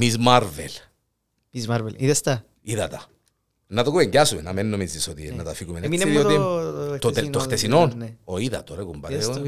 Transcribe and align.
Miss 0.00 0.14
Marvel. 0.26 0.72
Miss 1.54 1.66
Marvel. 1.68 1.92
Είδες 1.96 2.20
τα; 2.20 2.44
Είδα 2.62 2.88
τα. 2.88 3.04
Να 3.66 3.84
το 3.84 3.90
κουβεντιάσουμε, 3.90 4.42
να 4.42 4.52
μην 4.52 4.66
νομίζεις 4.70 5.08
ότι 5.08 5.32
να 5.36 5.42
τα 5.44 5.54
φύγουμε 5.54 5.80
Έμεινε 5.82 6.02
έτσι, 6.02 6.16
μου 6.16 6.18
διότι 6.28 6.34
το 6.36 6.98
το, 6.98 7.10
τε- 7.10 7.10
χτεσινό, 7.10 7.30
το 7.30 7.38
χτεσινό, 7.38 7.86
ναι. 7.96 8.16
ο 8.24 8.38
είδα 8.38 8.64
τώρα 8.64 8.82
κουμπάρε, 8.82 9.14
Είδες 9.14 9.26
το. 9.26 9.42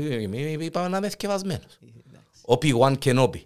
είπα 0.61 0.88
να 0.88 0.96
είμαι 0.96 1.07
εθκευασμένος. 1.07 1.79
Obi-Wan 2.46 2.95
Kenobi. 3.04 3.41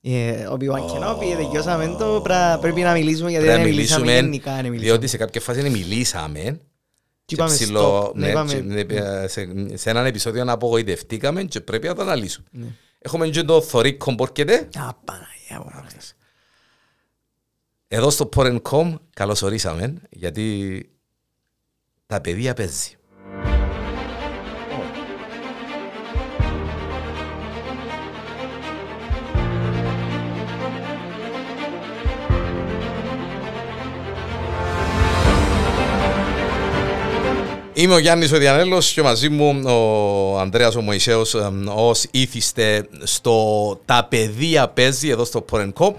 Ε, 0.00 0.46
Ο 0.46 0.56
Obi-Wan 0.60 0.80
Kenobi, 0.90 1.34
τελειώσαμε 1.36 1.96
το, 1.98 2.20
πρά- 2.22 2.58
πρέπει 2.58 2.80
να 2.80 2.92
μιλήσουμε 2.92 3.30
γιατί 3.30 3.44
Πρέπει 3.46 3.60
δεν 3.62 3.68
να 3.70 3.74
μιλήσαμε 3.76 4.00
μιλήσουμε, 4.04 4.12
γενικά. 4.28 4.54
δεν 4.54 4.62
μιλήσαμε. 4.70 4.84
διότι 4.90 5.06
σε 5.06 5.16
κάποια 5.16 5.40
φάση 5.40 5.70
μιλήσαμε 5.70 6.40
Και 6.40 6.50
και 7.24 7.34
είπαμε 7.34 7.54
ψηλό, 7.54 8.06
stop, 8.08 8.14
ναι, 8.14 8.24
ναι, 8.26 8.30
είπαμε- 8.30 8.84
και, 8.84 8.96
ε, 8.96 9.26
σε, 9.28 9.46
σε 9.76 9.90
έναν 9.90 10.06
επεισόδιο 10.06 10.44
να 10.44 10.52
απογοητευτήκαμε 10.52 11.42
και 11.42 11.60
πρέπει 11.60 11.86
να 11.86 11.94
το 11.94 12.02
αναλύσουμε. 12.02 12.46
Ναι. 12.50 12.66
Έχουμε 12.98 13.28
και 13.28 13.42
το 13.42 13.60
θωρίκο 13.60 14.14
που 14.14 14.22
έρχεται. 14.24 14.68
Α, 17.92 18.00
Παναγιά 18.00 18.08
μου. 18.08 18.08
Εδώ 18.08 18.10
στο 18.10 18.28
Porn.com 18.36 18.94
καλώς 19.14 19.42
ορίσαμε 19.42 19.94
γιατί 20.10 20.86
τα 22.06 22.20
παιδεία 22.20 22.54
παίζει. 22.54 22.96
Είμαι 37.74 37.94
ο 37.94 37.98
Γιάννης 37.98 38.32
ο 38.32 38.38
Διανέλος 38.38 38.92
και 38.92 39.02
μαζί 39.02 39.28
μου 39.28 39.62
ο 39.64 40.38
Ανδρέας 40.38 40.76
ο 40.76 40.80
Μωυσέος 40.80 41.34
ε, 41.34 41.50
ως 41.74 42.06
ήθιστε 42.10 42.88
στο 43.02 43.80
«Τα 43.84 44.06
παιδεία 44.10 44.68
παίζει» 44.68 45.08
εδώ 45.08 45.24
στο 45.24 45.44
Porn.com 45.50 45.92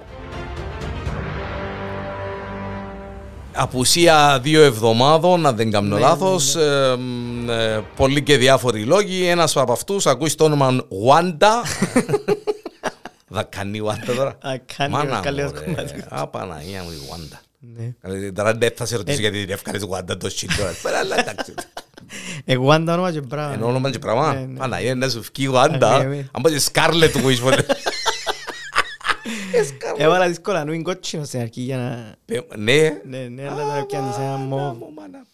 Απουσία 3.55 4.39
δύο 4.41 4.61
εβδομάδων, 4.61 5.45
αν 5.45 5.55
δεν 5.55 5.71
κάνω 5.71 5.95
Ναι, 5.95 6.01
λάθος. 6.01 6.55
Ε, 6.55 6.95
μ, 6.97 7.49
ε, 7.49 7.83
πολλοί 7.95 8.23
και 8.23 8.37
διάφοροι 8.37 8.83
λόγοι. 8.83 9.25
Ένας 9.25 9.55
από 9.57 9.71
αυτούς 9.71 10.05
ακούει 10.05 10.31
το 10.31 10.43
όνομα 10.43 10.75
Wanda. 11.09 11.47
Θα 13.35 13.43
κάνει 13.43 13.81
Wanda 13.85 14.13
τώρα. 14.15 14.29
Α, 14.29 14.57
κάνει, 14.77 14.91
Μάνα 14.93 15.19
καλή 15.19 15.41
μου, 15.43 15.49
ως 15.53 15.59
ρε. 15.59 15.65
κομμάτι. 15.65 16.03
Α, 16.09 16.27
Παναγία 16.27 16.83
μου 16.83 16.89
η 16.91 16.95
Wanda. 17.11 17.37
Ναι. 17.59 17.93
Ε, 18.25 18.31
Τώρα 18.31 18.53
δεν 18.53 18.71
θα 18.75 18.85
σε 18.85 18.95
ρωτήσω 18.95 19.19
γιατί 19.19 19.41
την 19.45 19.53
ευκάλες 19.53 19.81
Wanda 19.89 20.17
το 20.19 20.29
shit 20.35 20.49
τώρα. 20.57 20.71
Πέρα, 20.81 20.97
αλλά 20.97 21.19
εντάξει. 21.19 21.53
Εγώ 22.45 22.71
αν 22.71 22.85
τα 22.85 22.93
όνομα 22.93 23.11
και 23.11 23.21
μπράβο. 23.21 23.53
Ενώ 23.53 23.67
όνομα 23.67 23.89
και 23.91 23.99
πράγμα. 23.99 24.33
Ναι, 24.33 24.39
ναι. 24.39 24.57
Παναγία 24.59 24.95
να 24.95 25.09
σου 25.09 25.23
βγει 25.33 25.45
η 25.45 25.47
Ναι, 25.51 25.59
Wanda. 25.63 26.05
ναι. 26.09 26.27
Αν 26.31 26.41
πάει 26.41 26.55
Scarlet 26.71 27.13
Witch 27.25 27.41
ποτέ. 29.89 30.03
Έβαλα 30.03 30.27
δύσκολα 30.27 30.65
νου 30.65 30.71
είναι 30.73 30.83
κότσινο 30.83 31.23
στην 31.23 31.39
αρχή 31.39 31.61
για 31.61 31.77
να... 31.77 32.15
Ε, 32.35 32.39
Ναι. 32.57 33.01
Ναι, 33.05 33.17
ναι, 33.27 33.47
αλλά 33.49 33.63
τώρα 33.63 33.85
πιάνεις 33.85 34.15
ένα 34.15 34.25
Μάνα 34.25 34.43
μόβ. 34.45 34.77
μου, 34.77 34.93
μάνα. 34.95 35.25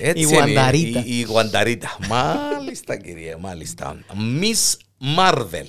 Έτσι 0.00 0.22
Η 0.22 0.28
είναι, 0.30 0.36
Γουανταρίτα. 0.36 1.02
Η, 1.06 1.18
η 1.18 1.22
Γουανταρίτα. 1.22 1.96
Μάλιστα 2.08 2.96
κυρία, 2.96 3.38
μάλιστα. 3.38 3.98
Miss 4.40 4.74
Marvel. 5.18 5.66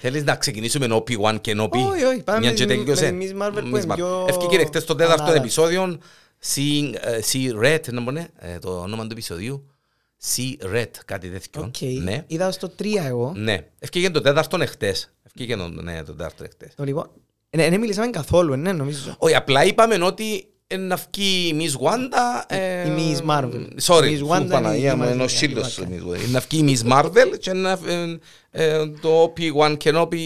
Θέλεις 0.00 0.24
να 0.24 0.36
ξεκινήσουμε 0.36 0.86
με 0.88 0.94
Obi-Wan 0.96 1.40
και 1.40 1.54
Obi. 1.58 1.70
Όχι, 1.90 2.04
όχι, 2.04 2.22
πάμε 2.22 2.38
Μια 2.38 2.48
με 2.48 2.54
και 2.54 2.66
τη- 2.66 2.76
τέλειωσε. 2.76 3.12
με 3.12 3.24
τη 3.24 3.32
Miss 3.34 3.42
Marvel 3.42 3.52
που 3.70 3.76
Miss 3.76 3.82
είναι 3.82 3.84
Mar- 3.88 3.94
πιο 3.94 4.26
Ευκήκε 4.28 4.64
χτες 4.64 4.84
το 4.84 4.94
τέταρτο 4.94 5.22
ανάδα. 5.22 5.38
επεισόδιο. 5.38 5.98
See, 6.54 6.92
ε, 7.00 7.18
see 7.32 7.64
Red, 7.64 7.80
να 7.92 8.02
πω, 8.02 8.10
ναι, 8.10 8.26
ε, 8.38 8.58
το 8.58 8.80
όνομα 8.80 9.02
του 9.02 9.08
επεισοδίου. 9.12 9.71
See 10.26 10.74
Red, 10.74 10.90
κάτι 11.04 11.28
τέτοιο. 11.28 11.62
Οκ. 11.62 12.02
Ναι. 12.02 12.24
Είδα 12.26 12.50
στο 12.50 12.72
3 12.82 12.84
εγώ. 13.06 13.32
Ναι. 13.36 13.58
Ευκήκε 13.78 14.10
το 14.10 14.20
τέταρτο 14.20 14.62
εχτες. 14.62 15.12
Ευκήκε 15.26 15.56
το, 15.56 15.68
ναι, 15.68 16.02
το 16.04 16.12
τέταρτο 16.12 16.44
εχτες. 16.44 16.74
Το 16.74 16.84
λοιπόν, 16.84 17.10
ε, 17.50 17.70
δεν 17.70 17.80
μιλήσαμε 17.80 18.10
καθόλου, 18.10 18.56
ναι, 18.56 18.72
νομίζω. 18.72 19.14
Όχι, 19.18 19.34
απλά 19.34 19.64
είπαμε 19.64 20.04
ότι 20.04 20.46
ε, 20.66 20.76
να 20.76 20.96
βγει 20.96 21.48
η 21.48 21.56
Miss 21.58 21.86
Wanda. 21.86 22.44
ε, 22.56 22.88
Η 22.88 22.92
Miss 22.96 23.30
Marvel. 23.30 23.66
Sorry, 23.82 24.04
Η 24.10 24.14
Miss 24.14 24.16
σου 24.18 24.28
Wanda 24.30 24.46
Παναγία 24.50 24.92
είναι 24.92 25.02
μου, 25.04 25.08
η 25.08 25.12
ενώ 25.12 25.24
Miss 25.24 25.30
σύλλος 25.30 25.80
Marvel. 25.80 25.90
η 25.90 26.00
Miss 26.06 26.12
Wanda. 26.12 26.30
Να 26.30 26.40
βγει 26.40 26.58
η 26.58 26.76
Miss 26.84 26.92
Marvel 26.92 27.38
και 27.38 27.52
να, 27.52 27.78
ε, 27.86 28.18
ε, 28.50 28.86
το 29.00 29.32
Obi-Wan 29.36 29.76
Kenobi, 29.84 30.16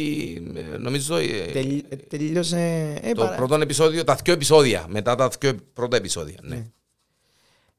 ε, 0.54 0.76
νομίζω, 0.78 1.16
ε, 1.16 1.26
Τελ- 1.52 1.84
ε, 1.92 1.96
Τελείωσε... 1.96 2.58
ε, 3.02 3.12
το 3.12 3.22
παρά- 3.24 3.36
πρώτο 3.36 3.54
επεισόδιο, 3.54 4.04
τα 4.04 4.18
δύο 4.24 4.32
επεισόδια, 4.32 4.86
μετά 4.88 5.14
τα 5.14 5.30
δύο 5.40 5.52
πρώτα 5.72 5.96
επεισόδια. 5.96 6.36
Ναι. 6.42 6.66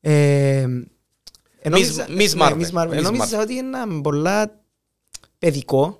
Ε, 0.01 0.59
ε, 0.61 0.67
Miss- 1.63 1.69
νόμιζα- 1.69 2.05
Miss 2.09 2.33
ναι, 2.35 2.45
Marvel. 2.47 2.61
Miss 2.61 2.71
Marvel. 2.83 2.97
Miss 2.97 3.01
Νόμιζα 3.01 3.41
ότι 3.41 3.53
είναι 3.53 3.77
ένα 3.81 4.01
πολλά 4.01 4.61
παιδικό 5.39 5.97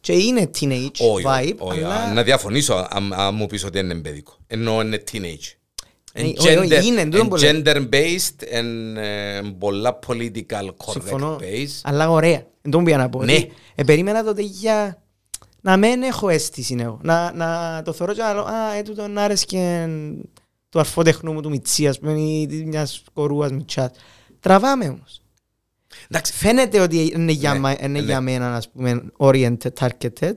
και 0.00 0.12
είναι 0.12 0.50
teenage 0.60 0.90
Όχι, 0.98 1.24
vibe, 1.28 1.54
όχι, 1.58 1.78
αλλά 1.82 2.12
να 2.12 2.22
διαφωνήσω 2.22 2.86
αν 2.90 3.12
αν 3.12 3.34
μου 3.34 3.46
πεις 3.46 3.64
ότι 3.64 3.78
είναι 3.78 3.94
παιδικό. 3.94 4.36
Ενώ 4.46 4.80
είναι 4.80 5.02
teenage. 5.12 5.52
Ναι, 6.14 6.22
And 6.22 6.34
όχι, 6.38 6.56
όχι, 6.56 6.68
gender- 6.72 6.84
είναι, 6.84 7.04
τούτο 7.04 7.24
and 7.24 7.28
που 7.28 7.36
λέω. 7.36 7.50
gender 7.64 7.88
based 7.92 8.58
and 8.58 8.96
ε, 8.96 9.40
πολλά 9.58 9.98
political 10.06 10.68
συμφωνώ, 10.90 11.36
correct 11.36 11.42
based. 11.44 11.80
αλλά 11.82 12.10
ωραία. 12.10 12.46
Δεν 12.62 12.70
το 12.72 12.78
πήγα 12.82 12.96
να 12.96 13.08
πω. 13.08 13.24
Ναι. 13.24 13.32
ότι, 13.32 13.52
ε, 13.74 13.82
περίμενα 13.84 14.24
τότε 14.24 14.42
για 14.42 15.02
να 15.60 15.76
μην 15.76 16.02
έχω 16.02 16.28
αίσθηση 16.28 16.76
εγώ. 16.80 16.98
Να, 17.02 17.32
να 17.32 17.82
το 17.84 17.92
θεωρώ 17.92 18.12
και 18.14 18.20
να 18.22 18.32
λέω, 18.34 18.42
α, 18.44 18.74
έτουτο 18.76 19.08
να 19.08 19.22
άρεσκε 19.22 19.88
του 20.68 20.78
αρφότεχνου 20.78 21.32
μου 21.32 21.40
του 21.40 21.50
Μιτσί, 21.50 21.86
ας 21.88 21.98
πούμε, 21.98 22.12
ή 22.20 22.46
της 22.46 22.64
μιας 22.64 23.02
κορούας 23.12 23.50
Μιτσάς. 23.52 23.90
Τραβάμε 24.44 24.84
όμως. 24.88 25.20
Εντάξει, 26.08 26.32
Φαίνεται 26.32 26.80
ότι 26.80 27.12
είναι 27.14 27.32
για, 27.32 27.52
Ναι, 27.52 27.58
μα- 27.58 27.70
είναι 27.80 27.86
ναι. 27.88 27.98
για 27.98 28.20
μένα, 28.20 28.56
ας 28.56 28.68
πούμε, 28.70 29.04
oriented, 29.16 29.68
targeted. 29.80 30.32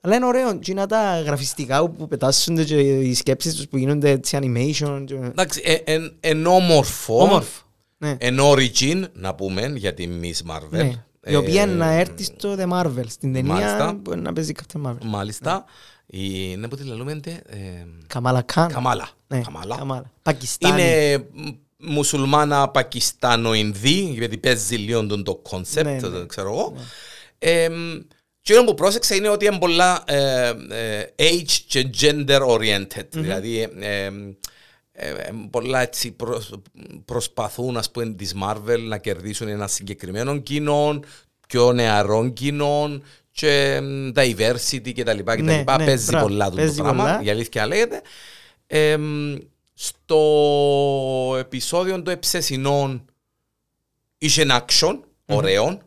Αλλά 0.00 0.14
είναι 0.16 0.26
ωραίο. 0.26 0.58
Και 0.58 0.70
είναι 0.70 0.86
τα 0.86 1.20
γραφιστικά 1.20 1.88
που 1.90 2.08
πετάσσονται 2.08 2.64
και 2.64 2.80
οι 2.80 3.14
σκέψεις 3.14 3.54
τους 3.54 3.68
που 3.68 3.76
γίνονται 3.76 4.10
έτσι 4.10 4.38
animation. 4.40 5.02
Και... 5.06 5.14
εντάξει, 5.14 5.60
ε, 5.64 5.74
εν- 5.74 6.16
εν 6.20 6.46
όμορφο, 6.46 7.22
Όμορφο. 7.22 7.62
Ναι. 7.98 8.16
εν 8.20 8.36
origin, 8.40 9.04
να 9.12 9.34
πούμε, 9.34 9.72
για 9.76 9.94
τη 9.94 10.08
Miss 10.22 10.50
Marvel. 10.52 10.68
ναι. 10.70 10.90
Η 11.24 11.32
Ε, 11.32 11.36
οποία 11.36 11.66
να 11.66 11.90
έρθει 11.92 12.24
στο 12.24 12.54
The 12.58 12.68
Marvel, 12.72 13.04
στην 13.08 13.32
ταινία 13.32 13.52
μάλιστα. 13.54 14.00
που 14.04 14.16
να 14.16 14.32
παίζει 14.32 14.52
Captain 14.56 14.86
Marvel. 14.86 15.04
Μάλιστα. 15.04 15.64
Η, 16.06 16.56
ναι, 16.56 16.68
που 16.68 16.76
τη 16.76 16.84
λαλούμε, 16.84 17.20
ε, 17.22 17.36
Kamala 18.06 18.42
Khan. 18.42 18.68
Kamala. 18.72 19.08
Ναι, 19.26 19.40
Kamala. 19.40 19.76
Kamala. 19.76 20.10
Πακιστάνη. 20.22 20.82
Είναι 20.82 21.16
μ, 21.32 21.48
μουσουλμάνα 21.80 22.68
Πακιστάνο-Ινδί, 22.68 24.14
γιατί 24.18 24.36
παίζει 24.38 24.76
λίγο 24.76 25.06
τον 25.06 25.24
το 25.24 25.34
concept, 25.34 25.86
Ναι, 25.86 26.08
ναι. 26.08 26.26
ξέρω 26.26 26.48
εγώ. 26.52 26.74
Ε, 27.38 27.68
και 28.42 28.54
εκείνο 28.60 28.66
που 28.66 28.74
πρόσεξα 28.74 29.14
είναι 29.14 29.28
ότι 29.28 29.46
είναι 29.46 29.58
πολλά 29.58 30.02
ε, 30.06 30.48
ε, 30.70 31.04
age 31.16 31.52
και 31.66 31.90
gender 32.00 32.40
oriented. 32.46 33.06
Δηλαδή, 33.10 33.60
ε, 33.80 34.04
ε, 34.04 34.10
ε, 34.92 35.30
πολλά 35.50 35.80
έτσι 35.80 36.10
προσ- 36.12 36.54
προσπαθούν, 37.04 37.76
ας 37.76 37.90
πούμε, 37.90 38.06
της 38.14 38.34
Marvel 38.44 38.78
να 38.80 38.98
κερδίσουν 38.98 39.48
ένα 39.48 39.66
συγκεκριμένο 39.66 40.38
κοινό, 40.38 41.00
πιο 41.48 41.72
νεαρόν 41.72 42.32
κοινόν 42.32 43.02
και 43.32 43.72
εμ, 43.74 44.10
diversity 44.14 44.92
και 44.94 45.02
τα 45.04 45.12
λοιπά 45.12 45.36
και 45.36 45.42
τα 45.42 45.50
Ναι, 45.52 45.58
λοιπά. 45.58 45.78
ναι, 45.78 45.84
Παίζει 45.84 46.04
μπράβο. 46.04 46.26
πολλά 46.26 46.44
του 46.44 46.50
το 46.50 46.56
Παίζει 46.56 46.80
πράγμα, 46.82 47.02
πολλά. 47.02 47.20
η 47.22 47.30
αλήθεια 47.30 47.66
λέγεται. 47.66 48.02
Εμ, 49.80 49.86
στο 49.86 51.36
επεισόδιο 51.38 52.02
τον 52.02 52.12
εψεσινόν 52.14 53.04
είχε 54.18 54.42
ένα 54.42 54.64
action, 54.68 54.98
ωραίο. 55.26 55.78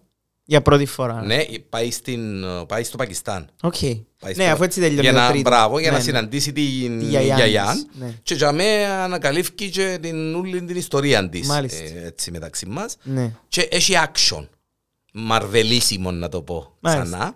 Για 0.46 0.62
πρώτη 0.62 0.86
φορά. 0.86 1.22
Ναι, 1.22 1.44
πάει, 1.70 1.92
στην, 1.92 2.46
πάει 2.68 2.84
στο 2.84 2.98
Πακιστάν. 2.98 3.50
Οκ. 3.62 3.76
Πάει 4.20 4.34
Ναι, 4.36 4.44
στο- 4.44 4.53
αφού 4.53 4.64
έτσι 4.64 4.80
τελειώνει 4.80 5.02
για 5.02 5.12
το 5.14 5.20
να, 5.20 5.28
τρίτο. 5.30 5.50
Μπράβο, 5.50 5.80
για 5.80 5.88
Ναι, 5.90 5.98
να 5.98 6.03
ναι. 6.03 6.09
συναντήσει 6.09 6.52
την 6.53 7.00
Τη 7.00 7.06
γιαγιά 7.06 7.36
γιαγιά. 7.36 7.72
της, 7.72 7.86
ναι. 8.00 8.14
Και 8.24 8.34
για 8.36 8.52
να 8.52 9.03
ανακαλύψει 9.03 9.68
και 9.68 9.98
την 10.02 10.36
όλη 10.36 10.64
την 10.64 10.76
ιστορία 10.76 11.30
της. 11.30 11.48
Μάλιστα. 11.48 11.84
ε, 11.84 12.06
έτσι 12.06 12.32
μεταξύ 12.32 12.66
μας. 12.66 12.96
Ναι. 13.03 13.32
Και 13.48 13.62
έχει 13.72 13.94
action. 14.06 14.48
Μαρβελίσιμο 15.14 16.12
να 16.12 16.30
το 16.30 16.42
πω 16.42 16.76
Μάλιστα. 16.80 17.36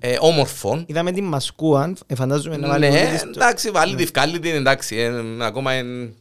Ξανά. 0.00 0.12
Ε, 0.14 0.18
όμορφο. 0.20 0.84
Είδαμε 0.86 1.12
την 1.12 1.24
μασκούα, 1.24 1.94
ε, 2.06 2.14
φαντάζομαι 2.14 2.56
να 2.56 2.68
βάλει 2.68 2.88
Ναι, 2.90 2.98
όλη 3.00 3.08
της 3.10 3.20
το- 3.22 3.28
εντάξει, 3.34 3.70
βάλει 3.70 3.94
τη 3.96 4.04
βγάλει 4.04 4.38
την, 4.38 4.54
εντάξει. 4.54 4.96
ε, 4.96 5.44
ακόμα 5.44 5.74
είναι 5.78 6.12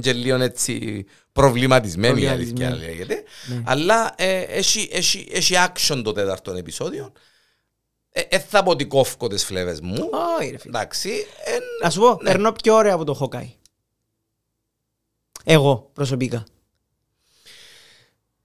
και 0.00 0.12
λίγο 0.12 0.36
έτσι 0.42 1.04
προβληματισμένη 1.32 2.22
η 2.22 2.26
αλήθεια 2.26 2.54
Προβληματισμένη. 2.54 2.96
λέγεται. 2.98 3.22
Ναι. 3.46 3.62
Αλλά 3.66 4.14
ε, 4.16 4.40
έχει, 4.40 4.88
έχει, 4.92 5.28
έχει 5.32 5.54
action 5.56 6.00
το 6.04 6.12
τέταρτο 6.12 6.52
επεισόδιο. 6.52 7.12
Ε, 8.10 8.20
ε, 8.28 8.38
θα 8.38 8.62
πω 8.62 8.70
ότι 8.70 8.84
κόφκω 8.84 9.26
τις 9.28 9.44
φλέβες 9.44 9.80
μου. 9.80 10.08
Όχι, 10.38 10.50
ρε 10.50 10.58
φίλε. 10.58 10.78
Εντάξει. 10.78 11.10
ε, 11.44 11.56
Να 11.84 11.90
σου 11.90 12.00
πω, 12.00 12.08
ναι. 12.08 12.30
περνώ 12.30 12.52
πιο 12.52 12.74
ωραία 12.74 12.94
από 12.94 13.04
το 13.04 13.18
Hawkeye. 13.20 13.52
Εγώ, 15.44 15.90
προσωπικά. 15.92 16.44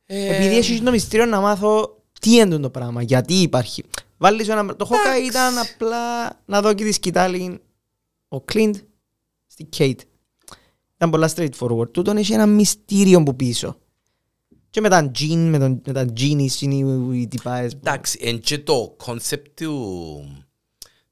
ε, 0.06 0.36
Επειδή 0.36 0.58
έχει 0.58 0.82
το 0.82 0.92
μυστήριο 0.92 1.26
να 1.26 1.40
μάθω 1.40 2.02
τι 2.20 2.36
είναι 2.36 2.58
το 2.60 2.70
πράγμα, 2.70 3.02
γιατί 3.02 3.34
υπάρχει. 3.34 3.84
Βάλεις 4.18 4.48
ένα... 4.48 4.76
Το 4.76 4.88
Hawkeye 4.92 5.06
Εντάξει. 5.08 5.26
ήταν 5.26 5.58
απλά 5.58 6.30
να 6.46 6.62
δω 6.62 6.74
και 6.74 6.84
τη 6.84 6.92
σκητάλη 6.92 7.62
ο 8.28 8.38
Clint 8.54 8.74
στη 9.48 9.70
Kate. 9.78 10.00
Ήταν 10.96 11.10
πολλά 11.10 11.30
straightforward. 11.36 11.92
Τούτον 11.94 12.18
έχει 12.18 12.34
ένα 12.34 12.46
μυστήριο 12.46 13.24
που 13.24 13.36
πίσω. 13.36 13.78
Και 14.70 14.82
με 14.82 14.90
τα 14.90 15.12
Jean, 15.20 15.48
με 15.50 15.60
τον- 15.60 15.82
με 15.86 15.94
τα 15.94 16.06
Genies, 16.18 16.62
είναι 16.62 16.76
οι- 16.76 17.22
οι 17.22 17.28
τυπάες. 17.28 17.72
που- 17.74 17.80
Εντάξει, 17.84 18.20
εν 18.22 18.40
και 18.40 18.60
το 18.60 18.94
κόνσεπτ 18.98 19.62
του, 19.64 20.46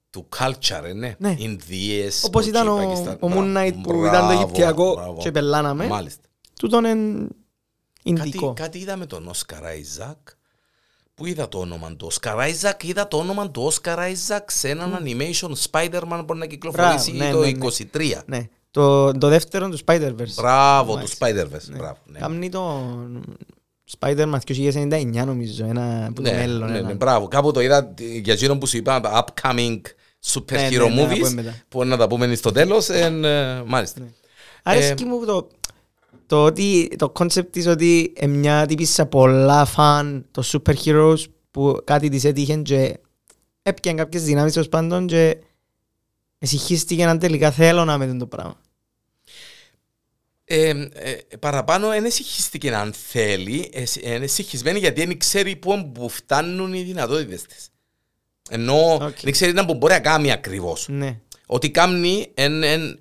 του 0.09 0.27
culture, 0.37 0.83
ε, 0.83 0.93
ναι. 0.93 1.15
Ναι. 1.19 1.35
Ινδίες, 1.37 2.23
Όπως 2.23 2.43
που 2.43 2.49
ήταν 2.49 2.63
και 2.63 2.69
ο, 2.69 2.75
Πακιστάν. 2.75 3.17
ο 3.21 3.27
Moon 3.33 3.57
Knight 3.57 3.73
που 3.73 3.89
Μπράβο, 3.89 4.05
ήταν 4.05 4.27
το 4.27 4.31
Αιγυπτιακό 4.33 4.93
μπράβο. 4.93 5.19
και 5.21 5.31
πελάναμε. 5.31 5.87
Μάλιστα. 5.87 6.21
Τούτον 6.59 6.85
είναι 6.85 7.27
Ινδικό. 8.03 8.47
Κάτι, 8.47 8.61
κάτι 8.61 8.77
είδα 8.79 8.95
με 8.97 9.05
τον 9.05 9.27
Όσκαρ 9.27 9.63
Άιζακ. 9.65 10.17
Πού 11.13 11.25
είδα 11.25 11.49
το 11.49 11.57
όνομα 11.59 11.95
του 11.95 12.05
Όσκαρ 12.07 12.39
Άιζακ, 12.39 12.83
είδα 12.83 13.07
το 13.07 13.17
όνομα 13.17 13.51
του 13.51 13.61
Όσκαρ 13.63 13.99
Άιζακ 13.99 14.51
σε 14.51 14.69
έναν 14.69 14.99
animation 15.05 15.51
Spider-Man 15.71 16.23
που 16.27 16.35
να 16.35 16.45
κυκλοφορήσει 16.45 17.11
Μπράβο, 17.11 17.39
ναι, 17.43 17.51
το 17.51 17.57
ναι, 17.57 17.65
ναι. 17.67 18.17
23. 18.17 18.21
Ναι. 18.25 18.47
Το, 18.71 19.11
το 19.11 19.27
δεύτερο 19.27 19.69
του 19.69 19.77
Spider-Verse. 19.85 20.33
Μπράβο, 20.35 20.91
του 20.91 20.97
Μάλιστα. 20.97 21.27
Spider-Verse. 21.27 21.75
Μπράβο, 21.77 21.97
ναι. 22.05 22.19
Κάμνει 22.19 22.49
το 22.49 22.83
Spider-Man 23.99 24.37
2099 24.47 25.11
νομίζω, 25.25 25.65
ένα 25.65 26.11
που 26.15 26.21
το 26.21 26.29
Ναι, 26.31 26.37
μέλλον. 26.37 26.71
ναι, 26.71 26.77
ένα. 26.77 26.87
ναι, 26.87 26.93
μπράβο. 26.93 27.27
Κάπου 27.27 27.51
το 27.51 27.59
είδα 27.61 27.93
ε, 27.99 28.17
για 28.17 28.33
εκείνο 28.33 28.57
που 28.57 28.65
σου 28.67 28.77
είπα, 28.77 29.23
upcoming 29.25 29.79
super 30.33 30.51
Ναι, 30.51 30.67
hero 30.71 30.71
ναι, 30.71 30.89
ναι, 30.89 31.01
να 31.01 31.07
πούμε 31.07 31.27
movies, 31.27 31.33
μετά. 31.33 31.55
που 31.69 31.83
να 31.85 31.97
τα 31.97 32.07
πούμε 32.07 32.35
στο 32.35 32.51
τέλος, 32.51 32.89
εν, 32.89 33.23
ε, 33.25 33.63
μάλιστα. 33.65 34.01
Αρέσκει 34.63 35.03
μου 35.05 35.25
το, 35.25 35.47
το 36.31 36.43
ότι 36.43 36.87
το 36.97 37.09
concept 37.09 37.51
της 37.51 37.67
ότι 37.67 38.13
ε, 38.15 38.27
μια 38.27 38.65
τύπισσα 38.65 39.05
πολλά 39.05 39.65
φαν 39.65 40.25
των 40.31 40.43
super 40.43 40.73
heroes 40.85 41.23
που 41.51 41.81
κάτι 41.83 42.09
της 42.09 42.23
έτυχε 42.23 42.55
και 42.55 42.99
έπιαν 43.61 43.95
κάποιες 43.95 44.23
δυνάμεις 44.23 44.57
ως 44.57 44.69
πάντων 44.69 45.07
και 45.07 45.37
εσυγχύστηκε 46.37 47.05
αν 47.05 47.19
τελικά 47.19 47.51
θέλω 47.51 47.85
να 47.85 47.97
με 47.97 48.17
το 48.17 48.25
πράγμα. 48.25 48.55
Ε, 50.43 50.69
ε, 50.93 51.37
παραπάνω 51.39 51.87
δεν 51.87 52.05
εσυγχύστηκε 52.05 52.75
αν 52.75 52.93
θέλει, 52.93 53.71
είναι 54.01 54.23
εσυγχυσμένη 54.23 54.79
γιατί 54.79 55.05
δεν 55.05 55.17
ξέρει 55.17 55.55
πού 55.55 55.91
που 55.93 56.09
φτάνουν 56.09 56.73
οι 56.73 56.83
δυνατότητες 56.83 57.41
της. 57.41 57.69
Ενώ 58.49 58.93
Οκ. 58.93 59.19
δεν 59.21 59.31
ξέρει 59.31 59.53
να 59.53 59.65
που 59.65 59.73
μπορεί 59.73 59.93
να 59.93 59.99
κάνει 59.99 60.31
ακριβώς. 60.31 60.87
Ναι. 60.89 61.19
Ότι 61.53 61.69
κάνει 61.71 62.27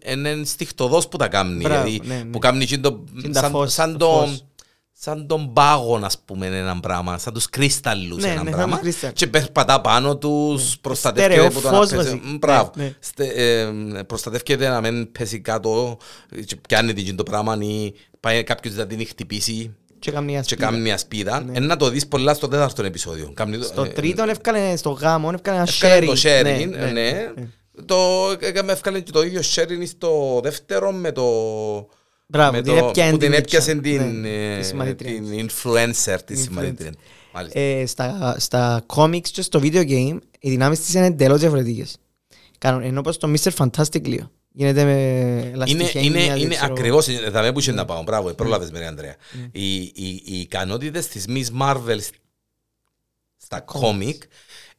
είναι 0.07 0.43
στιχτοδός 0.45 1.09
που 1.09 1.17
τα 1.17 1.29
κάνει. 1.29 1.63
Μπράβο, 1.63 1.83
δηλαδή, 1.89 2.09
ναι, 2.09 2.15
ναι. 2.15 2.25
Που 2.25 2.39
κάνει 2.39 2.63
εκείνο 2.63 2.81
το- 2.91 3.05
Είναι 3.25 3.33
τα 3.33 3.41
σαν, 3.41 3.51
φως, 3.51 3.73
σαν, 3.73 3.93
το 3.93 3.99
το, 3.99 4.07
φως. 4.27 4.45
σαν 4.93 5.27
τον 5.27 5.53
πάγο, 5.53 6.01
ας 6.03 6.19
πούμε, 6.25 6.47
ένα 6.47 6.81
πράγμα. 6.81 7.19
Σαν 7.19 7.33
τους 7.33 7.49
κρίσταλλους 7.51 8.23
Ναι, 8.23 8.29
ένα 8.29 8.43
ναι, 8.43 8.49
σαν 8.51 8.57
πράγμα. 8.59 8.73
τους 8.73 8.83
κρίσταλλους. 8.83 9.19
Και 9.19 9.27
περπατά 9.27 9.81
πάνω 9.81 10.17
τους, 10.17 10.79
προστατεύεται 10.81 11.33
Στερεό 11.35 11.51
από 11.53 11.61
το 11.61 11.71
να 11.71 11.77
φως 11.77 11.89
πέσει. 11.89 11.97
βασικά. 11.97 12.27
Μ, 12.27 12.37
Μπράβο. 12.39 12.71
Ναι, 12.77 12.83
ναι. 12.85 12.95
Στε- 13.01 13.37
ε, 13.37 13.73
προστατεύεται 14.07 14.69
να 14.69 14.81
μην 14.81 15.13
πέσει 15.13 15.41
κάτω 15.41 15.97
και 16.45 16.57
πιάνεται 16.69 17.01
εκείνο 17.01 17.17
το 17.17 17.23
πράγμα 17.23 17.59
ή 17.61 17.93
πάει 18.21 18.43
κάποιος 18.45 18.75
να 18.75 18.87
την 18.87 19.07
χτυπήσει 19.07 19.75
Και 19.99 20.11
καμία 20.11 20.41
και 20.41 20.45
σπίδα. 20.55 20.65
κάνει 20.71 20.81
μια 20.81 20.99
σπίδα. 20.99 21.43
Ναι. 21.43 21.53
Εν 21.57 21.67
να 21.67 21.77
το 21.77 21.89
δεις 21.89 22.07
πολλά 22.09 22.35
στο 22.35 22.49
τέταρτο 22.49 22.85
επεισόδιο. 22.85 23.31
Κάνει 23.35 23.57
το- 23.59 23.65
Στο 23.65 23.83
ε, 23.83 23.89
τρίτο 23.89 24.23
έφκανε 24.29 24.77
στο 24.77 24.91
γάμο, 24.91 25.31
έφκανε 25.35 25.57
ένα 25.57 25.67
Έφκανε 25.69 25.99
sharing. 25.99 26.07
το 26.07 26.21
sharing, 26.25 26.69
Ναι, 26.71 26.87
ναι. 26.91 27.33
Το 27.85 27.97
έκαμε 28.41 28.73
έφκανε 28.73 29.01
και 29.01 29.11
το 29.13 29.23
ίδιο 29.23 29.41
sharing 29.55 29.83
στο 29.87 30.41
δεύτερο 30.43 30.93
με 30.93 31.13
το... 31.13 31.25
Μπράβο, 32.27 32.53
με 32.53 32.63
την 32.63 32.79
το- 32.79 32.87
έπιανε 32.87 33.11
που 33.11 33.17
την 33.19 33.31
την 33.31 33.39
έπιασε 33.39 33.73
Mitchell. 33.73 33.83
την, 33.83 34.21
Ναι, 34.21 34.55
ε, 34.55 34.59
τη 34.59 34.65
συμμαθήτρια 34.67 35.15
την 35.23 35.47
της. 35.47 35.63
influencer 35.65 36.17
τη 36.25 36.35
Την 36.35 36.37
συμμαθήτρια. 36.37 36.93
Μάλιστα. 37.33 37.61
Ε, 37.61 37.87
στα, 37.87 38.37
στα 38.39 38.85
comics 38.95 39.29
και 39.29 39.43
στο 39.43 39.61
video 39.63 39.89
game 39.91 40.19
οι 40.41 40.51
δυνάμεις 40.51 40.81
της 40.81 40.95
είναι 40.95 41.07
εντελώς 41.07 41.41
διαφορετικές. 41.41 41.97
Κάνουν, 42.59 42.83
ενώ 42.83 43.01
πως 43.01 43.17
το 43.19 43.33
Mr. 43.37 43.51
Fantastic 43.57 44.03
λίγο. 44.09 44.31
Γίνεται 44.53 44.85
με 44.85 44.91
Είναι, 44.93 45.51
ελαστιχένια. 45.53 46.07
είναι, 46.21 46.27
δεν 46.33 46.37
είναι 46.43 46.55
ξέρω. 46.55 46.73
ακριβώς, 46.73 47.09
ε, 47.09 47.31
θα 47.33 47.43
με 47.43 47.53
που 47.53 47.59
είχε 47.59 47.73
να 47.73 47.85
πάω, 47.85 48.03
μπράβο, 48.03 48.29
Ναι. 48.29 48.35
πρόλαβες 48.35 48.71
με 48.71 48.87
Ανδρέα. 48.87 49.17
Οι, 49.53 49.75
οι, 49.83 49.93
οι 50.25 50.41
ικανότητες 50.41 51.07
της 51.09 51.25
Miss 51.29 51.61
Marvel 51.63 51.99
στα 53.37 53.61
κόμικ 53.61 54.23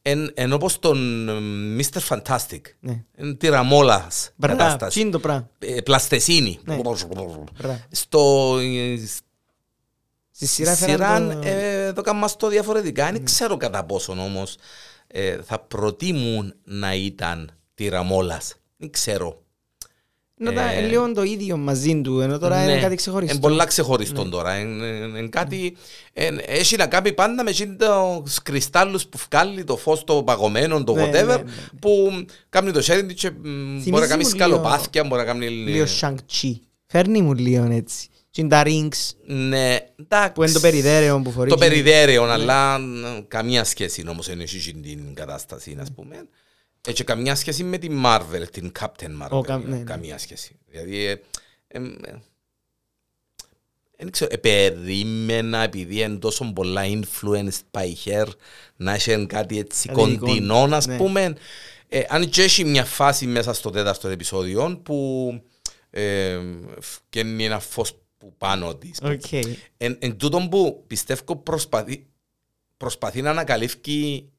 εν, 0.01 0.31
εν 0.33 0.53
όπως 0.53 0.79
τον 0.79 1.29
ε, 1.29 1.81
Mr. 1.81 1.99
Fantastic. 2.07 2.61
Ναι. 2.79 3.03
Είναι 3.17 3.33
τυραμόλας 3.33 4.31
Μπράβο, 4.35 4.57
κατάσταση. 4.57 4.93
τι 4.95 5.01
είναι 5.01 5.11
το 5.11 5.19
πράγμα. 5.19 5.49
Ε, 5.59 5.81
Πλαστεσίνη. 5.81 6.59
Ναι. 6.63 6.75
Μπράβο. 7.07 7.43
Στο, 7.91 8.57
ε, 8.61 8.95
Στη 10.31 10.45
σειρά 10.45 10.75
σειρά 10.75 10.91
έφεραν 10.91 11.41
το... 11.41 11.47
ε, 11.47 11.93
το 11.93 12.01
κάνουμε 12.01 12.25
αυτό 12.25 12.47
διαφορετικά. 12.47 13.11
Δεν 13.11 13.25
ξέρω 13.25 13.57
κατά 13.57 13.83
πόσον 13.85 14.19
όμως 14.19 14.55
ε, 15.07 15.37
θα 15.41 15.59
προτιμούν 15.59 16.53
να 16.63 16.95
ήταν 16.95 17.51
τυραμόλας. 17.73 18.55
Δεν 18.77 18.89
ξέρω. 18.89 19.43
Είναι 20.41 20.51
τα- 20.51 20.71
ε, 20.71 20.77
είναι 20.77 20.87
λίγο 20.87 21.11
το 21.13 21.23
ίδιο 21.23 21.57
μαζί 21.57 22.01
του, 22.01 22.19
ενώ 22.19 22.37
τώρα 22.39 22.63
είναι 22.63 22.79
κάτι 22.79 22.95
ξεχωριστό. 22.95 23.33
Είναι 23.33 23.41
πολλά 23.47 23.65
ξεχωριστό 23.65 24.29
τώρα. 24.29 24.59
Είναι, 24.59 24.85
είναι- 24.85 25.17
είναι 25.17 25.27
κάτι, 25.27 25.75
εν- 26.13 26.41
έχει 26.45 26.75
να 26.75 26.87
κάνει 26.87 27.13
πάντα 27.13 27.43
με 27.43 27.49
εκείνους 27.49 27.77
τους 28.23 28.41
κρυστάλλους 28.41 29.05
που 29.07 29.17
βγάλει 29.31 29.63
το 29.63 29.77
φως 29.77 30.03
το 30.03 30.23
παγωμένο, 30.23 30.83
το 30.83 30.93
Ναι, 30.93 31.03
whatever, 31.03 31.11
ναι, 31.11 31.23
ναι, 31.23 31.35
ναι. 31.35 31.51
που 31.79 32.11
κάνει 32.49 32.71
το 32.71 32.79
sharing 32.85 33.13
και 33.13 33.29
μ, 33.29 33.81
μπορεί 33.85 34.01
να 34.01 34.07
κάνει 34.07 34.23
μου 34.23 34.29
σκαλοπάθια, 34.29 35.03
μπορεί 35.03 35.21
να 35.21 35.27
κάνει... 35.27 35.47
Λίγο 35.49 35.85
Shang-Chi. 36.01 36.51
Φέρνει 36.85 37.21
μου 37.21 37.33
λίγο 37.33 37.67
έτσι. 37.71 38.07
Και 38.29 38.41
είναι 38.41 38.49
τα 38.49 38.63
rings 38.65 39.11
Ναι, 39.25 39.77
εντάξει. 39.99 40.31
που 40.33 40.43
είναι 40.43 40.51
το 40.51 40.59
περιδέρεο 40.59 41.19
που 41.21 41.31
φορείς. 41.31 41.51
Το 41.53 41.57
περιδέρεο, 41.59 42.23
αλλά 42.23 42.79
μ, 42.79 42.93
καμία 43.27 43.63
σχέση 43.63 44.03
όμως 44.07 44.27
είναι 44.27 44.43
έχει 44.43 44.73
την 44.73 45.13
κατάσταση, 45.13 45.77
ας 45.81 45.91
πούμε. 45.95 46.15
Έχει 46.87 47.03
καμία 47.03 47.35
σχέση 47.35 47.63
με 47.63 47.77
την 47.77 48.01
Marvel, 48.05 48.43
την 48.51 48.71
Captain 48.79 49.21
Marvel. 49.21 49.29
Ο, 49.29 49.41
κα- 49.41 49.57
ναι, 49.57 49.77
ναι. 49.77 49.83
Καμία 49.83 50.17
σχέση. 50.17 50.59
Δηλαδή, 50.67 51.05
ε, 51.05 51.11
ε, 51.67 51.77
ε, 51.77 52.21
δεν 53.97 54.11
ξέρω, 54.11 54.29
ε, 54.33 54.37
περίμενα 54.37 55.59
επειδή 55.59 56.01
είναι 56.01 56.17
τόσο 56.17 56.51
πολλά 56.53 56.81
influenced 56.85 57.61
by 57.71 57.93
her 58.05 58.27
να 58.75 58.93
έχει 58.93 59.25
κάτι 59.25 59.59
έτσι 59.59 59.87
Κάτι 59.87 60.09
δικό 60.09 60.25
κοντινό, 60.25 60.67
ας 60.71 60.87
ναι. 60.87 60.97
πούμε. 60.97 61.35
Ε, 61.87 62.03
αν 62.09 62.29
και 62.29 62.43
έχει 62.43 62.65
μια 62.65 62.85
φάση 62.85 63.25
μέσα 63.27 63.53
στο 63.53 63.69
τέταρτο 63.69 64.07
επεισόδιο 64.07 64.79
που 64.83 65.33
ε, 65.89 66.39
φκαίνει 66.79 67.45
ένα 67.45 67.59
φως 67.59 67.95
που 68.17 68.33
πάνω 68.37 68.75
της. 68.75 68.99
που 68.99 69.07
Οκ. 69.07 69.31
Εν, 69.77 69.97
εν 69.99 70.17
τούτον 70.17 70.49
που 70.49 70.83
πιστεύω 70.87 71.35
προσπαθεί, 71.35 72.05
προσπαθεί 72.77 73.21
να 73.21 73.29
ανακαλύφει 73.29 74.29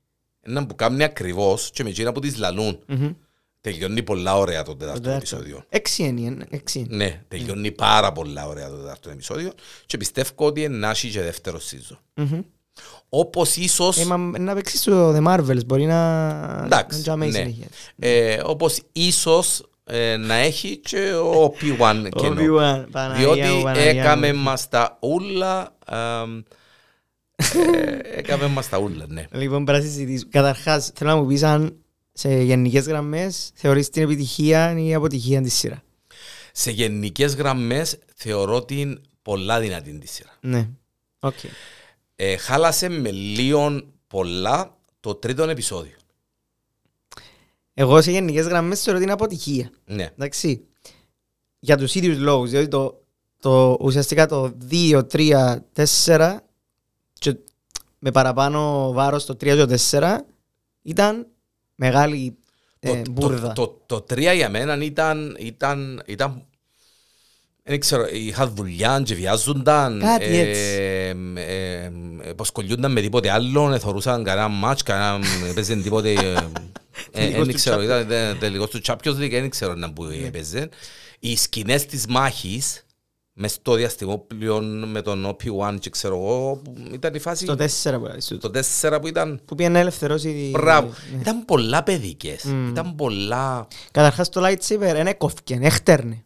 έναν 0.42 0.66
που 0.66 0.74
κάνει 0.74 1.02
ακριβώς 1.04 1.70
και 1.72 1.82
με 1.82 1.88
εκείνα 1.90 2.12
που 2.12 2.20
τις 2.20 2.36
λαλούν. 2.36 2.78
Μμμ. 2.86 3.10
Τελειώνει 3.60 4.02
πολλά 4.02 4.36
ωραία 4.38 4.62
το 4.62 4.70
Το 4.70 4.76
τέταρτο 4.76 5.00
τέταρτο. 5.00 5.18
επεισόδιο. 5.18 5.64
Έξι 5.68 6.02
είναι, 6.02 6.20
είναι, 6.20 6.46
έξι 6.50 6.78
είναι. 6.78 6.96
Ναι, 6.96 7.20
τελειώνει 7.28 7.70
πάρα 7.70 8.12
πολλά 8.12 8.46
ωραία 8.48 8.68
το 8.68 8.76
τέταρτο 8.76 9.10
επεισόδιο 9.10 9.52
και 9.86 9.96
πιστεύω 9.96 10.30
ότι 10.36 10.62
είναι 10.62 10.76
να 10.76 10.90
έχει 10.90 11.08
και 11.10 11.20
δεύτερο 11.20 11.58
season. 11.58 11.96
Μμμ. 12.14 12.40
Όπως 13.08 13.56
ίσως, 13.56 13.98
Ε, 13.98 14.04
μα 14.04 14.16
να 14.38 14.54
παίξεις 14.54 14.80
στο 14.80 15.14
The 15.16 15.26
Marvels, 15.26 15.64
μπορεί 15.66 15.84
να... 15.86 16.62
Εντάξει, 16.64 16.96
να 16.96 17.02
τζαμίσει 17.02 17.30
ναι. 17.30 17.38
συνέχεια. 17.38 17.66
ε, 17.98 18.40
όπως 18.44 18.80
ίσως 18.92 19.62
ε, 19.84 20.16
να 20.16 20.34
έχει 20.34 20.76
και 20.76 21.12
ο 21.14 21.44
P1 21.60 22.06
κενό. 22.20 22.34
Obi-Wan, 22.40 22.84
Παναγία 22.90 23.16
Διότι 23.34 23.40
μου, 23.54 23.62
Παναγία 23.62 23.90
έκαμε 23.90 24.32
μου. 24.32 24.42
μας 24.42 24.68
τα 24.68 24.98
ούλα, 25.00 25.76
αμ, 25.86 26.38
ε, 26.38 26.42
έκαμε 28.16 28.46
μας 28.46 28.68
τα 28.68 28.78
ούλα, 28.78 29.04
ναι. 29.08 29.26
Λοιπόν, 29.32 29.64
πρέπει 29.64 29.84
να 29.84 29.90
συζητήσουμε. 29.90 30.30
Καταρχάς, 30.30 30.90
θέλω 30.94 31.10
να 31.10 31.16
μου 31.16 31.26
πεις 31.26 31.42
αν 31.42 31.76
σε 32.12 32.42
γενικές 32.42 32.86
γραμμές 32.86 33.50
θεωρείς 33.54 33.90
την 33.90 34.02
επιτυχία 34.02 34.78
ή 34.78 34.86
η 34.86 34.94
αποτυχία 34.94 35.42
της 35.42 35.54
σειράς. 35.54 35.78
Σε 36.52 36.70
γενικές 36.70 37.34
γραμμές 37.34 37.98
θεωρώ 38.14 38.64
την 38.64 39.00
πολλά 39.22 39.60
δυνατή 39.60 39.98
τη 39.98 40.06
σειρά. 40.06 40.36
Ναι. 40.40 40.68
Οκ. 41.18 41.34
Ε, 42.16 42.36
χάλασε 42.36 42.88
με 42.88 43.10
λίγο 43.10 43.82
πολλά 44.06 44.76
το 45.00 45.14
τρίτο 45.14 45.42
επεισόδιο. 45.42 45.96
Εγώ 47.74 48.02
σε 48.02 48.10
γενικές 48.10 48.46
γραμμές 48.46 48.82
θεωρώ 48.82 48.98
την 48.98 49.10
αποτυχία. 49.10 49.70
Ναι. 49.84 50.10
Εντάξει. 50.12 50.64
Για 51.58 51.76
τους 51.76 51.94
ίδιους 51.94 52.18
λόγους. 52.18 52.50
Διότι 52.50 52.68
το, 52.68 53.02
το, 53.40 53.78
ουσιαστικά 53.80 54.26
το 54.26 54.56
2, 54.70 55.02
3, 55.12 55.56
4 56.06 56.36
και 57.22 57.36
με 57.98 58.10
παραπάνω 58.10 58.92
βάρος 58.92 59.24
το 59.24 59.32
3 59.32 59.36
και 59.38 59.54
το 59.54 59.78
4 59.90 60.16
ήταν 60.82 61.26
μεγάλη 61.74 62.36
ε, 62.80 63.02
το, 63.02 63.10
μπουρδα. 63.10 63.52
το, 63.52 63.66
το, 63.66 63.82
το 63.86 64.00
τρία 64.00 64.32
για 64.32 64.48
μένα 64.48 64.84
ήταν, 64.84 65.36
ήταν, 65.40 66.02
ήταν 66.06 66.46
δεν 67.64 67.80
ξέρω, 67.80 68.06
είχα 68.12 68.48
δουλειά 68.48 69.02
και 69.04 69.14
βιάζονταν. 69.14 69.98
Κάτι 70.00 70.24
ε, 70.24 70.40
έτσι. 70.40 70.60
ε, 70.72 71.08
ε, 71.34 71.84
ε, 72.22 72.32
ποσκολιούνταν 72.36 72.92
με 72.92 73.00
τίποτε 73.00 73.30
άλλο, 73.30 73.72
εθωρούσαν 73.72 74.24
κανένα 74.24 74.48
μάτς, 74.48 74.82
κανένα, 74.82 75.18
παίζαν 75.54 75.82
τίποτε... 75.82 76.12
ε, 76.12 76.32
ε, 76.32 76.44
Τελικός 77.12 77.38
Δεν 77.46 77.48
του 77.48 77.54
ξέρω, 77.54 77.76
Champions. 77.80 77.84
ήταν 77.84 78.06
τε- 78.08 78.38
τελικός 78.38 78.70
του 78.70 78.80
Champions 78.84 79.16
League, 79.18 79.30
δεν 79.30 79.50
ξέρω 79.50 79.74
να 79.74 79.92
που 79.92 80.04
Ναι. 80.04 80.14
έπαιζε. 80.26 80.68
Οι 81.18 81.36
σκηνές 81.36 81.86
της 81.86 82.06
μάχης, 82.06 82.84
μες 83.32 83.52
στο 83.52 83.74
διαστημόπλιο 83.74 84.60
με 84.62 85.02
τον 85.02 85.26
OP1 85.26 85.76
και 85.80 85.90
ξέρω 85.90 86.16
εγώ, 86.16 86.56
που 86.56 86.74
ήταν 86.92 87.14
η 87.14 87.18
φάση... 87.18 87.44
Στο 87.44 87.52
4 87.52 87.98
που 87.98 88.06
λέει 88.06 88.20
σου. 88.20 88.38
Το 88.38 88.50
4 88.80 88.98
που 89.00 89.06
ήταν... 89.06 89.40
Που 89.44 89.54
πήγαινε 89.54 89.74
να 89.74 89.80
ελευθερώσει... 89.80 90.50
Μπράβο. 90.52 90.92
ναι. 91.12 91.20
Ήταν 91.20 91.44
πολλά 91.44 91.82
παιδικές. 91.82 92.44
Μμ. 92.44 92.68
Ήταν 92.68 92.94
πολλά... 92.94 93.68
Καταρχάς 93.90 94.28
το 94.28 94.46
lightsaber 94.46 94.78
δεν 94.78 95.06
έκοφκε, 95.06 95.58
έχτερνε. 95.62 96.24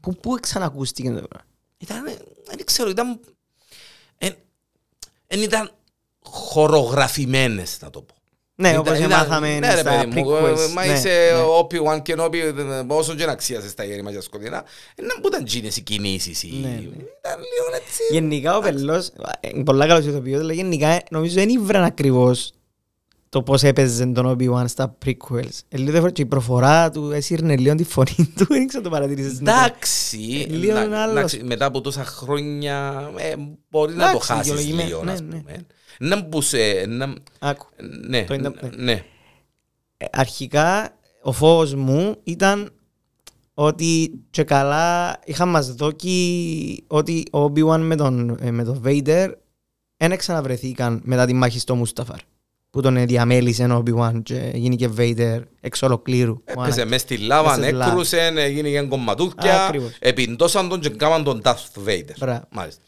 Πού, 0.00 0.14
πού 0.16 0.36
ξανακούστηκε 0.40 1.08
το 1.08 1.26
πράγμα; 1.28 1.46
Ήταν, 1.78 2.04
δεν 2.46 2.64
ξέρω, 2.64 2.88
ήταν... 2.88 3.20
Εν, 4.18 4.34
δεν 5.26 5.42
ήταν 5.42 5.70
χορογραφημένες 6.22 7.78
να 7.80 7.90
το 7.90 8.02
πω. 8.02 8.14
Ναι, 8.60 8.68
Ήταν- 8.68 8.80
όπως 8.80 8.98
ήταν- 8.98 9.10
εμάθαμε 9.10 9.58
ναι, 9.58 9.74
ρε 9.74 9.80
στα 9.80 9.90
παιδί 9.90 10.20
μου, 10.20 10.30
prequels. 10.30 10.58
ε, 10.68 10.72
Μα 10.74 10.84
Ναι, 10.86 10.92
είσαι 10.92 11.08
ναι. 11.08 11.42
Obi-Wan 11.60 12.02
και 12.02 12.14
Obi, 12.18 12.36
όσο 12.86 13.14
και 13.14 13.24
να 13.26 13.32
αξίασαι 13.32 13.68
στα 13.68 13.84
γέρημα 13.84 14.12
και 14.12 14.20
σκοτεινά, 14.20 14.64
δεν 14.96 15.06
που 15.22 15.28
ήταν 15.28 15.44
γίνες 15.46 15.76
οι 15.76 15.80
κινήσεις. 15.82 16.42
οι- 16.42 16.58
Ναι, 16.62 16.68
ναι. 16.68 16.74
Ήταν 16.78 17.38
λίγο 17.38 17.74
έτσι. 17.74 18.02
Γενικά 18.10 18.56
ο 18.56 18.60
Πελός, 18.60 19.10
ε, 19.40 19.48
πολλά 19.64 19.86
καλός 19.86 20.04
ηθοποιός, 20.06 20.40
αλλά 20.40 20.52
γενικά 20.52 20.88
ε, 20.88 20.98
νομίζω 21.10 21.34
δεν 21.34 21.48
ήβραν 21.48 21.82
ακριβώς 21.84 22.52
το 23.28 23.42
πώς 23.42 23.62
έπαιζε 23.62 24.06
τον 24.06 24.36
Obi-Wan 24.38 24.64
στα 24.68 24.98
prequels. 25.04 25.58
Ε, 25.68 25.76
λίγο 25.76 25.90
διαφορετικό. 25.90 26.10
Και 26.12 26.22
η 26.22 26.26
προφορά 26.26 26.90
του 26.90 27.10
έσυρνε 27.12 27.56
λίγο 27.56 27.74
τη 27.74 27.84
φωνή 27.84 28.32
του, 28.36 28.46
δεν 28.48 28.66
ξέρω 28.66 28.82
το 28.82 28.90
παρατηρήσεις. 28.90 29.38
Εντάξει, 29.38 30.46
Ε, 30.48 30.52
λίγο 30.52 30.72
να- 30.74 30.82
είναι 30.82 30.98
άλλος. 30.98 31.16
εντάξει, 31.16 31.40
μετά 31.44 31.64
από 31.64 31.80
τόσα 31.80 32.04
χρόνια 32.04 33.08
ε, 33.16 33.34
μπορεί 33.70 33.92
να 33.94 34.02
το 34.04 34.08
Εντάξει, 34.08 34.32
χάσεις 34.32 34.42
δικαιολογημένο, 34.52 34.88
λίγο, 34.88 35.04
ναι, 35.04 35.12
ας 35.12 35.20
ναι. 35.20 35.26
πούμε. 35.28 35.66
Να 36.02 36.20
μπούσε, 36.22 36.84
να... 36.88 37.14
Άκου. 37.38 37.66
Ναι, 38.08 38.24
Το 38.24 38.34
είναι- 38.34 38.48
ναι. 38.60 38.68
ναι. 38.76 39.04
Ε, 39.96 40.06
αρχικά 40.12 40.96
ο 41.22 41.32
φόβος 41.32 41.74
μου 41.74 42.16
ήταν 42.22 42.70
ότι 43.54 44.10
και 44.30 44.42
καλά 44.44 45.18
είχαν 45.24 45.48
μας 45.48 45.74
δόκει 45.74 46.84
ότι 46.86 47.22
ο 47.32 47.44
Obi-Wan 47.44 47.78
με 47.80 47.96
τον, 47.96 48.38
ε, 48.40 48.50
με 48.50 48.64
τον 48.64 48.82
Vader 48.84 49.30
δεν 49.96 50.16
ξαναβρεθήκαν 50.16 51.00
μετά 51.04 51.26
τη 51.26 51.32
μάχη 51.32 51.58
στο 51.58 51.74
Μούσταφαρ 51.74 52.18
που 52.70 52.80
τον 52.80 53.06
διαμέλυσε 53.06 53.64
ο 53.64 53.82
Obi-Wan 53.86 54.20
και 54.22 54.50
γίνηκε 54.54 54.90
Vader 54.96 55.40
εξ 55.60 55.82
ολοκλήρου. 55.82 56.32
ο 56.32 56.62
Έπαιζε 56.62 56.82
Anakin. 56.82 56.88
μες 56.88 57.00
στη 57.00 57.16
λάβα, 57.18 57.56
Μες 57.56 57.64
στη 57.66 57.74
λάβα. 57.74 57.90
έκρουσε, 57.92 58.18
έγινε 58.36 58.70
και 58.70 58.80
κομματούκια, 58.80 59.64
Ακριβώς. 59.66 59.96
επιντώσαν 59.98 60.68
τον 60.68 60.80
και 60.80 60.88
κάμαν 60.88 61.24
τον 61.24 61.40
Darth 61.44 61.88
Vader. 61.88 62.14
Μπράβο. 62.18 62.44
Μάλιστα. 62.50 62.82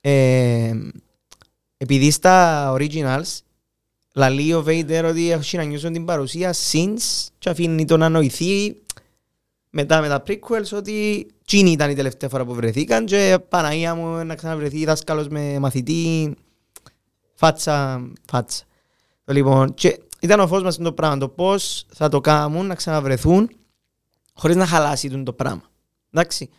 Ε, 0.00 0.72
επειδή 1.78 2.10
στα 2.10 2.72
originals 2.72 3.38
λαλεί 4.14 4.54
ο 4.54 4.64
Vader 4.66 5.04
ότι 5.08 5.30
έχει 5.30 5.56
να 5.56 5.62
νιώσουν 5.62 5.92
την 5.92 6.04
παρουσία 6.04 6.54
since 6.72 7.26
και 7.38 7.48
αφήνει 7.48 7.84
τον 7.84 7.98
να 7.98 8.08
νοηθεί 8.08 8.76
μετά 9.70 10.00
με 10.00 10.08
τα 10.08 10.22
prequels 10.26 10.72
ότι 10.72 11.26
τσίνη 11.44 11.70
ήταν 11.70 11.90
η 11.90 11.94
τελευταία 11.94 12.28
φορά 12.28 12.44
που 12.44 12.54
βρεθήκαν 12.54 13.04
και 13.06 13.38
Παναγία 13.48 13.94
μου 13.94 14.24
να 14.24 14.34
ξαναβρεθεί 14.34 14.84
δάσκαλος 14.84 15.28
με 15.28 15.58
μαθητή 15.58 16.34
φάτσα, 17.34 18.06
φάτσα. 18.30 18.64
Το 19.24 19.32
Λοιπόν, 19.32 19.74
και 19.74 20.00
ήταν 20.20 20.40
ο 20.40 20.46
φως 20.46 20.62
μας 20.62 20.76
το 20.76 20.92
πράγμα, 20.92 21.18
το 21.18 21.28
πώς 21.28 21.86
θα 21.92 22.08
το 22.08 22.20
κάνουν 22.20 22.66
να 22.66 22.74
ξαναβρεθούν 22.74 23.50
χωρίς 24.34 24.56
να 24.56 24.66
χαλάσει 24.66 25.10
τον 25.10 25.24
το 25.24 25.32
πράγμα. 25.32 25.62
Εντάξει. 26.10 26.50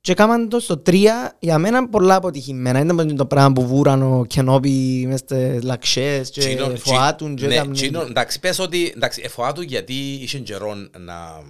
Και 0.00 0.14
κάμαν 0.14 0.48
το 0.48 0.60
στο 0.60 0.82
3 0.86 1.06
για 1.38 1.58
μένα 1.58 1.88
πολλά 1.88 2.14
αποτυχημένα. 2.14 2.80
Ήταν 2.80 2.94
μόνο 2.96 3.14
το 3.14 3.26
πράγμα 3.26 3.52
που 3.52 3.66
βούραν 3.66 4.02
ο 4.02 4.24
Κενόπι 4.24 5.04
μες 5.08 5.20
στις 5.20 5.62
λαξές 5.62 6.30
και 6.30 6.40
Τσίνο- 6.40 6.76
φοάτουν 6.76 7.34
και 7.36 7.46
ναι, 7.46 7.54
έκαμνε- 7.54 7.76
τσίνο- 7.76 8.00
εντάξει, 8.02 8.40
πες 8.40 8.58
ότι 8.58 8.92
εντάξει, 8.96 9.20
εφοάτου 9.24 9.62
γιατί 9.62 9.94
είχε 9.94 10.38
καιρό 10.38 10.74
να, 10.74 11.42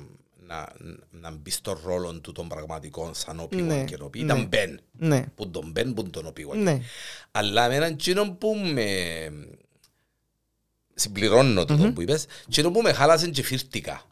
να, 0.46 0.68
να 1.10 1.30
μπει 1.30 1.50
στο 1.50 1.80
ρόλο 1.84 2.20
του 2.20 2.32
των 2.32 2.48
πραγματικών 2.48 3.14
σαν 3.14 3.40
όποιον 3.40 3.66
Ναι, 3.66 3.84
και 3.84 3.96
όποιον. 4.00 4.26
ναι. 4.26 4.32
Ήταν 4.32 4.46
μπεν. 4.46 4.80
Ναι, 4.92 5.24
Που 5.34 5.48
τον 5.50 5.70
μπεν, 5.72 5.94
που 5.94 6.10
τον 6.10 6.26
όποιον. 6.26 6.62
ναι. 6.62 6.80
Αλλά 7.30 7.68
με 7.68 7.74
έναν 7.74 7.96
τσίνο 7.96 8.30
που 8.30 8.54
με... 8.74 8.84
Συμπληρώνω 10.94 11.64
το 11.64 11.74
mm-hmm. 11.74 11.94
που 11.94 12.00
είπες. 12.02 12.26
Τσίνο 12.50 12.70
που 12.70 12.80
με 12.82 12.92
χάλασε 12.92 13.28
και 13.30 13.42
φύρτηκα. 13.42 14.02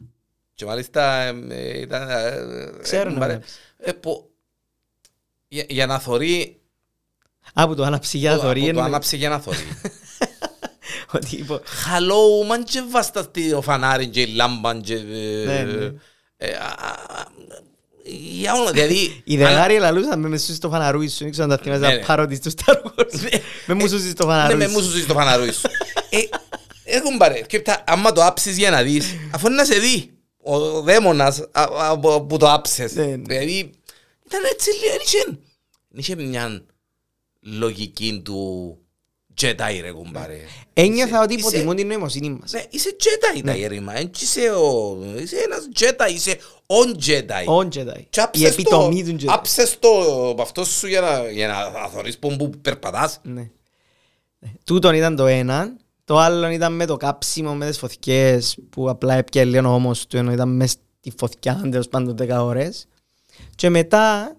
Και 0.57 0.65
μάλιστα 0.65 1.21
ε, 1.49 1.79
ήταν... 1.79 2.09
ε, 2.09 2.71
Ξέρω 2.81 3.09
ε, 3.09 3.13
να 3.13 3.19
παρέ- 3.19 3.35
βλέπεις. 3.37 3.57
ε, 3.77 3.91
που- 3.91 4.29
για, 5.47 5.65
για 5.69 5.85
να 5.85 5.99
θωρεί... 5.99 6.59
Α, 7.53 7.67
που 7.67 7.75
το 7.75 7.83
άναψε 7.83 8.17
για 8.17 8.33
που 8.35 8.39
θωρεί. 8.41 8.61
το 8.61 8.67
εννοείς. 8.67 8.85
άναψε 8.85 9.15
για 9.15 9.29
να 9.29 9.39
θωρεί. 9.39 9.57
Ότι 11.13 11.35
είπε, 11.35 11.53
Hello, 11.53 12.47
μαν 12.47 12.63
και 12.63 12.83
βάστα 12.89 13.21
στη 13.23 13.53
ο 13.53 13.61
φανάρι 13.61 14.07
και 14.07 14.21
η 14.21 14.25
λάμπα 14.25 14.75
και... 14.79 14.93
ε, 14.93 15.45
Ναι, 15.45 15.63
ναι. 15.63 15.91
ε, 16.37 16.53
α, 16.53 16.65
α, 16.65 17.25
Για 18.05 18.53
όλα, 18.53 18.71
δηλαδή... 18.71 19.21
Οι 19.25 19.37
δεγάροι 19.37 19.77
λαλούσαν 19.79 20.19
με 20.19 20.27
μεσούς 20.27 20.55
στο 20.55 20.69
φαναρούι 20.69 21.07
σου, 21.07 21.17
δεν 21.19 21.31
ξέρω 21.31 21.51
αν 21.51 21.57
τα 21.57 21.63
θυμάσαι, 21.63 21.81
Ναι, 21.81 21.87
ναι. 21.93 21.99
να 21.99 22.05
πάρω 22.05 22.25
της 22.25 22.39
τους 22.39 22.53
Star 22.65 22.73
Wars. 22.73 23.39
Με 23.65 23.73
μου 23.73 23.87
σούσεις 23.87 24.11
στο 24.11 24.25
Ναι, 24.25 24.31
φαναρούι 24.31 24.57
με 24.57 24.65
σου. 24.65 24.71
μου 24.71 24.81
σου 24.81 24.89
ζεις 24.89 25.05
το 25.05 25.13
φαναρούι 25.13 25.51
σου. 25.51 25.61
Ε, 26.09 26.17
Έχουν 26.83 27.17
πάρε, 27.17 27.41
και 27.41 27.59
τα- 27.59 27.83
άμα 27.87 28.11
το 28.11 28.25
άψεις 28.25 28.57
για 28.57 28.69
να 28.69 28.81
δεις, 28.83 29.05
αφού 29.31 29.47
είναι 29.47 29.55
να 29.55 29.65
σε 29.65 29.79
δει 29.79 30.11
ο 30.47 30.81
δαίμονας 30.81 31.39
α- 31.51 31.67
από- 31.91 32.21
που 32.21 32.37
το 32.37 32.51
άψες. 32.51 32.93
Ναι, 32.93 33.05
ναι. 33.05 33.15
Δηλαδή, 33.15 33.57
ήταν 34.25 34.41
έτσι 34.51 34.69
λίγο, 34.69 34.91
δεν 34.91 34.99
είχε- 35.05 35.25
δεν 35.89 35.99
είχε 35.99 36.15
μια 36.15 36.65
λογική 37.41 38.21
του 38.25 38.77
Jedi 39.41 39.79
ρε 39.81 39.91
κουμπάρε. 39.91 40.37
Ένιωθα 40.73 41.07
Είσαι- 41.07 41.17
ότι 41.23 41.33
είσαι- 41.33 41.47
υποτιμούν 41.47 41.75
την 41.75 41.87
νοημοσύνη 41.87 42.29
μας. 42.29 42.51
Ναι, 42.51 42.63
είσαι 42.69 42.95
Jedi 42.99 43.41
τα 43.45 43.55
γέρημα, 43.55 43.93
δεν 43.93 44.11
είσαι 44.21 44.49
ο... 44.51 44.97
Είσαι 45.17 45.35
ένας 45.37 45.67
Jedi, 45.79 46.11
είσαι 46.13 46.37
on 46.67 47.05
Jedi. 47.07 47.45
Ο 47.47 47.57
Jedi. 47.59 48.01
Και 48.09 48.19
Η 48.19 48.21
άψες 48.21 48.41
το- 48.41 48.47
επιτομή 48.47 49.03
του 49.03 49.15
Jedi. 49.21 49.27
Άψες 49.27 49.79
το 49.79 49.89
από 50.29 50.41
αυτός 50.41 50.67
σου 50.69 50.87
για 50.87 51.01
να, 51.01 51.29
για 51.31 51.47
να 51.47 51.87
θωρείς 51.87 52.17
που 52.17 52.35
που 52.35 52.49
περπατάς. 52.61 53.19
Ναι. 53.23 53.49
Ναι. 54.39 54.51
Τούτον 54.63 54.93
ήταν 54.95 55.15
το 55.15 55.25
ένα. 55.25 55.75
Το 56.07 56.17
άλλο 56.17 56.49
ήταν 56.49 56.73
με 56.73 56.85
το 56.85 56.97
κάψιμο 56.97 57.55
με 57.55 57.67
τις 57.67 57.77
φωτιές 57.77 58.57
που 58.69 58.89
απλά 58.89 59.13
έπιε 59.13 59.45
λίγο 59.45 59.69
ο 59.69 59.73
ώμος 59.73 60.07
του 60.07 60.17
ενώ 60.17 60.31
ήταν 60.31 60.49
μες 60.49 60.71
στη 60.71 61.13
φωτιά 61.17 61.67
τέλος 61.71 61.87
πάντων 61.87 62.15
10 62.19 62.29
ώρες. 62.39 62.87
Και 63.55 63.69
μετά 63.69 64.35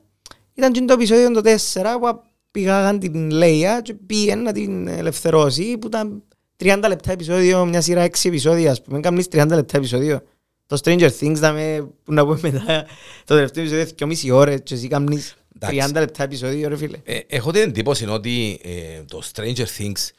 ήταν 0.55 0.73
και 0.73 0.81
το 0.81 0.93
επεισόδιο 0.93 1.31
το 1.31 1.41
4 1.45 1.83
που 2.01 2.21
πήγαγαν 2.51 2.99
την 2.99 3.31
Λέια 3.31 3.81
και 3.81 3.95
πήγαινε 3.95 4.43
να 4.43 4.53
την 4.53 4.89
ελευθερώσει 4.89 5.79
που 5.79 5.87
ήταν 5.87 6.23
30 6.57 6.85
λεπτά 6.89 7.13
επεισόδιο, 7.13 7.65
μια 7.65 7.81
σειρά 7.81 8.05
6 8.05 8.25
επεισόδια 8.25 8.71
ας 8.71 8.83
πούμε, 8.83 9.01
κάνεις 9.01 9.27
30 9.31 9.47
λεπτά 9.49 9.77
επεισόδιο. 9.77 10.23
Το 10.67 10.79
Stranger 10.85 11.11
Things 11.21 11.37
δαμε, 11.37 11.89
που 12.05 12.13
να 12.13 12.25
πούμε 12.25 12.39
μετά 12.43 12.87
το 13.25 13.35
τελευταίο 13.35 13.65
επεισόδιο 13.65 14.17
2,5 14.31 14.31
ώρες 14.33 14.61
και 14.63 14.75
εσύ 14.75 14.89
κάνεις 14.89 15.35
30 15.61 15.69
Εντάξει. 15.69 15.93
λεπτά 15.93 16.23
επεισόδιο 16.23 16.69
ρε 16.69 16.77
φίλε. 16.77 16.99
Ε, 17.05 17.19
έχω 17.27 17.51
την 17.51 17.63
εντύπωση 17.63 18.07
ότι 18.07 18.61
ε, 18.63 19.03
το 19.03 19.23
Stranger 19.33 19.67
Things 19.79 20.11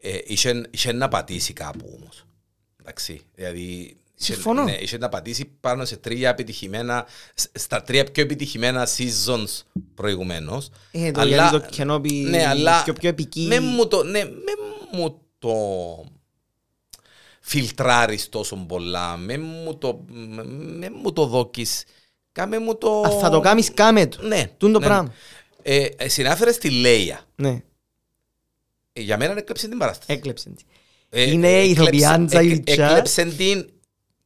ε, 0.00 0.18
είχε, 0.24 0.62
είχε 0.70 0.92
να 0.92 1.08
πατήσει 1.08 1.52
κάπου 1.52 1.98
όμως. 2.00 2.24
Εντάξει, 2.80 3.20
δηλαδή... 3.34 3.60
είχε- 3.60 4.32
Συμφωνώ. 4.32 4.62
Ναι, 4.64 4.72
είχε 4.80 4.98
να 4.98 5.08
πατήσει 5.08 5.50
πάνω 5.60 5.84
σε 5.84 5.96
τρία 5.96 6.28
επιτυχημένα, 6.28 7.06
σ- 7.34 7.58
στα 7.58 7.82
τρία 7.82 8.04
πιο 8.04 8.22
επιτυχημένα 8.22 8.88
seasons 8.96 9.62
προηγουμένως. 9.94 10.70
Ε, 10.90 11.10
το 11.10 11.22
γιατί 11.24 11.60
το 11.60 11.64
Kenobi 11.76 12.12
ναι, 12.28 12.46
αλλά 12.46 12.82
πιο, 12.82 12.92
πιο 12.92 13.08
επική. 13.08 13.40
με 13.48 13.60
μου 13.60 13.88
το, 13.88 14.02
ναι, 14.04 14.24
με 14.24 14.52
μου 14.92 15.20
το 15.38 15.52
φιλτράρεις 17.40 18.28
τόσο 18.28 18.56
πολλά, 18.56 19.16
με 19.16 19.38
μου 19.38 19.78
το, 19.78 20.04
με, 20.08 20.44
με 20.78 20.90
μου 20.90 21.12
το 21.12 21.26
δόκεις, 21.26 21.84
κάμε 22.32 22.58
μου 22.58 22.76
το... 22.78 23.00
Α, 23.00 23.10
θα 23.10 23.30
το 23.30 23.40
κάνεις 23.40 23.74
κάμε 23.74 24.06
του. 24.06 24.26
Ναι. 24.26 24.50
Τούν 24.56 24.72
το 24.72 24.78
ναι. 24.78 24.86
πράγμα. 24.86 25.12
Ε, 25.62 25.84
ε, 25.96 26.08
συνάφερες 26.08 26.58
τη 26.58 26.70
Λέια. 26.70 27.20
Ναι, 27.36 27.48
Ε, 27.48 27.62
για 29.00 29.16
μένα 29.16 29.38
έκλεψε 29.38 29.68
την 29.68 29.78
παράσταση. 29.78 30.12
έκλεψε. 30.12 30.50
τη. 30.50 30.64
Ε, 31.10 31.30
Είναι 31.30 31.48
ε, 31.52 31.62
ηθοποιάντζα 31.62 32.38
έκλεψε- 32.38 32.42
η 32.44 32.46
ε, 32.50 32.54
Λιτσά. 32.54 32.88
Έκλεψε 32.88 33.24
την, 33.24 33.70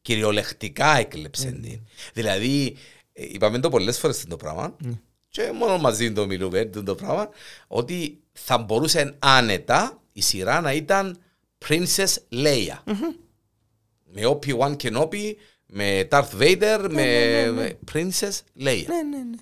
κυριολεκτικά 0.02 0.96
έκλεψε 0.98 1.50
Ναι. 1.50 1.68
την. 1.68 1.80
Δηλαδή, 2.12 2.76
ε, 3.12 3.24
είπαμε 3.32 3.58
το 3.58 3.68
πολλές 3.68 3.98
φορές 3.98 4.24
το 4.28 4.36
πράγμα, 4.36 4.76
Ναι. 4.80 4.92
και 5.28 5.50
μόνο 5.54 5.78
μαζί 5.78 6.12
το 6.12 6.26
μιλούμε 6.26 6.64
το 6.64 6.94
πράγμα, 6.94 7.28
ότι 7.66 8.18
θα 8.32 8.58
μπορούσε 8.58 9.16
άνετα 9.18 10.02
η 10.12 10.20
σειρά 10.22 10.60
να 10.60 10.72
ήταν 10.72 11.18
Princess 11.68 12.14
Leia. 12.32 12.78
Με 14.14 14.22
Obi-Wan 14.24 14.76
Kenobi, 14.76 15.32
με 15.66 16.08
Darth 16.10 16.28
Vader, 16.40 16.86
με 16.90 17.50
με 17.54 17.78
Princess 17.92 18.38
Leia. 18.60 18.84
Ναι, 18.86 19.02
ναι, 19.10 19.22
ναι. 19.30 19.36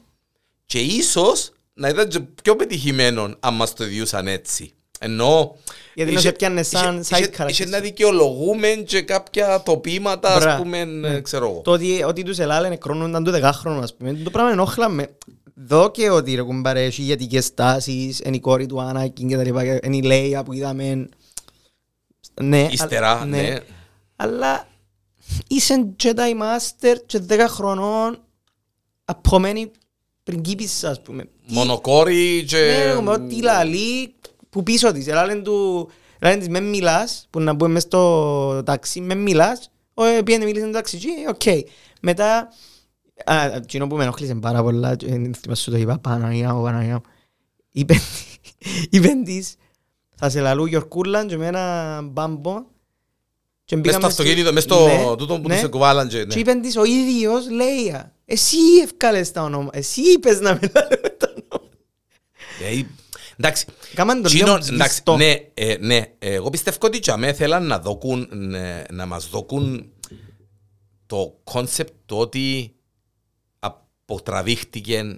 Και 0.66 0.80
ίσως 0.80 1.52
να 1.75 1.88
ήταν 1.88 2.08
και 2.08 2.20
πιο 2.20 2.56
πετυχημένο 2.56 3.37
αν 3.40 3.54
μας 3.54 3.75
το 3.75 3.84
διούσαν 3.84 4.26
έτσι. 4.28 4.72
Ενώ... 5.02 5.57
Γιατί 5.95 6.12
να 6.12 6.19
είχε- 6.19 6.28
σε 6.28 6.35
πιάνε 6.35 6.62
σαν 6.62 7.00
είχε- 7.00 7.16
side 7.16 7.21
είχε- 7.21 7.30
characters. 7.45 7.49
Είχε 7.50 7.64
να 7.66 7.80
δικαιολογούμε 7.80 8.69
και 8.69 9.02
κάποια 9.02 9.62
τοπήματα, 9.62 10.37
Μπρά. 10.38 10.52
ας 10.54 10.61
πούμε, 10.62 10.78
ε, 11.04 11.21
ξέρω 11.21 11.47
εγώ. 11.49 11.61
Το 11.64 11.71
ότι, 11.71 12.02
ότι 12.02 12.23
τους 12.23 12.38
ελάλενε 12.38 12.78
χρόνο 12.83 13.09
ήταν 13.09 13.25
το 13.25 13.30
δεκάχρονο, 13.30 13.80
ας 13.80 13.95
πούμε. 13.95 14.12
Το 14.12 14.30
πράγμα 14.30 14.50
ενόχλα 14.50 14.88
με. 14.88 15.16
Δω 15.54 15.90
και 15.90 16.11
ότι 16.11 16.35
ρε 16.35 16.42
κουμπάρε 16.42 16.85
έχει 16.85 17.02
ηγετικές 17.02 17.45
στάσεις, 17.45 18.21
είναι 18.25 18.37
η 18.37 18.40
κόρη 18.40 18.66
του 18.66 18.80
Άνακιν 18.80 19.28
και 19.28 19.37
τα 19.37 19.42
λοιπά, 19.45 19.64
είναι 19.85 19.97
η 19.97 20.02
Λέια 20.02 20.42
που 20.42 20.52
είδαμε. 20.52 21.09
Ναι, 22.42 22.66
Ύστερα, 22.71 23.11
α- 23.19 23.25
ναι. 23.25 23.57
Αλλά 24.16 24.69
είσαι 25.49 25.88
Jedi 26.02 26.14
Master 26.42 26.97
και 27.07 27.21
10 27.28 27.47
χρονών 27.49 28.19
απομένη 29.04 29.71
πριγκίπισσα, 30.25 30.90
ας 30.90 31.02
πούμε. 31.02 31.23
Τι- 31.23 31.54
Μονοκόρη 31.54 32.45
και... 32.49 32.57
Ναι, 32.57 32.85
ρε 32.85 32.95
κουμπάρε, 32.95 33.23
ό,τι 33.23 33.42
λαλεί 33.42 34.14
που 34.50 34.62
πίσω 34.62 34.92
της. 34.92 35.07
Ελάλεν 35.07 35.42
του, 35.42 35.88
ελάλεν 36.19 36.38
της 36.38 36.49
με 36.49 36.61
μιλάς, 36.61 37.26
που 37.30 37.40
να 37.40 37.52
μπούμε 37.52 37.73
μες 37.73 37.83
στο 37.83 38.62
ταξί, 38.64 39.00
με 39.00 39.14
μιλάς, 39.14 39.71
ο, 39.95 40.04
ε, 40.04 40.23
πήγαινε 40.23 40.45
μίλησε 40.45 40.64
στο 40.64 40.73
ταξί, 40.73 40.99
και, 40.99 41.09
οκ. 41.28 41.66
Μετά, 42.00 42.49
α, 43.25 43.45
εκείνο 43.54 43.87
που 43.87 43.97
με 43.97 44.02
ενοχλήσε 44.02 44.35
πάρα 44.35 44.62
πολλά, 44.62 44.97
και, 44.97 45.07
ε, 45.07 45.30
θυμάσαι 45.40 45.62
σου 45.62 45.71
το 45.71 45.76
είπα, 45.76 45.99
Παναγία 45.99 46.54
μου, 46.54 46.62
Παναγία 46.62 46.95
μου, 46.95 47.02
είπε, 47.71 47.95
είπε 48.90 49.09
της, 49.25 49.54
Θα 50.16 50.30
σε 50.30 50.40
λαλού 50.40 50.66
Γιορκούλαν 50.66 51.26
και 51.28 51.37
με 51.37 51.47
ένα 51.47 52.00
μπάμπο. 52.04 52.62
Και 53.64 53.76
Μες 53.76 53.85
μπήκαμε 53.85 54.02
στο 54.04 54.12
στη- 54.12 54.23
αυτοκίνητο, 54.23 54.52
μες 54.52 54.62
στο 54.62 54.87
Ναι, 54.87 55.16
τούτο 55.16 55.40
που 55.40 55.49
ναι. 55.49 55.54
τους 55.54 55.62
εκουβάλαν 55.64 56.09
και... 56.09 56.19
Και 56.19 56.25
ναι. 56.35 56.40
είπεν 56.40 56.61
της 56.62 56.76
ο 56.76 56.85
ίδιος, 56.85 57.50
λέει, 57.50 57.90
«Α, 57.90 58.12
εσύ 58.25 58.57
ευκάλες 58.83 59.33
τα 59.33 59.42
όνομα, 59.42 59.69
εσύ 59.73 60.00
είπες 60.00 60.40
να 60.40 60.52
μιλάμε 60.52 61.09
τα 61.19 61.33
όνομα. 61.50 61.69
Ε, 63.42 63.47
Εντάξει, 63.47 63.64
Κάμαν 63.94 64.23
το 64.23 64.28
Τσίνο, 64.28 64.44
λίγο 64.44 64.56
εντάξει, 64.56 64.75
σβηστό. 64.75 65.16
ναι, 65.16 65.35
ε, 65.54 65.76
ναι, 65.80 66.02
εγώ 66.18 66.50
πιστεύω 66.50 66.76
ότι 66.80 66.99
για 67.02 67.16
μέ 67.16 67.32
θέλαν 67.32 67.66
να, 67.66 67.78
δοκούν, 67.78 68.28
ναι, 68.32 68.82
να 68.90 69.06
μας 69.06 69.26
δοκούν 69.28 69.92
το 71.06 71.38
κόνσεπτ 71.44 71.92
το 72.06 72.18
ότι 72.18 72.75
αποτραβήχτηκε 73.59 75.16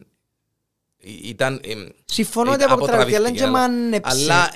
Ή- 1.04 1.20
ήταν... 1.28 1.60
ε, 1.64 1.74
Συμφωνώ 2.04 2.50
ότι 2.52 2.60
ήταν- 2.62 2.72
αποτραβήχτηκε, 2.72 3.16
αλλά 3.16 3.30
και 3.30 3.42
αλλά- 3.42 3.50
μάνεψε. 3.52 4.12
Αλλά 4.12 4.50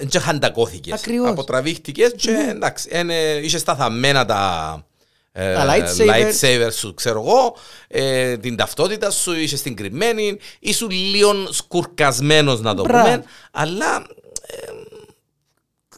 δεν 0.00 0.20
χαντακώθηκες. 0.20 0.92
Ακριβώς. 0.92 1.28
Αποτραβήχτηκες 1.30 2.12
και 2.16 2.46
εντάξει, 2.50 2.88
εν, 2.90 3.10
ε, 3.10 3.36
είσαι 3.36 3.58
σταθαμμένα 3.58 4.24
τα... 4.26 4.86
ε, 5.40 5.54
Τα 5.54 5.66
lightsabers. 5.66 6.08
lightsabers 6.08 6.72
σου, 6.72 6.94
ξέρω 6.94 7.20
εγώ, 7.26 7.56
ε, 7.88 8.36
την 8.36 8.56
ταυτότητα 8.56 9.10
σου, 9.10 9.32
είσαι 9.32 9.56
στην 9.56 9.76
κρυμμένη, 9.76 10.38
ήσουν 10.58 10.90
λίγο 10.90 11.32
σκουρκασμένος 11.50 12.60
να 12.60 12.74
το 12.74 12.82
Μπράβο. 12.82 13.04
πούμε, 13.04 13.24
αλλά 13.50 14.06
ε, 14.46 14.56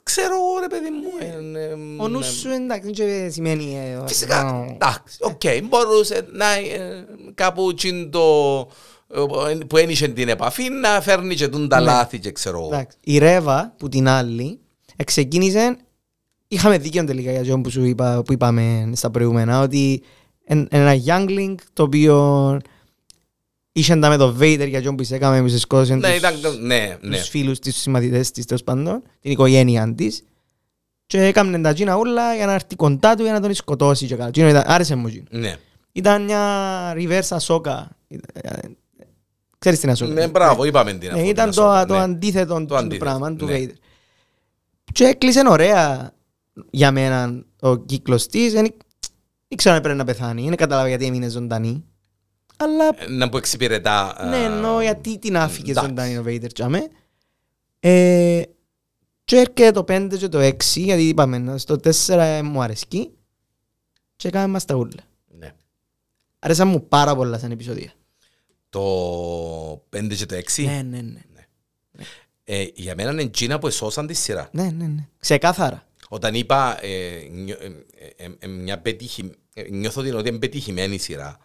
ξέρω 0.02 0.35
εγώ 0.35 0.59
ρε 0.61 0.66
παιδί 0.66 0.90
μου. 0.90 1.11
ε, 1.56 1.61
ε, 1.61 1.73
Ο 2.02 2.09
νους 2.09 2.26
σου 2.26 2.49
εντάξει, 2.50 2.92
δεν 3.04 3.32
σημαίνει... 3.32 3.76
ε, 3.76 4.02
Φυσικά, 4.06 4.64
ε, 4.68 4.73
εντάξει, 4.73 5.16
οκ, 5.20 5.40
μπορούσε 5.68 6.26
να 6.32 6.52
ε, 6.54 7.06
κάπου 7.35 7.75
τσιν 7.75 8.11
το 8.11 8.59
ε, 9.14 9.54
που 9.66 9.76
ένιξε 9.76 10.09
την 10.09 10.28
επαφή 10.28 10.68
να 10.68 11.00
φέρνει 11.00 11.35
και 11.35 11.49
τούν 11.49 11.68
τα 11.68 11.78
Ναι. 11.78 11.85
λάθη 11.85 12.18
και 12.18 12.32
ξέρω 12.32 12.59
εγώ. 12.59 12.66
Εντάξει. 12.73 12.97
Η 13.00 13.18
Ρέβα 13.18 13.75
που 13.78 13.88
την 13.88 14.09
άλλη 14.09 14.59
ξεκίνησε. 15.04 15.76
Είχαμε 16.52 16.78
δίκιο 16.78 17.04
τελικά 17.04 17.30
για 17.30 17.40
αυτό 17.40 17.59
που, 17.59 17.71
σου 17.71 17.85
είπα, 17.85 18.23
που 18.23 18.33
είπαμε 18.33 18.90
στα 18.95 19.11
προηγούμενα 19.11 19.61
ότι 19.61 20.02
εν- 20.45 20.69
ένα 20.71 20.95
youngling 21.07 21.54
το 21.73 21.83
οποίο 21.83 22.57
είχε 23.73 23.97
τα 23.97 24.09
με 24.09 24.16
το 24.16 24.37
Vader 24.40 24.66
για 24.69 24.78
αυτό 24.78 24.95
που 24.95 25.02
σε 25.04 25.14
έκαμε 25.14 25.40
που 25.42 25.49
σε 25.49 25.59
σκότωσε 25.59 25.95
Ναι, 25.95 26.09
τους, 26.09 26.16
ήταν, 26.16 26.35
ναι, 26.66 26.97
ναι. 27.00 27.16
τους 27.16 27.28
φίλους 27.28 27.59
της, 27.59 27.73
τους 27.73 27.83
συμμαθητές 27.83 28.30
της 28.30 28.45
τέλος 28.45 28.62
πάντων, 28.64 29.02
την 29.21 29.30
οικογένεια 29.30 29.95
της 29.95 30.23
και 31.07 31.23
έκαμε 31.25 31.59
τα 31.61 31.73
τζίνα 31.73 31.97
όλα 31.97 32.35
για 32.35 32.47
να 32.47 32.52
έρθει 32.52 32.76
κοντά 32.76 33.14
του 33.14 33.23
για 33.23 33.33
να 33.33 33.40
τον 33.40 33.54
σκοτώσει 33.54 34.07
και 34.07 34.14
καλά. 34.16 34.30
Τζίνο 34.30 34.49
ήταν- 34.49 34.64
Άρεσε 34.66 34.95
μου 34.95 35.09
τζίνο. 35.09 35.25
ναι. 35.30 35.57
Ήταν 35.92 36.25
μια 36.25 36.40
reverse 36.97 37.38
Ahsoka. 37.38 37.85
Ε, 38.33 38.50
Ξέρεις 39.59 39.80
την 39.80 39.92
Ahsoka. 39.92 40.09
Ναι, 40.12 40.28
μπράβο, 40.28 40.64
είπαμε 40.64 40.92
την 40.92 41.09
Ναι, 41.12 41.14
αυτό, 41.19 41.28
ήταν 41.28 41.50
την 41.50 41.59
το, 41.59 41.80
Ahsoka, 41.80 41.85
το 41.87 41.95
ναι. 41.95 42.00
αντίθετο 42.00 42.54
Το 42.54 42.64
του 42.64 42.76
αντίθετο, 42.76 43.04
πράγμα 43.04 43.35
του 43.37 43.45
ναι. 43.47 43.57
Vader. 43.59 43.73
Και 44.92 45.04
έκλεισε 45.04 45.42
ωραία 45.49 46.12
για 46.71 46.90
μένα 46.92 47.45
ο 47.61 47.76
κύκλος 47.76 48.26
της. 48.26 48.52
Δεν 48.52 48.75
ήξερα 49.49 49.75
αν 49.75 49.80
έπρεπε 49.80 49.99
να 49.99 50.04
πεθάνει. 50.04 50.42
Δεν 50.49 50.57
κατάλαβα 50.57 50.88
γιατί 50.88 51.04
έμεινε 51.07 51.28
ζωντανή. 51.28 51.85
Αλλά 52.57 52.85
Ε, 52.99 53.07
Να 53.09 53.28
που 53.28 53.37
εξυπηρετά... 53.37 54.26
ναι, 54.28 54.37
α, 54.37 54.45
εννοώ 54.45 54.80
γιατί 54.80 55.19
την 55.19 55.37
άφηκες 55.37 55.71
εντάξει. 55.71 55.88
ζωντανή 55.88 56.16
ο 56.19 56.23
Vader. 56.26 56.52
τζάμε. 56.54 56.88
Ε, 57.80 58.42
και 59.25 59.37
έρχεται 59.37 59.71
το 59.71 59.85
5 59.88 60.14
και 60.19 60.28
το 60.28 60.38
6, 60.47 60.54
γιατί 60.75 61.09
είπαμε 61.09 61.59
στο 61.59 61.76
4 62.07 62.40
μου 62.45 62.62
αρέσκει. 62.62 63.11
Και 64.16 64.28
έκαμε 64.28 64.47
μας 64.47 64.64
τα 64.64 64.75
ούλα. 64.75 65.02
ναι. 65.38 65.52
Άρεσαν 66.38 66.69
μου 66.69 66.88
πάρα 66.88 67.16
πολλά 67.16 67.38
σαν 67.38 67.50
επεισόδια. 67.50 67.92
Το 68.69 68.83
5 69.97 70.14
και 70.16 70.26
το 70.26 70.37
6, 70.37 70.64
Ναι, 70.64 70.83
ναι, 70.83 71.00
ναι. 71.00 71.21
ε, 72.45 72.66
για 72.75 72.95
μένα 72.95 73.11
είναι 73.11 73.23
εκείνα 73.23 73.59
που 73.59 73.66
εσώσαν 73.66 74.07
τη 74.07 74.14
σειρά. 74.14 74.49
Ναι, 74.52 74.62
ναι, 74.71 74.87
ναι. 74.87 75.07
Ξεκάθαρα. 75.19 75.87
Όταν 76.12 76.34
είπα 76.34 76.84
ε, 76.84 77.26
νιώ- 77.30 77.60
ε, 77.60 77.66
ε, 78.16 78.24
ε, 78.24 78.28
ε, 78.38 78.46
μια 78.46 78.78
πετύχη, 78.78 79.30
ε, 79.54 79.62
νιώθω 79.70 80.02
την 80.02 80.14
ότι 80.14 80.28
είναι 80.28 80.38
πετυχημένη 80.38 80.99
σειρά. 80.99 81.38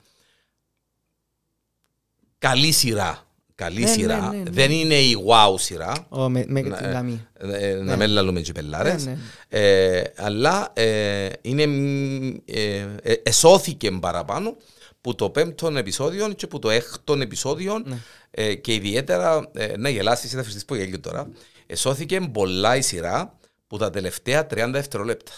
Καλή 2.38 2.72
σειρά. 2.72 3.24
Καλή 3.56 3.80
Ναι, 3.80 3.86
ναι, 3.86 3.92
σειρά. 3.94 4.30
ναι, 4.30 4.38
ναι. 4.38 4.50
Δεν 4.50 4.72
είναι 4.72 4.96
η 4.96 5.16
wow 5.28 5.56
σειρά. 5.60 6.06
Ω, 6.10 6.30
με, 6.30 6.46
με 6.48 6.62
Ναι, 6.62 6.78
την 6.78 6.90
λαμία. 6.92 7.32
Ε, 7.38 7.74
να 7.76 7.84
Ναι. 7.84 7.96
μην 8.06 8.14
λαλούμε 8.14 8.42
και 8.42 8.52
πελάρες. 8.52 9.06
Ναι, 9.06 9.12
ναι. 9.12 9.60
Ε, 9.60 10.04
αλλά 10.16 10.72
ε, 10.74 11.30
είναι, 11.42 11.68
μ, 11.68 12.36
ε, 12.46 12.88
ε, 13.02 13.14
εσώθηκε 13.24 13.92
παραπάνω 13.92 14.56
που 15.02 15.16
το 15.16 15.30
πέμπτο 15.30 15.68
επεισόδιο 15.68 16.34
και 16.34 16.48
που 16.48 16.60
το 16.60 16.70
έκτο 16.70 17.14
επεισόδιο 17.14 17.80
Ναι. 17.86 17.98
ε, 18.32 18.56
και 18.56 18.74
ιδιαίτερα, 18.74 19.50
ε, 19.54 19.78
να 19.78 19.90
γελάσεις, 19.90 20.32
θα 20.32 20.40
αφήσεις 20.40 20.66
πω 20.66 20.76
γέλιο 20.76 21.00
τώρα, 21.00 21.30
εσώθηκε 21.68 22.20
πολλά 22.20 22.76
η 22.76 22.82
σειρά 22.82 23.38
που 23.68 23.78
τα 23.78 23.90
τελευταία 23.90 24.48
30 24.54 24.70
δευτερόλεπτα. 24.72 25.32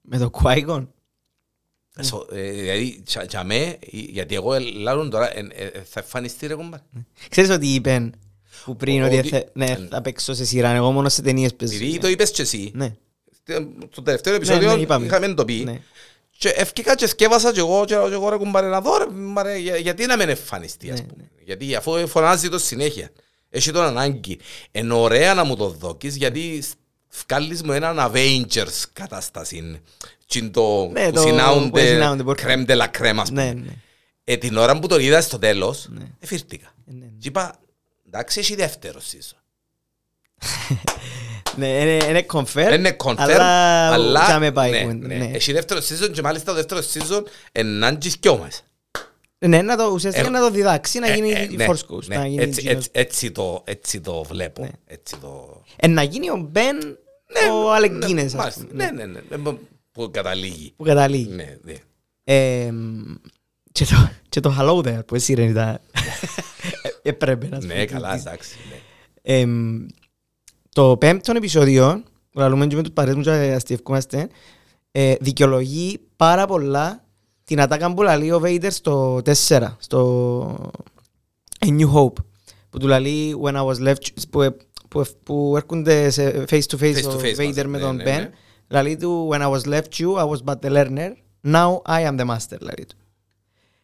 Με 0.00 0.18
το 0.18 0.30
Qui-Gon. 0.42 0.86
Εσώ- 1.96 2.28
ε, 2.32 2.50
Δηλαδή, 2.50 3.02
τσα- 3.06 3.26
τσα 3.26 3.44
με, 3.44 3.78
γιατί 3.90 4.34
εγώ 4.34 4.58
λάλλον 4.58 5.10
τώρα, 5.10 5.36
ε, 5.38 5.46
ε, 5.52 5.70
θα 5.84 6.00
εμφανιστεί 6.00 6.46
ρε 6.46 6.54
κομπάρ. 6.54 6.80
Ξέρεις 7.30 7.50
ότι 7.50 7.66
είπε 7.66 8.10
που 8.64 8.76
πριν 8.76 9.02
Ο- 9.02 9.06
ότι 9.06 9.18
ότι- 9.18 9.28
θε- 9.28 9.48
ναι, 9.52 9.76
θα 9.90 10.00
παίξω 10.00 10.34
σε 10.34 10.44
σειρά, 10.44 10.70
εγώ 10.70 10.90
μόνο 10.92 11.08
σε 11.08 11.22
ταινίες 11.22 11.54
παίζω. 11.54 11.74
Επειδή 11.74 11.98
το 11.98 12.08
είπες 12.08 12.30
και 12.30 12.42
εσύ, 12.42 12.70
Ναι, 12.74 12.94
στο 13.90 14.02
τελευταίο 14.02 14.34
επεισόδιο 14.34 14.74
ναι, 14.76 14.80
είπαμε. 14.82 15.06
είχαμε 15.06 15.34
το 15.34 15.44
πει, 15.44 15.54
ναι. 15.64 15.80
Και 16.38 16.48
ευκήκα 16.48 16.94
και 16.94 17.06
σκέβασα 17.06 17.52
και 17.52 17.58
εγώ 17.60 17.84
και 17.84 17.94
λέω 17.94 18.08
και 18.08 18.14
εγώ 18.14 18.28
ρε 18.28 18.36
κουμπάρε 18.36 18.68
να 18.68 18.80
δω 18.80 18.98
ρε 18.98 19.04
κουμπάρε, 19.04 19.56
για- 19.58 19.76
γιατί 19.76 20.06
να 20.06 20.16
μην 20.16 20.28
εμφανιστεί 20.28 20.90
ας 20.90 21.00
Ναι, 21.00 21.06
πούμε. 21.06 21.30
Γιατί 21.44 21.74
αφού 21.74 22.08
φωνάζει 22.08 22.48
το 22.48 22.58
συνέχεια. 22.58 23.10
Έχει 23.50 23.70
τον 23.70 23.82
ανάγκη. 23.82 24.38
Είναι 24.72 24.94
ωραία 24.94 25.34
να 25.34 25.44
μου 25.44 25.56
το 25.56 25.68
δώκεις 25.68 26.16
γιατί 26.16 26.60
σ- 26.62 26.74
βγάλεις 27.26 27.62
μου 27.62 27.72
έναν 27.72 28.12
Avengers 28.12 28.82
κατάσταση. 28.92 29.80
Τι 30.26 30.38
είναι 30.38 30.48
το 30.48 30.88
Ναι, 30.92 31.04
που 31.06 31.12
το- 31.12 31.20
που 31.22 31.28
συνάουνται, 31.28 31.86
συνάουνται 31.86 32.22
μπορεί- 32.22 32.40
κρέμ 32.42 32.64
de 32.68 32.76
la 32.78 32.86
crème 32.98 33.16
ας 33.20 33.30
Ναι, 33.30 33.48
πούμε. 33.50 33.62
ναι. 33.66 33.72
Ε, 34.24 34.36
την 34.36 34.56
ώρα 34.56 34.78
που 34.78 34.86
το 34.86 34.98
είδα 34.98 35.20
στο 35.20 35.38
τέλος, 35.38 35.86
Ναι. 35.90 36.04
εφήρτηκα. 36.20 36.74
Ναι, 36.84 36.98
ναι. 36.98 37.06
Και 37.18 37.28
είπα, 37.28 37.54
εντάξει 38.06 38.38
έχει 38.40 38.54
δεύτερος 38.54 39.04
season. 39.12 39.36
Ναι, 41.56 41.66
είναι- 41.68 42.04
είναι 42.08 42.26
confirm, 42.32 42.72
Είναι 42.74 42.96
confirm, 43.04 43.14
αλλά 43.18 43.92
αλλά 43.92 44.24
θα 44.24 44.38
με 44.38 44.52
πάει. 44.52 44.70
ναι, 44.70 44.80
κουβέντα, 44.80 45.06
ναι. 45.06 45.14
ναι. 45.14 45.30
έχει 45.34 45.52
δεύτερος 45.52 45.86
season 45.90 46.10
και 46.12 46.22
μάλιστα 46.22 46.46
το 46.46 46.54
δεύτερος 46.54 46.92
season 46.94 47.22
ενάν 47.52 47.98
και 47.98 48.30
μας. 48.30 48.64
Ναι, 49.38 49.62
να 49.62 49.76
το, 49.76 49.84
ουσιαστικά 49.92 50.26
Ε, 50.26 50.30
να 50.30 50.40
το 50.40 50.50
διδάξει, 50.50 50.98
να 50.98 51.08
Ε, 51.08 51.14
γίνει 51.14 51.30
ε, 51.32 51.42
η 51.50 51.56
ναι, 51.56 51.66
Force 51.68 51.94
Ghost. 51.94 52.04
ναι. 52.06 52.16
να 52.16 52.26
γίνει 52.26 52.42
έτσι, 52.42 52.60
εκείνος. 52.64 52.84
έτσι, 52.84 52.90
έτσι, 52.92 53.30
το, 53.30 53.62
έτσι 53.66 54.00
το 54.00 54.22
βλέπω. 54.22 54.62
Ναι. 54.62 54.68
Έτσι 54.86 55.16
το... 55.16 55.62
Ε, 55.76 55.86
να 55.86 56.02
γίνει 56.02 56.30
ο 56.30 56.36
Μπεν 56.36 56.98
ο 57.52 57.72
Αλεγκίνες, 57.72 58.12
ναι, 58.12 58.22
ας 58.22 58.34
μάλιστα. 58.34 58.64
πούμε. 58.64 58.84
Ναι, 58.84 58.90
ναι, 58.90 59.04
ναι, 59.28 59.36
ναι, 59.36 59.52
Που 59.92 60.10
καταλήγει. 60.10 60.72
Που 60.76 60.84
καταλήγει. 60.84 61.28
Ναι, 61.34 61.56
ναι. 61.62 61.74
Ε, 62.24 62.72
και 63.72 63.84
το- 63.84 64.10
Και 64.28 64.40
το 64.40 64.54
Hello 64.58 64.78
There 64.86 65.06
που 65.06 65.14
εσύ 65.14 65.34
ρε 65.34 65.44
ήταν. 65.44 65.80
Έπρεπε 67.02 67.48
να 67.48 67.60
σου 67.60 67.66
Ναι, 67.66 67.84
πω. 67.84 67.92
καλά, 67.92 68.14
εντάξει. 68.14 68.56
ναι. 68.70 68.76
Εμ, 69.22 69.86
το 70.74 70.96
πέμπτο 70.96 71.32
επεισόδιο, 71.36 72.02
λαλούμε 72.34 72.66
και 72.66 72.76
με 72.76 72.82
τους 72.82 72.92
παρέες 72.92 73.16
μου 73.16 73.22
και 73.22 73.30
αστιευκούμαστε, 73.30 74.28
ε, 74.90 75.14
δικαιολογεί 75.20 76.00
πάρα 76.16 76.46
πολλά 76.46 77.04
την 77.44 77.60
ατάκα 77.60 77.94
που 77.94 78.02
λαλεί 78.02 78.32
ο 78.32 78.40
Vader 78.44 78.66
στο 78.70 79.20
4, 79.48 79.76
στο 79.78 80.70
A 81.66 81.68
New 81.68 81.92
Hope, 81.94 82.12
που 82.70 82.78
του 82.78 82.86
λαλεί 82.86 83.36
When 83.42 83.54
I 83.54 83.64
was 83.66 83.88
left, 83.88 83.98
που, 84.94 85.04
που, 85.04 85.08
που 85.22 85.52
έρχονται 85.56 86.10
σε 86.10 86.44
face 86.50 86.62
to 86.62 86.78
face, 86.80 86.94
Face 86.94 87.02
to 87.02 87.16
ο 87.16 87.20
face 87.22 87.36
Vader 87.36 87.46
μαζί, 87.46 87.66
με 87.66 87.78
ναι, 87.78 87.78
τον 87.78 87.96
ναι, 87.96 88.02
Ben, 88.02 88.06
ναι. 88.20 88.30
λαλεί 88.68 88.96
του 88.96 89.28
When 89.32 89.40
I 89.40 89.50
was 89.50 89.60
left 89.72 89.98
you, 89.98 90.14
I 90.16 90.28
was 90.30 90.44
but 90.44 90.60
the 90.60 90.70
learner, 90.70 91.10
now 91.46 91.82
I 91.86 92.00
am 92.10 92.18
the 92.20 92.26
master, 92.26 92.56
λαλεί 92.60 92.84
του. 92.88 92.96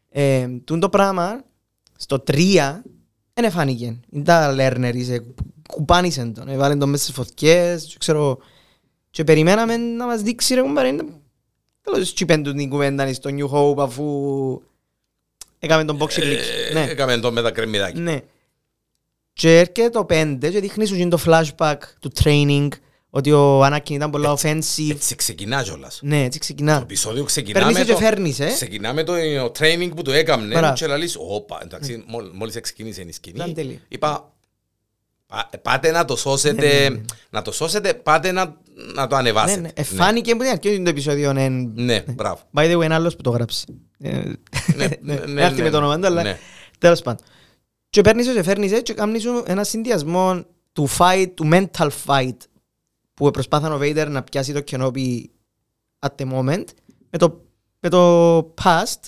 Ε, 0.08 0.48
τούν 0.64 0.80
το 0.80 0.88
πράγμα, 0.88 1.40
στο 1.96 2.22
3, 2.26 2.80
δεν 3.34 3.44
εφάνηκε. 3.44 4.00
Είναι 4.10 4.24
τα 4.24 4.54
learner, 4.58 4.92
είσαι, 4.94 5.24
κουπάνισε 5.68 6.24
τον, 6.34 6.48
έβαλε 6.48 6.76
τον 6.76 6.88
μέσα 6.88 7.02
στις 7.02 7.14
φωτιές, 7.14 7.84
και 7.84 7.96
ξέρω, 7.98 8.38
και 9.10 9.24
περιμέναμε 9.24 9.76
να 9.76 10.06
μας 10.06 10.22
δείξει 10.22 10.54
ρε 10.54 10.60
κουμπάρε, 10.62 10.88
είναι- 10.88 11.04
τέλος 11.82 12.14
τσιπέν 12.14 12.42
του 12.42 12.54
την 12.54 12.68
κουβέντα 12.70 13.12
στο 13.12 13.30
New 13.32 13.48
Hope 13.50 13.78
αφού 13.82 14.04
έκαμε 15.58 15.84
τον 15.84 15.98
boxing 16.00 16.22
league. 16.22 16.70
Ε, 16.70 16.72
Ναι. 16.72 16.82
Έκαμε 16.90 17.18
το 17.18 17.32
με 17.32 17.42
τα 17.42 17.50
κρεμμυδάκια. 17.50 18.22
Ναι. 19.42 19.50
Και 19.52 19.58
έρχεται 19.58 19.88
το 19.90 20.06
5 20.10 20.36
και 20.40 20.60
δείχνει 20.60 20.86
σου 20.86 20.94
γίνει 20.94 21.10
το 21.10 21.18
flashback 21.26 21.76
του 22.00 22.12
training 22.24 22.68
ότι 23.10 23.32
ο 23.32 23.64
Anakin 23.66 23.90
ήταν 23.90 24.10
πολλά 24.10 24.36
offensive. 24.38 24.90
Έτσι 24.90 25.14
ξεκινά 25.14 25.62
κιόλας. 25.62 25.98
Ναι, 26.02 26.16
έτσι 26.24 26.30
Το 26.38 26.44
ξεκινά. 26.44 26.78
επεισόδιο 26.82 27.24
ξεκινά 27.24 27.58
Παίρνεις 27.58 27.78
με 27.78 27.84
και 27.84 27.92
το... 27.92 27.98
φέρνεις, 27.98 28.40
ε. 28.40 28.46
Ξεκινά 28.46 28.92
με 28.92 29.02
το 29.04 29.14
ε, 29.14 29.50
training 29.58 29.90
που 29.96 30.02
το 30.02 30.12
έκαμνε 30.12 30.54
Μπράβο. 30.58 30.74
και 30.74 30.86
λαλείς, 30.86 31.16
όπα, 31.18 31.58
εντάξει, 31.62 32.04
μόλ- 32.06 32.30
μόλις 32.34 32.60
ξεκίνησε 32.60 33.00
η 33.00 33.02
Ήταν 33.02 33.12
σκηνή, 33.14 33.52
τέλειο. 33.54 33.78
είπα, 33.88 34.32
«Πα- 35.26 35.50
πάτε 35.62 35.90
να 35.90 36.04
το 36.04 36.12
Ναι, 36.12 36.18
σώσετε, 36.18 36.88
ναι, 36.88 36.88
ναι. 36.96 37.00
να 37.30 37.42
το 37.42 37.52
σώσετε, 37.52 37.94
πάτε 37.94 38.32
να, 38.32 38.56
να 38.94 39.06
το 39.06 39.14
Ναι, 39.14 39.20
ανεβάσετε. 39.20 39.60
ναι. 39.60 39.68
Εφάνηκε 39.74 40.32
που 40.34 40.42
την 40.42 40.50
αρχή 40.50 40.68
ότι 40.68 40.82
το 40.82 40.90
επεισόδιο 40.90 41.30
είναι... 41.30 41.48
Ναι, 41.74 42.04
μπράβο. 42.08 42.40
By 42.54 42.60
the 42.72 42.78
way, 42.78 42.84
είναι 42.84 42.94
άλλος 42.94 43.16
που 43.16 43.22
το 43.22 43.30
γράψει. 43.30 43.64
Ε, 43.98 44.10
Ναι, 44.10 44.22
ναι, 44.76 44.86
ναι, 45.00 45.16
Δεν 45.16 45.30
ναι, 45.30 45.42
έρθει 45.44 45.62
με 45.62 45.70
το 45.70 45.76
όνομα 45.76 45.98
του, 45.98 46.06
αλλά 46.06 46.22
ναι. 46.22 46.38
τέλος 46.78 47.00
πάντων. 47.02 47.24
Και 47.90 48.00
παίρνεις 48.00 48.32
και 48.32 48.42
φέρνεις 48.42 48.70
έτσι 48.72 48.82
και 48.82 48.92
κάνεις 48.92 49.22
σου 49.22 49.42
ένα 49.46 49.64
συνδυασμό 49.64 50.44
του 50.72 50.88
fight, 50.98 51.26
του 51.34 51.48
mental 51.52 51.88
fight 52.06 52.36
που 53.14 53.30
προσπάθαν 53.30 53.72
ο 53.72 53.78
Vader 53.82 54.06
να 54.08 54.22
πιάσει 54.22 54.52
το 54.52 54.62
Kenobi 54.70 55.24
at 56.06 56.08
the 56.22 56.32
moment 56.32 56.64
με 57.10 57.18
το, 57.18 57.40
με 57.80 57.88
το 57.88 58.38
past 58.62 59.00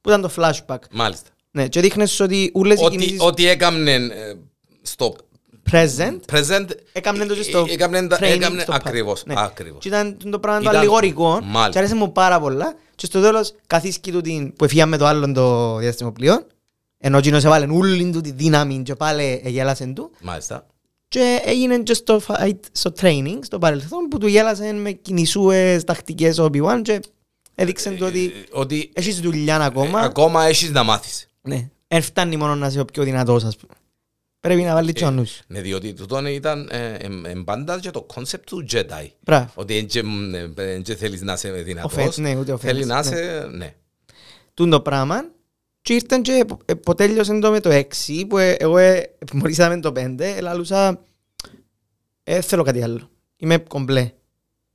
που 0.00 0.08
ήταν 0.08 0.20
το 0.20 0.30
flashback. 0.36 0.78
Μάλιστα. 0.92 1.30
Ναι, 1.50 1.68
και 1.68 1.80
δείχνες 1.80 2.20
ότι 2.20 2.50
όλες 2.54 2.80
οι 2.80 2.84
Ό,τι, 2.84 2.96
κινήσεις 2.96 3.20
ό,τι 3.20 3.48
έκαμνε 3.48 3.94
ε, 3.94 4.34
στο 4.82 5.16
present 5.70 6.18
present 6.32 6.66
έκαμνε 6.92 7.26
το 7.26 7.34
και 7.34 7.42
στο 7.42 7.64
ε, 7.68 7.72
έκαμνε, 7.72 8.06
τα- 8.06 8.16
training, 8.18 8.22
έκαμνε 8.22 8.62
στο 8.62 8.72
past. 8.72 8.76
ακριβώς, 8.76 9.24
Ναι. 9.26 9.34
ακριβώς. 9.36 9.78
Και 9.80 9.88
ήταν 9.88 10.16
το 10.30 10.38
πράγμα 10.38 10.60
το 10.60 10.64
Ήταν- 10.68 10.76
αλληγορικό 10.76 11.28
Μάλιστα. 11.42 11.68
και 11.70 11.78
άρεσε 11.78 11.94
μου 11.94 12.12
πάρα 12.12 12.40
πολλά 12.40 12.74
και 12.94 13.06
στο 13.06 13.20
τέλος 13.20 13.54
καθίσκει 13.66 14.12
του 14.12 14.20
την 14.20 14.52
που 14.52 14.64
εφήγαμε 14.64 14.96
το 14.96 15.06
άλλο 15.06 15.32
το 15.32 15.76
διαστημοπλοίο 15.76 16.46
ενώ 17.04 17.18
εκείνος 17.18 17.44
έβαλε 17.44 17.66
όλη 17.72 18.10
του 18.10 18.20
τη 18.20 18.30
δύναμη 18.32 18.82
και 18.82 18.94
πάλι 18.94 19.42
γέλασε 19.44 19.86
του 19.86 20.10
Μάλιστα. 20.20 20.66
και 21.08 21.40
έγινε 21.44 21.78
και 21.78 21.94
στο, 21.94 22.20
fight, 22.28 22.58
στο 22.72 22.92
training, 23.00 23.38
στο 23.42 23.58
παρελθόν 23.58 24.08
που 24.08 24.18
του 24.18 24.26
γέλασε 24.26 24.72
με 24.72 24.92
κινησούες 24.92 25.84
τακτικές 25.84 26.38
ο 26.38 26.44
Obi-Wan 26.52 26.80
και 26.82 27.00
έδειξε 27.54 27.90
του 27.90 28.06
ότι 28.06 28.24
Ε, 28.24 28.30
Ότι 28.58 28.90
έχεις 28.94 29.20
δουλειά 29.20 29.56
ακόμα. 29.60 30.00
ε, 30.00 30.04
ακόμα 30.04 30.44
έχεις 30.44 30.70
να 30.70 30.82
μάθεις. 30.82 31.26
Ναι. 31.42 31.68
Δεν 31.88 32.02
φτάνει 32.02 32.36
μόνο 32.36 32.54
να 32.54 32.66
είσαι 32.66 32.80
ο 32.80 32.84
πιο 32.84 33.02
δυνατός 33.02 33.44
ας 33.44 33.56
πούμε. 33.56 33.72
Πρέπει 34.40 34.62
να 34.62 34.74
βάλεις 34.74 34.92
και 34.92 35.04
ο 35.04 35.10
νους. 35.10 35.40
Ναι, 35.46 35.60
διότι 35.60 35.92
τούτο 35.92 36.26
ήταν 36.26 36.68
ε, 36.72 36.94
εμ- 37.00 37.26
εμ 37.26 37.44
πάντα 37.44 37.80
και 37.80 37.90
το 37.90 38.06
concept 38.14 38.40
του 38.46 38.64
Jedi. 38.72 39.06
Μπράβο. 39.20 39.50
Ότι 39.54 39.86
δεν 40.54 40.84
θέλεις 40.98 41.22
να 41.22 41.32
είσαι 41.32 41.50
δυνατός. 41.50 41.92
Offense, 41.94 42.14
ναι, 42.20 42.36
ούτε 42.36 42.56
Θέλει 42.56 42.82
offense, 42.82 42.86
να 42.86 42.94
ναι. 42.94 43.00
είσαι, 43.10 43.48
ναι. 43.52 43.74
Τούν 44.54 44.70
το 44.70 44.80
πράγμα 44.80 45.24
και 45.82 45.94
ήρθαν 45.94 46.22
και 46.22 46.44
ε, 46.64 46.74
που 46.74 46.94
τέλειωσε 46.94 47.38
το 47.38 47.50
με 47.50 47.60
το 47.60 47.70
6 48.08 48.24
που 48.28 48.38
ε, 48.38 48.50
εγώ 48.52 48.78
ε, 48.78 49.02
μόλις 49.32 49.58
με 49.58 49.80
το 49.80 49.92
5 49.96 50.20
ελάλουσα 50.20 51.00
ε, 52.24 52.40
θέλω 52.40 52.62
κάτι 52.62 52.82
άλλο. 52.82 53.10
Είμαι 53.36 53.58
κομπλέ. 53.58 54.10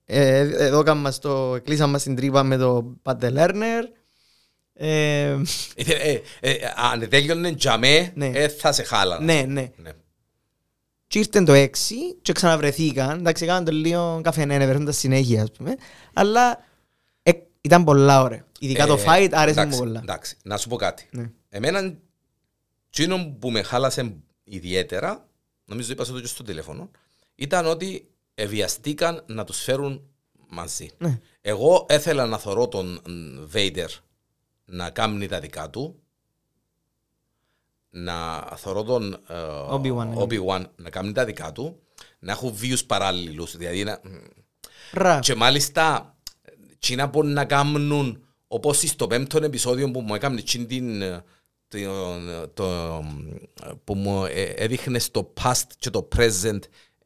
Ε, 0.05 0.37
εδώ 0.65 0.83
κάμμα 0.83 1.11
στο, 1.11 1.59
κλείσαμε 1.63 1.97
στην 1.97 2.15
τρύπα 2.15 2.43
με 2.43 2.57
το 2.57 2.95
Pat 3.03 3.15
the 3.19 3.33
Learner. 3.37 3.83
Ε, 4.73 4.87
Ε, 5.29 5.41
ε, 5.75 6.21
ε, 6.39 6.55
Αν 6.91 7.09
τέλειωνε 7.09 7.53
τζαμέ, 7.55 8.11
Ναι. 8.15 8.25
ε, 8.33 8.47
θα 8.47 8.71
σε 8.71 8.83
χάλανα. 8.83 9.23
ναι, 9.25 9.43
ναι. 9.47 9.71
Ναι. 9.75 9.89
Και 11.07 11.19
ήρθαν 11.19 11.45
το 11.45 11.53
6 11.53 11.67
και 12.21 12.31
ξαναβρεθήκαν. 12.31 13.17
Εντάξει, 13.19 13.43
έκαναν 13.43 13.65
το 13.65 13.71
λίγο 13.71 14.19
καφενέ, 14.23 14.65
βρεθούν 14.65 14.85
τα 14.85 14.91
συνέχεια, 14.91 15.41
ας 15.41 15.51
πούμε. 15.51 15.75
Αλλά 16.13 16.63
ε, 17.23 17.31
ήταν 17.61 17.83
πολλά 17.83 18.21
ωραία. 18.21 18.45
Ειδικά 18.59 18.85
το 18.85 18.93
Ε, 18.93 19.03
fight 19.07 19.29
άρεσε 19.31 19.59
μου 19.59 19.61
εντάξει, 19.65 19.77
πολλά. 19.79 19.99
Εντάξει, 19.99 20.37
να 20.43 20.57
σου 20.57 20.69
πω 20.69 20.75
κάτι. 20.75 21.07
Ναι. 21.11 21.31
Εμένα, 21.49 21.97
εκείνο 22.89 23.35
που 23.39 23.51
με 23.51 23.61
χάλασε 23.61 24.15
ιδιαίτερα, 24.43 25.27
νομίζω 25.65 25.91
είπα 25.91 26.05
το 26.05 26.19
και 26.21 26.27
στο 26.27 26.43
τηλέφωνο, 26.43 26.91
ήταν 27.35 27.65
ότι 27.65 28.09
ευιαστήκαν 28.35 29.23
να 29.27 29.43
τους 29.43 29.61
φέρουν 29.61 30.01
μαζί. 30.49 30.89
Ναι. 30.97 31.19
Εγώ 31.41 31.85
έθελα 31.89 32.25
να 32.25 32.37
θωρώ 32.37 32.67
τον 32.67 33.01
Βέιντερ 33.47 33.89
να 34.65 34.89
κάνει 34.89 35.27
τα 35.27 35.39
δικά 35.39 35.69
του, 35.69 35.99
να 37.89 38.39
θωρώ 38.55 38.83
τον 38.83 39.13
ε, 39.13 39.35
Obi-Wan, 39.69 40.05
ναι. 40.07 40.15
Obi-Wan 40.17 40.65
να 40.75 40.89
κάνει 40.89 41.11
τα 41.11 41.25
δικά 41.25 41.51
του, 41.51 41.79
να 42.19 42.31
έχω 42.31 42.51
βίους 42.51 42.85
παράλληλους, 42.85 43.57
δηλαδή 43.57 43.83
να, 43.83 44.01
Μπράβο. 44.93 45.19
και 45.19 45.35
μάλιστα, 45.35 46.15
τσίνα 46.79 47.09
που 47.09 47.23
να 47.23 47.45
κάνουν, 47.45 48.26
όπως 48.47 48.77
στο 48.77 49.07
πέμπτο 49.07 49.43
επεισόδιο 49.43 49.91
που 49.91 50.01
μου 50.01 50.15
έκανε 50.15 50.41
τσίν 50.41 50.67
την, 50.67 51.01
ε, 51.01 51.23
το, 51.67 51.77
το, 52.53 53.03
που 53.83 53.95
μου 53.95 54.25
ε, 54.25 54.41
έδειχνες 54.43 55.03
στο 55.03 55.33
past 55.43 55.61
και 55.79 55.89
το 55.89 56.07
present 56.15 56.59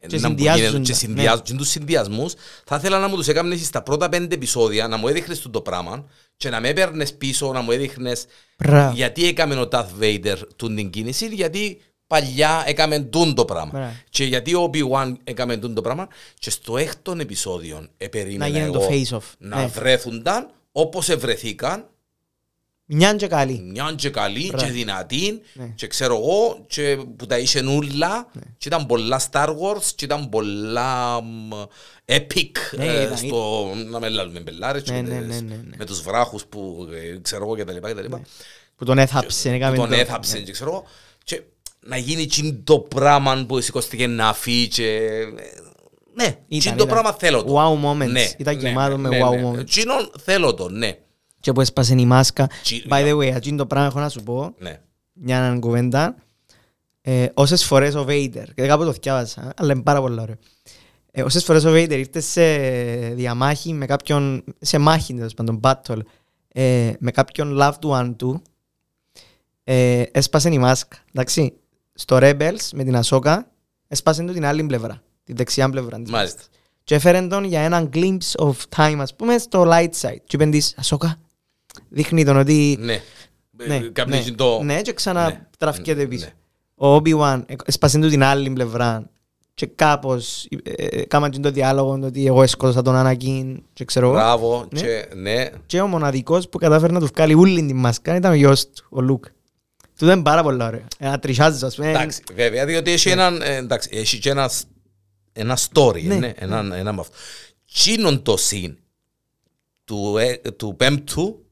Και 0.07 0.19
να 0.19 0.29
μου 0.29 0.35
συνδυάζουν 0.37 0.65
γίνεται- 0.65 0.71
τα, 0.71 0.79
και 0.83 0.91
ναι. 0.91 0.93
συνδυάζουν 0.97 1.43
και 1.43 1.53
τους 1.53 1.69
συνδυασμούς 1.69 2.33
θα 2.65 2.75
ήθελα 2.75 2.99
να 2.99 3.07
μου 3.07 3.15
τους 3.15 3.27
έκαμνες 3.27 3.65
στα 3.65 3.81
πρώτα 3.83 4.09
πέντε 4.09 4.35
επεισόδια 4.35 4.87
να 4.87 4.97
μου 4.97 5.07
έδειχνες 5.07 5.41
το, 5.41 5.49
το 5.49 5.61
πράγμα 5.61 6.05
και 6.37 6.49
να 6.49 6.59
με 6.59 6.69
έπαιρνες 6.69 7.13
πίσω 7.13 7.51
να 7.51 7.61
μου 7.61 7.71
έδειχνες 7.71 8.25
Μπράβο. 8.57 8.95
γιατί 8.95 9.27
έκαμε 9.27 9.55
ο 9.55 9.67
Darth 9.71 9.85
Vader 10.01 10.37
τούν 10.55 10.75
την 10.75 10.89
κίνηση 10.89 11.25
γιατί 11.27 11.81
παλιά 12.07 12.63
έκαμε 12.65 12.99
τούν 12.99 13.33
το 13.35 13.45
πράγμα 13.45 13.71
Μπράβο. 13.73 13.93
και 14.09 14.23
γιατί 14.23 14.53
ο 14.55 14.69
Obi-Wan 14.73 15.13
έκαμε 15.23 15.57
τούν 15.57 15.73
το 15.73 15.81
πράγμα 15.81 16.07
και 16.39 16.49
στο 16.49 16.77
έκτον 16.77 17.19
επεισόδιο 17.19 17.87
επερίμενα 17.97 18.49
Να 18.49 18.57
γίνει 18.59 18.71
το 18.71 18.79
εγώ 18.79 18.89
face-off. 19.19 19.33
να 19.37 19.59
Ναι. 19.59 19.67
βρέθουνταν 19.67 20.51
όπως 20.71 21.09
ευρεθήκαν 21.09 21.85
Μιαν 22.93 23.17
και 23.17 23.27
καλή. 23.27 23.59
μιαν 23.71 23.95
και 23.95 24.09
καλή 24.09 24.47
Μπράβο. 24.47 24.65
και 24.65 24.71
δυνατή 24.71 25.41
Ναι. 25.53 25.73
και 25.75 25.87
ξέρω 25.87 26.15
εγώ 26.15 26.65
και 26.67 26.97
που 27.17 27.25
τα 27.25 27.37
είχε 27.37 27.61
νουλα 27.61 28.31
και 28.57 28.67
ήταν 28.67 28.85
πολλά 28.85 29.21
Star 29.31 29.47
Wars 29.47 29.83
και 29.95 30.05
ήταν 30.05 30.29
πολλά 30.29 31.21
μ, 31.21 31.49
epic 32.05 32.51
Ναι, 32.71 32.85
ε, 32.85 33.03
ήταν- 33.03 33.17
στο 33.17 33.71
να 33.89 33.99
με 33.99 34.09
λάλλουμε 34.09 34.39
μπελάρες 34.39 34.83
και 34.83 34.91
Ναι, 34.91 35.01
με 35.01 35.19
ναι, 35.19 35.27
τις- 35.27 35.41
ναι, 35.41 35.47
ναι, 35.49 35.55
ναι. 35.55 35.75
με 35.77 35.85
τους 35.85 36.01
βράχους 36.01 36.45
που 36.45 36.87
ε, 36.93 37.17
ξέρω 37.21 37.43
εγώ 37.43 37.55
και 37.55 37.63
τα 37.63 37.71
λοιπά 37.73 37.87
και 37.87 37.95
τα 37.95 38.01
λοιπά 38.01 38.21
Που 38.75 38.85
τον 38.85 38.97
έθαψε. 38.97 39.49
που 39.49 39.55
έκαμε 39.55 39.75
τον 39.77 39.89
το- 39.89 39.95
έθαψε 39.95 40.39
και 40.39 40.51
ξέρω 40.51 40.69
εγώ 40.71 40.83
και 41.23 41.41
να 41.79 41.97
γίνει 41.97 42.25
τσιν 42.25 42.63
το 42.63 42.79
πράγμα 42.79 43.45
που 43.47 43.61
σηκώστηκε 43.61 44.07
να 44.07 44.33
φύγει 44.33 44.67
και 44.67 44.85
ε, 44.95 45.25
ναι, 46.13 46.25
τσιν 46.25 46.37
Ήταν, 46.47 46.77
το 46.77 46.83
ήταν. 46.83 46.87
πράγμα 46.87 47.11
θέλω 47.13 47.43
το 47.43 47.55
Wow 47.57 47.85
moments. 47.85 48.09
Ναι, 48.11 48.25
Ήταν 48.37 48.55
ναι, 48.55 48.61
γεμάτο 48.69 48.97
ναι, 48.97 49.09
με 49.09 49.17
ναι, 49.17 49.27
wow 49.27 49.31
ναι. 49.31 49.49
moments. 49.61 49.65
Τσινόν 49.65 50.11
θέλω 50.19 50.53
το, 50.53 50.69
ναι, 50.69 50.91
Και 51.39 51.51
που 51.51 51.61
έσπασε 51.61 51.93
η 51.97 52.05
μάσκα. 52.05 52.49
Τσι- 52.63 52.85
By 52.89 53.05
the 53.05 53.17
way, 53.17 53.27
αυτό 53.29 53.55
το 53.55 53.65
πράγμα 53.65 53.87
έχω 53.87 53.99
να 53.99 54.09
σου 54.09 54.23
πω. 54.23 54.53
ναι. 54.59 54.79
Μια 55.13 55.57
κουβέντα. 55.59 56.15
Ε, 57.01 57.27
όσες 57.33 57.65
φορές 57.65 57.95
ο 57.95 58.05
Vader, 58.07 58.43
και 58.55 58.67
κάπου 58.67 58.83
το 58.83 58.93
θυκιάβασα, 58.93 59.53
αλλά 59.55 59.73
είναι 59.73 59.81
πάρα 59.81 60.01
πολύ 60.01 60.19
ωραίο. 60.21 60.35
Ε, 61.11 61.23
όσες 61.23 61.43
φορές 61.43 61.63
ο 61.65 61.71
Vader 61.73 61.89
ήρθε 61.91 62.19
σε 62.19 62.43
διαμάχη 63.13 63.73
με 63.73 63.85
κάποιον, 63.85 64.43
σε 64.59 64.77
μάχη 64.77 65.13
τέλος 65.13 65.33
πάντων, 65.33 65.59
battle, 65.63 65.99
ε, 66.47 66.91
με 66.99 67.11
κάποιον 67.11 67.57
loved 67.61 67.79
one 67.89 68.13
του, 68.17 68.41
ε, 69.63 70.01
έσπασε 70.11 70.49
η 70.49 70.57
μάσκα. 70.57 70.97
Εντάξει, 71.13 71.53
στο 71.93 72.17
Rebels 72.21 72.69
με 72.73 72.83
την 72.83 72.95
Ασόκα, 72.95 73.51
έσπασε 73.87 74.23
του 74.23 74.33
την 74.33 74.45
άλλη 74.45 74.63
πλευρά, 74.63 75.01
την 75.31 75.39
δεξιά 75.39 75.69
πλευρά 75.69 76.01
της. 76.01 76.11
Μάλιστα. 76.11 76.41
Και 76.83 76.95
έφερε 76.95 77.21
τον 77.21 77.43
για 77.43 77.61
έναν 77.61 77.89
glimpse 77.93 78.45
of 78.45 78.53
time, 78.75 78.97
ας 78.99 79.15
πούμε, 79.15 79.37
στο 79.37 79.63
light 79.67 79.89
side. 80.01 80.17
Και 80.25 80.35
είπεν 80.35 80.51
της, 80.51 80.73
Ασόκα, 80.77 81.15
δείχνει 81.89 82.25
τον 82.25 82.37
ότι... 82.37 82.77
Ναι. 82.79 83.01
Ναι, 83.67 83.75
Ε, 83.75 83.89
Κάνει 83.93 84.11
ναι, 84.25 84.31
το... 84.31 84.61
ναι, 84.63 84.81
και 84.81 84.93
ξανά 84.93 85.25
Ναι. 85.25 85.47
τραφκέται 85.57 86.05
πίσω. 86.05 86.25
Ναι. 86.25 86.31
Ο 86.87 86.95
Obi-Wan 86.95 87.43
ε, 87.45 87.53
έσπασε 87.65 87.99
του 87.99 88.09
την 88.09 88.23
άλλη 88.23 88.49
πλευρά 88.49 89.09
και 89.53 89.65
κάπως 89.65 90.47
ε, 90.63 90.85
ε, 90.85 91.05
κάμαν 91.05 91.41
το 91.41 91.51
διάλογο 91.51 91.99
ότι 92.03 92.25
εγώ 92.25 92.43
έσκοτωσα 92.43 92.81
τον 92.81 92.95
Anakin 92.97 93.55
και 93.73 93.85
ξέρω 93.85 94.05
εγώ. 94.05 94.15
Μπράβο. 94.15 94.67
Ναι. 94.71 94.81
Και 94.81 95.05
ναι. 95.15 95.49
Και 95.65 95.81
ο 95.81 95.87
μοναδικός 95.87 96.49
που 96.49 96.57
κατάφερε 96.57 96.93
να 96.93 96.99
του 96.99 97.09
βγάλει 97.15 97.33
όλη 97.33 97.65
την 97.65 97.77
μάσκα 97.77 98.15
ήταν 98.15 98.31
ο 98.31 98.35
γιος 98.35 98.69
του, 98.69 98.85
ο 98.89 99.01
Λουκ. 99.01 99.25
Του 99.97 100.05
ήταν 100.05 100.21
πάρα 100.21 100.43
πολύ 100.43 100.63
ωραίο. 100.63 100.83
Ένα 100.97 101.19
τρισάζ, 101.19 101.63
ας 101.63 101.75
πούμε. 101.75 101.89
Εντάξει, 101.89 102.21
βέβαια, 102.35 102.65
διότι 102.65 102.91
έχει 102.91 103.09
έναν, 103.09 103.41
ε, 103.41 103.55
εντάξει, 103.55 103.89
έχει 103.93 104.19
και 104.19 104.29
ένας, 104.29 104.63
ένα 105.33 105.57
story, 105.73 106.03
Ναι. 106.03 106.15
ναι, 106.15 106.33
ένα, 106.35 106.75
ένα 106.75 106.93
με 106.93 106.99
αυτό. 106.99 107.15
Τσίνον 107.73 108.21
το 108.21 108.37
συν 108.37 108.77
του, 109.83 110.17
ε, 110.17 110.37
του 110.37 110.75
πέμπτου, 110.77 111.13
Του 111.13 111.45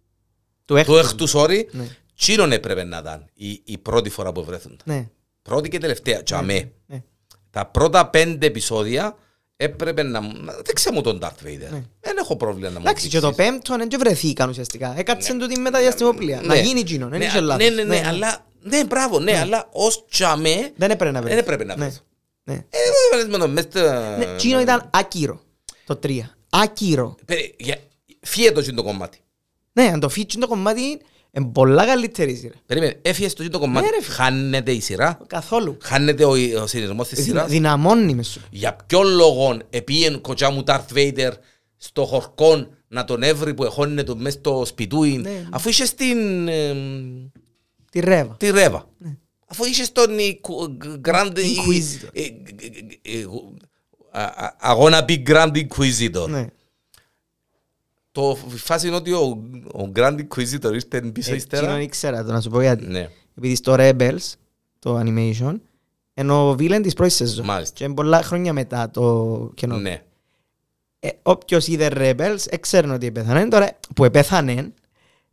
του 0.65 0.75
έκτου. 0.75 0.95
έκτου, 0.97 1.29
sorry, 1.29 1.65
Ναι. 1.71 1.87
τσίνον 2.17 2.51
έπρεπε 2.51 2.83
να 2.83 2.97
ήταν 2.97 3.25
η, 3.33 3.61
η 3.63 3.77
πρώτη 3.77 4.09
φορά 4.09 4.31
που 4.31 4.43
βρέθουν. 4.43 4.79
Ναι. 4.83 5.07
Πρώτη 5.41 5.69
και 5.69 5.77
τελευταία, 5.77 6.23
τζαμέ. 6.23 6.71
ναι. 6.85 7.03
Τα 7.51 7.65
πρώτα 7.65 8.09
πέντε 8.09 8.45
επεισόδια 8.45 9.15
έπρεπε 9.55 10.03
να 10.03 10.21
μου... 10.21 10.31
να- 10.43 10.53
Δεν 10.53 10.75
ξέρω 10.75 10.95
μου 10.95 11.01
τον 11.01 11.19
Darth 11.23 11.45
Vader. 11.45 11.81
Δεν 11.99 12.17
έχω 12.17 12.35
πρόβλημα 12.35 12.67
να 12.69 12.73
μου 12.79 12.83
Ναι. 12.83 12.89
Εντάξει, 12.89 13.07
και 13.07 13.19
το 13.19 13.27
δείξεις. 13.29 13.45
πέμπτο 13.51 13.75
δεν 13.77 13.87
και 13.87 13.97
βρεθήκαν 13.97 14.49
ουσιαστικά. 14.49 14.93
Έκατσαν 14.97 15.39
του 15.39 15.47
την 15.47 15.61
μεταδιαστημοπλία. 15.61 16.41
Να 16.41 16.53
Ναι. 16.55 16.61
γίνει 16.61 16.79
εκείνο, 16.79 17.07
δεν 17.07 17.19
Ναι, 17.19 17.25
είχε 17.25 17.37
α- 17.37 17.41
λάθος. 17.41 17.69
Ναι, 17.69 17.73
ναι, 17.75 17.83
ναι, 17.83 18.03
αλλά... 18.07 18.45
Ναι, 18.61 18.85
μπράβο, 18.85 19.19
ναι, 19.19 19.39
αλλά 19.39 19.67
ως 19.71 20.05
τζαμέ 20.09 20.71
Δεν 20.75 20.91
έπρεπε 20.91 21.11
να 21.11 21.21
βρεθείς. 21.21 21.29
δεν 21.29 21.37
έπρεπε 21.37 21.63
να 21.63 21.75
Ναι. 21.77 21.83
βρεθούν. 21.85 22.03
Ναι. 22.43 22.53
Ε, 22.53 23.17
δεν 23.17 23.29
με 23.29 23.37
το 23.37 23.47
μες 23.47 23.63
στα- 23.63 24.17
Ναι, 24.17 24.25
εκείνο 24.25 24.59
ήταν 24.61 24.89
άκυρο. 24.93 25.41
Το 25.85 25.95
τρία. 25.95 26.37
Άκυρο. 26.49 27.15
Περί- 27.25 27.55
για- 27.59 27.79
Φύγε 28.21 28.51
το 28.51 28.73
το 28.73 28.83
κομμάτι. 28.83 29.19
Ναι, 29.73 29.83
αν 29.83 29.99
το 29.99 30.09
φύγει 30.09 30.25
το 30.39 30.47
κομμάτι 30.47 30.81
είναι 31.31 31.45
πολλά 31.53 31.85
καλύτερη 31.85 32.35
σειρά. 32.35 32.53
Περίμενε, 32.65 32.99
έφυγε 33.01 33.29
το 33.29 33.49
το 33.49 33.59
κομμάτι. 33.59 33.85
Ναι, 33.85 33.91
ρε, 33.95 34.01
φίλε. 34.01 34.13
Χάνεται 34.15 34.71
η 34.71 34.79
σειρά. 34.79 35.19
Καθόλου. 35.27 35.77
Χάνεται 35.81 36.25
ο, 36.25 36.31
ο 36.61 36.67
συνειρμός 36.67 37.07
της 37.07 37.17
Δυνα- 37.23 37.27
σειράς. 37.37 37.51
Δυναμώνει 37.51 38.13
μες 38.13 38.27
σου. 38.27 38.41
Για 38.51 38.75
ποιο 38.87 39.03
λόγο 39.03 39.57
επίεν 39.69 40.21
κοτσά 40.21 40.51
μου 40.51 40.63
Darth 40.67 40.85
Vader 40.95 41.31
στο 41.77 42.05
χορκόν 42.05 42.77
να 42.87 43.03
τον 43.05 43.23
έβρει 43.23 43.53
που 43.53 43.63
εχώνεται 43.63 44.03
του 44.03 44.17
μες 44.17 44.33
στο 44.33 44.63
σπιτούιν 44.65 45.21
Ναι. 45.21 45.47
αφού 45.51 45.69
είσαι 45.69 45.85
στην 45.85 46.47
εμ, 46.47 47.29
Τη 47.91 47.99
ρεύα. 47.99 48.35
τη 48.37 48.49
Ρέβα. 48.51 48.85
Αφού 49.51 49.65
είσαι 49.65 49.83
στον 49.83 50.17
Ικου- 50.19 50.83
Grand 51.07 51.33
Inquisitor. 51.35 52.09
ε, 52.13 52.21
ε, 52.21 52.25
ε, 53.03 53.19
ε, 53.19 53.25
α- 54.11 54.23
α- 54.45 54.55
αγώνα 54.59 55.05
Big 55.07 55.23
Grand 55.29 55.51
Inquisitor. 55.67 56.27
Ναι. 56.29 56.47
Το 58.11 58.37
η 58.53 58.57
φάση 58.57 58.87
είναι 58.87 58.95
ότι 58.95 59.11
ο, 59.11 59.43
ο 59.73 59.91
Grand 59.95 60.17
Inquisitor 60.19 60.73
ήρθε 60.73 61.01
πίσω 61.01 61.31
Ε, 61.31 61.35
ύστερα. 61.35 61.63
Εκείνο 61.65 61.79
ήξερα 61.81 62.23
το 62.23 62.31
να 62.31 62.41
σου 62.41 62.49
πω 62.49 62.61
γιατί. 62.61 62.85
Ναι. 62.85 63.09
Επειδή 63.37 63.55
στο 63.55 63.75
Rebels, 63.77 64.33
το 64.79 64.99
animation, 64.99 65.55
Ενώ 66.13 66.49
ο 66.49 66.55
Βίλεν 66.55 66.81
της 66.81 66.93
πρώτης 66.93 67.15
σεζόν. 67.15 67.45
Μάλιστα. 67.45 67.75
Και 67.75 67.83
είναι 67.83 67.93
πολλά 67.93 68.23
χρόνια 68.23 68.53
μετά 68.53 68.89
το 68.89 69.51
κενό. 69.55 69.77
Ναι. 69.77 70.01
Ε, 70.99 71.09
όποιος 71.23 71.67
είδε 71.67 71.89
Rebels, 71.93 72.45
έξερνε 72.49 72.93
ότι 72.93 73.05
επέθανε. 73.05 73.47
Τώρα, 73.47 73.77
που 73.95 74.03
επέθανε, 74.05 74.73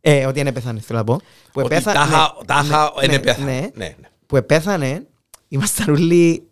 ε, 0.01 0.25
ότι 0.25 0.39
είναι 0.39 0.51
πέθανε, 0.51 0.79
θέλω 0.79 0.97
να 0.99 1.03
πω. 1.03 1.15
Που 1.51 1.61
Ότι 1.61 1.75
επέθανε- 1.75 1.99
τάχα- 1.99 2.35
ναι, 2.39 2.45
τάχα 2.45 2.91
ναι, 2.99 3.05
είναι 3.05 3.13
ναι, 3.17 3.23
πέθανε. 3.23 3.51
ναι. 3.51 3.69
Ναι, 3.73 3.85
ναι. 3.85 4.07
που 4.25 4.35
επέθανε, 4.37 5.07
ήμασταν 5.47 5.89
όλοι 5.89 6.47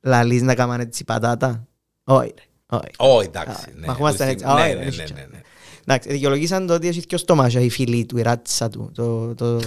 λαλείς 0.00 0.42
να 0.42 0.54
κάνουμε 0.54 0.82
έτσι 0.82 1.04
πατάτα. 1.04 1.66
Όχι, 2.04 2.34
ρε, 2.36 2.76
όχι. 2.78 3.14
Ω, 3.16 3.20
εντάξει. 3.20 3.50
Α, 3.50 3.72
ναι. 3.74 3.86
Μα 3.86 3.92
ερχόμασταν 3.92 4.28
έτσι. 4.28 4.44
Ναι, 4.44 4.50
Α, 4.50 4.54
ναι, 4.54 4.62
όχι, 4.62 4.74
ναι, 4.74 4.84
δεν 4.84 4.94
ναι, 4.96 5.02
έχει 5.02 5.12
ναι, 5.12 5.26
ναι. 5.30 5.40
Εντάξει, 5.88 6.08
δικαιολογήσαν 6.12 6.66
το 6.66 6.74
ότι 6.74 6.88
έχει 6.88 7.00
δυο 7.00 7.18
στομάχια 7.18 7.60
η 7.60 7.68
φίλη 7.70 8.06
του, 8.06 8.18
η 8.18 8.22
ράτσα 8.22 8.68
του, 8.68 8.90
το, 8.94 9.34
το, 9.34 9.58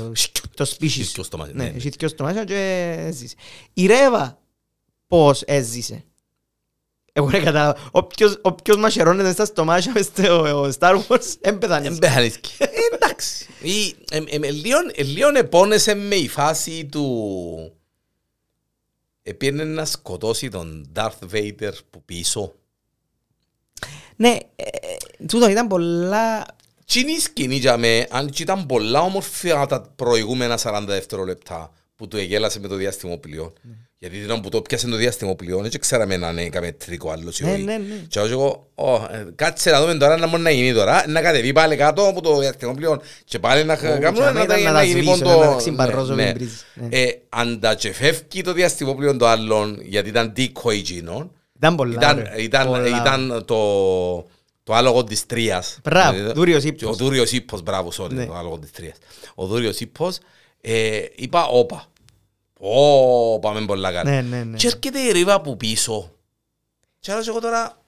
το 0.54 0.64
species. 0.78 0.84
Έχει 0.84 1.04
δυο 1.04 1.24
στομάχια, 1.24 1.54
Ναι, 1.56 1.64
ναι, 1.64 1.70
ναι. 1.70 1.76
έχει 1.76 1.90
δυο 1.90 2.08
στομάχια 2.08 2.44
και 2.44 2.94
έζησε. 3.00 3.36
Η 3.74 3.86
Ρέβα 3.86 4.40
πώς 5.08 5.42
έζησε; 5.42 6.04
Εγώ 7.20 7.30
δεν 7.30 7.44
κατάλαβα. 7.44 7.90
Όποιος, 7.92 8.38
όποιος 8.42 8.78
μαχαιρώνεται 8.78 9.32
στα 9.32 9.46
στομάχια 9.46 9.92
μες 9.96 10.06
στο 10.06 10.70
Star 10.80 11.00
Wars, 11.08 11.36
δεν 11.42 11.58
πεθάνει. 11.58 11.88
Εν 11.88 11.98
πεθανίσκει. 11.98 12.52
Ε, 12.58 12.66
Εντάξει. 12.96 13.46
Ή, 13.62 13.96
εμ, 14.12 14.24
εμ, 14.28 14.44
ε, 14.44 14.52
λίον- 14.52 14.92
ε, 14.96 15.04
Λίον 15.04 15.36
επώνεσε 15.36 15.94
με 15.94 16.16
η 16.16 16.28
φάση 16.28 16.86
του... 16.92 17.74
Επήρνε 19.24 19.64
να 19.64 19.86
σκοτώσει 19.86 20.50
τον 20.50 20.92
Darth 20.96 21.30
Vader 21.34 21.72
που 21.90 22.04
πίσω. 22.06 22.54
Ναι, 24.16 24.38
ε, 24.56 24.64
ε, 24.64 25.26
τούτο 25.26 25.50
ήταν 25.50 25.68
πολλά... 25.68 26.46
Τι 26.86 27.00
είναι 27.00 27.12
η 27.12 27.20
σκηνή 27.20 27.56
για 27.56 27.78
με, 27.78 28.08
αν 28.10 28.30
και 28.30 28.42
ήταν 28.42 28.66
πολλά 28.66 29.02
όμορφα 29.02 29.66
τα 29.66 29.82
προηγούμενα 29.96 30.60
40 30.64 30.84
δευτερόλεπτα 30.88 31.72
που 31.96 32.08
του 32.08 32.18
εγέλασε 32.18 32.60
με 32.60 32.68
το 32.68 32.76
διαστημόπλιο. 32.76 33.54
Γιατί 34.02 34.18
την 34.20 34.30
ώρα 34.32 34.40
που 34.40 34.50
το 34.50 34.62
πιάσε 34.62 34.88
το 34.88 34.96
διαστημόπλιο, 34.96 35.62
δεν 35.62 35.80
ξέραμε 35.80 36.14
αν 36.26 36.38
έκαμε 36.38 36.72
τρίκο 36.72 37.12
άλλος 37.12 37.40
ή 37.40 37.44
Ναι, 37.44 37.52
όχι. 37.52 37.62
ναι, 37.64 37.78
ναι. 37.78 37.96
Και 38.08 38.20
εγώ, 38.20 38.68
«Ω, 38.76 38.96
ε, 38.96 39.28
κάτσε 39.36 39.72
να 39.72 39.82
δούμε 39.82 39.96
τώρα 39.96 40.18
να 40.18 40.28
μπορεί 40.28 40.42
να 40.42 40.50
γίνει 40.50 40.74
τώρα, 40.74 41.04
να 41.08 41.22
κατεβεί 41.22 41.54
πάλι 41.54 41.76
κάτω 41.76 42.08
από 42.08 42.22
το 42.22 42.38
διαστημόπλιο 42.40 43.02
και 43.26 43.40
πάλι 43.40 43.64
να 43.64 43.74
Ω, 43.74 43.78
κάνουμε 43.78 44.00
και 44.00 44.20
να, 44.22 44.28
άμα 44.28 44.44
ήταν 44.44 44.64
να, 44.64 44.72
να 44.72 44.78
τα 44.78 44.84
γίνει 44.84 45.02
σβήσω, 45.02 45.18
πόντο. 45.24 45.40
να 45.40 45.48
τα 45.50 45.56
ξυμπαρρώσω 45.58 46.14
με 46.16 46.32
μπρίζ. 46.36 46.52
Ναι. 46.74 46.88
Ε, 46.98 47.10
αν 47.30 47.60
τα 47.60 47.76
και 47.76 47.94
φεύγει 47.94 48.42
το 48.42 48.54
διαστημόπλιο 48.54 49.18
το 49.18 49.28
άλλον, 49.28 49.78
γιατί 49.82 50.10
ήταν 50.10 50.34
decoy 50.38 50.72
εκείνον, 50.74 51.32
Ήταν 51.56 51.76
πολλά. 51.76 51.94
ήταν, 51.94 52.18
ωραία. 52.20 52.38
ήταν, 52.38 52.68
Πολλά. 52.68 52.88
ήταν 52.88 53.44
το, 53.46 53.58
το 54.64 54.74
άλογο 54.74 55.04
της 55.04 55.26
Τρίας. 55.26 55.78
Μπράβο, 55.84 56.18
Ε, 56.20 56.32
Δούριος 56.32 56.64
Ο 56.64 56.68
Ήππος. 56.68 56.98
Δούριος 56.98 57.32
Ήππος, 57.32 57.62
μπράβο, 57.62 57.92
sorry, 57.98 58.10
Ναι. 58.12 58.26
το 58.26 58.34
άλογο 58.36 58.60
της 58.60 58.72
Τρίας. 58.72 58.96
Ο 59.36 59.46
Δούριος 59.46 59.80
Ήππος, 59.80 60.18
ε, 60.62 61.00
είπα, 61.16 61.46
όπα. 61.48 61.86
Ω, 62.62 63.40
πάμε 63.40 63.66
πολλά 63.66 63.92
καλά. 63.92 64.10
Ναι, 64.12 64.22
ναι, 64.22 64.44
ναι. 64.44 64.58
Και 64.58 64.68
έρχεται 64.68 65.00
η 65.00 65.12
ρίβα 65.12 65.34
από 65.34 65.56
πίσω. 65.56 66.12
Και 67.00 67.12
άλλος 67.12 67.28
εγώ 67.28 67.40
τώρα, 67.40 67.82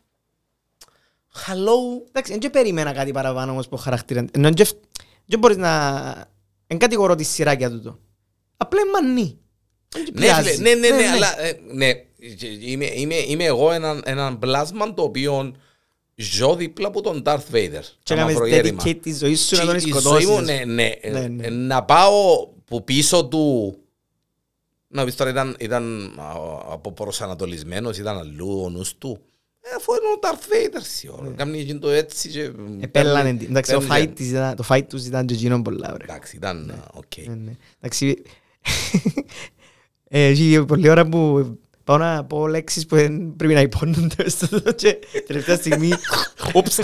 hello, 1.45 2.05
Εντάξει, 2.07 2.37
δεν 2.37 2.51
περίμενα 2.51 2.93
κάτι 2.93 3.11
παραπάνω 3.11 3.51
όμως 3.51 3.67
που 3.67 3.77
χαρακτήρα. 3.77 4.25
Ενώ 4.31 4.49
δεν 4.51 4.67
δεν 5.25 5.39
μπορείς 5.39 5.57
να... 5.57 6.13
Εν 6.67 6.77
κατηγορώ 6.77 7.15
τη 7.15 7.23
σειρά 7.23 7.53
για 7.53 7.69
τούτο. 7.69 7.99
Απλά 8.57 8.79
είναι 8.81 8.89
μανί. 8.91 9.37
Δεν 9.89 10.03
Ναι, 10.13 10.21
πειράζει. 10.21 10.49
φίλε, 10.49 10.73
ναι, 10.75 10.89
ναι, 10.89 10.95
ναι, 10.95 11.07
αλλά 11.07 11.41
ε, 11.41 11.59
ναι, 11.73 11.93
και 12.37 12.47
είμαι, 12.59 12.85
είμαι, 12.93 13.15
είμαι 13.15 13.43
εγώ 13.43 13.71
έναν, 13.71 14.01
έναν 14.05 14.39
πλάσμα 14.39 14.93
το 14.93 15.03
οποίο 15.03 15.55
ζω 16.15 16.55
δίπλα 16.55 16.87
από 16.87 17.01
τον 17.01 17.21
Darth 17.25 17.35
Vader. 17.53 17.81
Και 18.03 18.13
τα 18.13 18.13
έκαμες 18.13 18.33
μαυρογέρημα. 18.33 18.83
dedicate 18.83 18.99
τη 19.01 19.13
ζωή 19.13 19.35
σου 19.35 19.55
να 19.55 19.61
Και 19.61 19.67
τον 19.67 19.75
η 19.75 19.79
ζωή 19.79 19.89
σκοτώσεις. 19.91 20.27
μου, 20.27 20.39
ναι, 20.41 20.63
ναι, 20.65 20.91
ε, 21.01 21.09
Ναι, 21.11 21.19
ναι. 21.27 21.45
ε, 21.45 21.49
να 21.49 21.83
πάω 21.83 22.47
που 22.65 22.83
πίσω 22.83 23.25
του 23.25 23.75
να 24.91 25.05
πεις 25.05 25.15
τώρα 25.15 25.29
ήταν, 25.29 25.55
ήταν 25.59 26.13
α, 26.19 26.31
αποπροσανατολισμένος, 26.71 27.97
ήταν 27.97 28.17
αλλού 28.17 28.61
ο 28.65 28.69
νους 28.69 28.97
του. 28.97 29.19
Ε, 29.63 29.69
αφού 29.77 29.91
είναι 29.93 30.07
ο 30.15 30.19
Darth 30.21 30.43
Vader 30.51 30.81
σιωρά. 30.81 31.33
Κάνει 31.35 31.59
εκείνο 31.59 31.79
το 31.79 31.89
έτσι 31.89 32.29
και... 32.29 32.51
Επέλανε 32.79 33.33
την. 33.33 33.47
Εντάξει, 33.49 33.71
το 33.73 33.79
παίρνει- 33.79 34.09
fight 34.09 34.15
της 34.15 34.29
ήταν- 34.29 34.55
το 34.55 34.65
fight 34.69 34.83
τους 34.89 35.05
ήταν 35.05 35.25
και 35.25 35.33
εκείνο 35.33 35.61
πολλά 35.61 35.93
ωραία. 35.93 36.05
Εντάξει, 36.09 36.35
ήταν, 36.35 36.69
α, 36.69 36.87
οκ. 36.93 37.27
Ναι, 37.27 37.33
ναι. 37.35 37.51
Εντάξει, 37.79 38.21
ε, 40.07 40.25
έχει 40.25 40.63
πολλή 40.67 40.89
ώρα 40.89 41.05
που 41.07 41.51
πάω 41.83 41.97
να 41.97 42.23
πω 42.25 42.47
λέξεις 42.47 42.85
που 42.85 42.95
δεν 42.95 43.35
πρέπει 43.35 43.53
να 43.53 43.61
υπόνονται 43.61 44.29
στο 44.29 44.45
αυτό 44.55 44.71
και 44.73 44.97
τελευταία 45.27 45.55
στιγμή 45.55 45.89
Ούψ. 46.55 46.79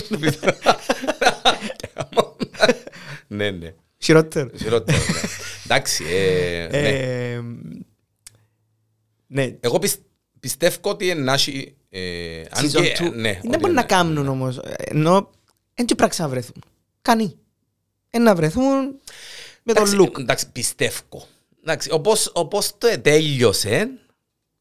Ναι, 3.28 3.52
ναι. 3.52 3.74
χειρότερο. 3.98 4.50
Χειρότερο, 4.58 4.98
ναι. 4.98 5.20
Εντάξει, 5.66 6.04
ε, 6.72 7.40
ναι. 9.28 9.42
Ε, 9.44 9.46
Ναι, 9.48 9.58
Εγώ 9.60 9.80
πισ- 9.80 10.02
πιστεύω 10.40 10.78
ότι 10.82 11.14
να 11.16 11.34
έχει... 11.34 11.76
ε, 11.90 12.42
αν 12.50 12.66
season 12.66 12.82
και- 12.82 12.98
two. 13.00 13.12
ναι, 13.14 13.32
Δεν 13.32 13.42
ότι 13.48 13.58
μπορεί 13.58 13.74
να 13.74 13.82
ναι. 13.82 13.88
κάνουν 13.88 14.28
όμως. 14.28 14.60
Ενώ 14.78 15.30
δεν 15.74 15.86
και 15.86 15.96
πράξεις 15.96 16.20
να 16.22 16.28
βρεθούν. 16.30 16.64
Κανεί. 17.02 17.36
Ε, 18.10 18.18
να 18.20 18.36
βρεθούν 18.36 19.00
με 19.64 19.74
τον 19.74 19.84
Εντάξει, 19.84 19.96
look. 20.00 20.20
Εντάξει, 20.20 20.52
πιστεύω. 20.52 21.28
Εντάξει, 21.62 21.92
όπως, 21.92 22.32
όπως 22.34 22.78
το 22.78 23.02
τέλειωσε, 23.02 23.90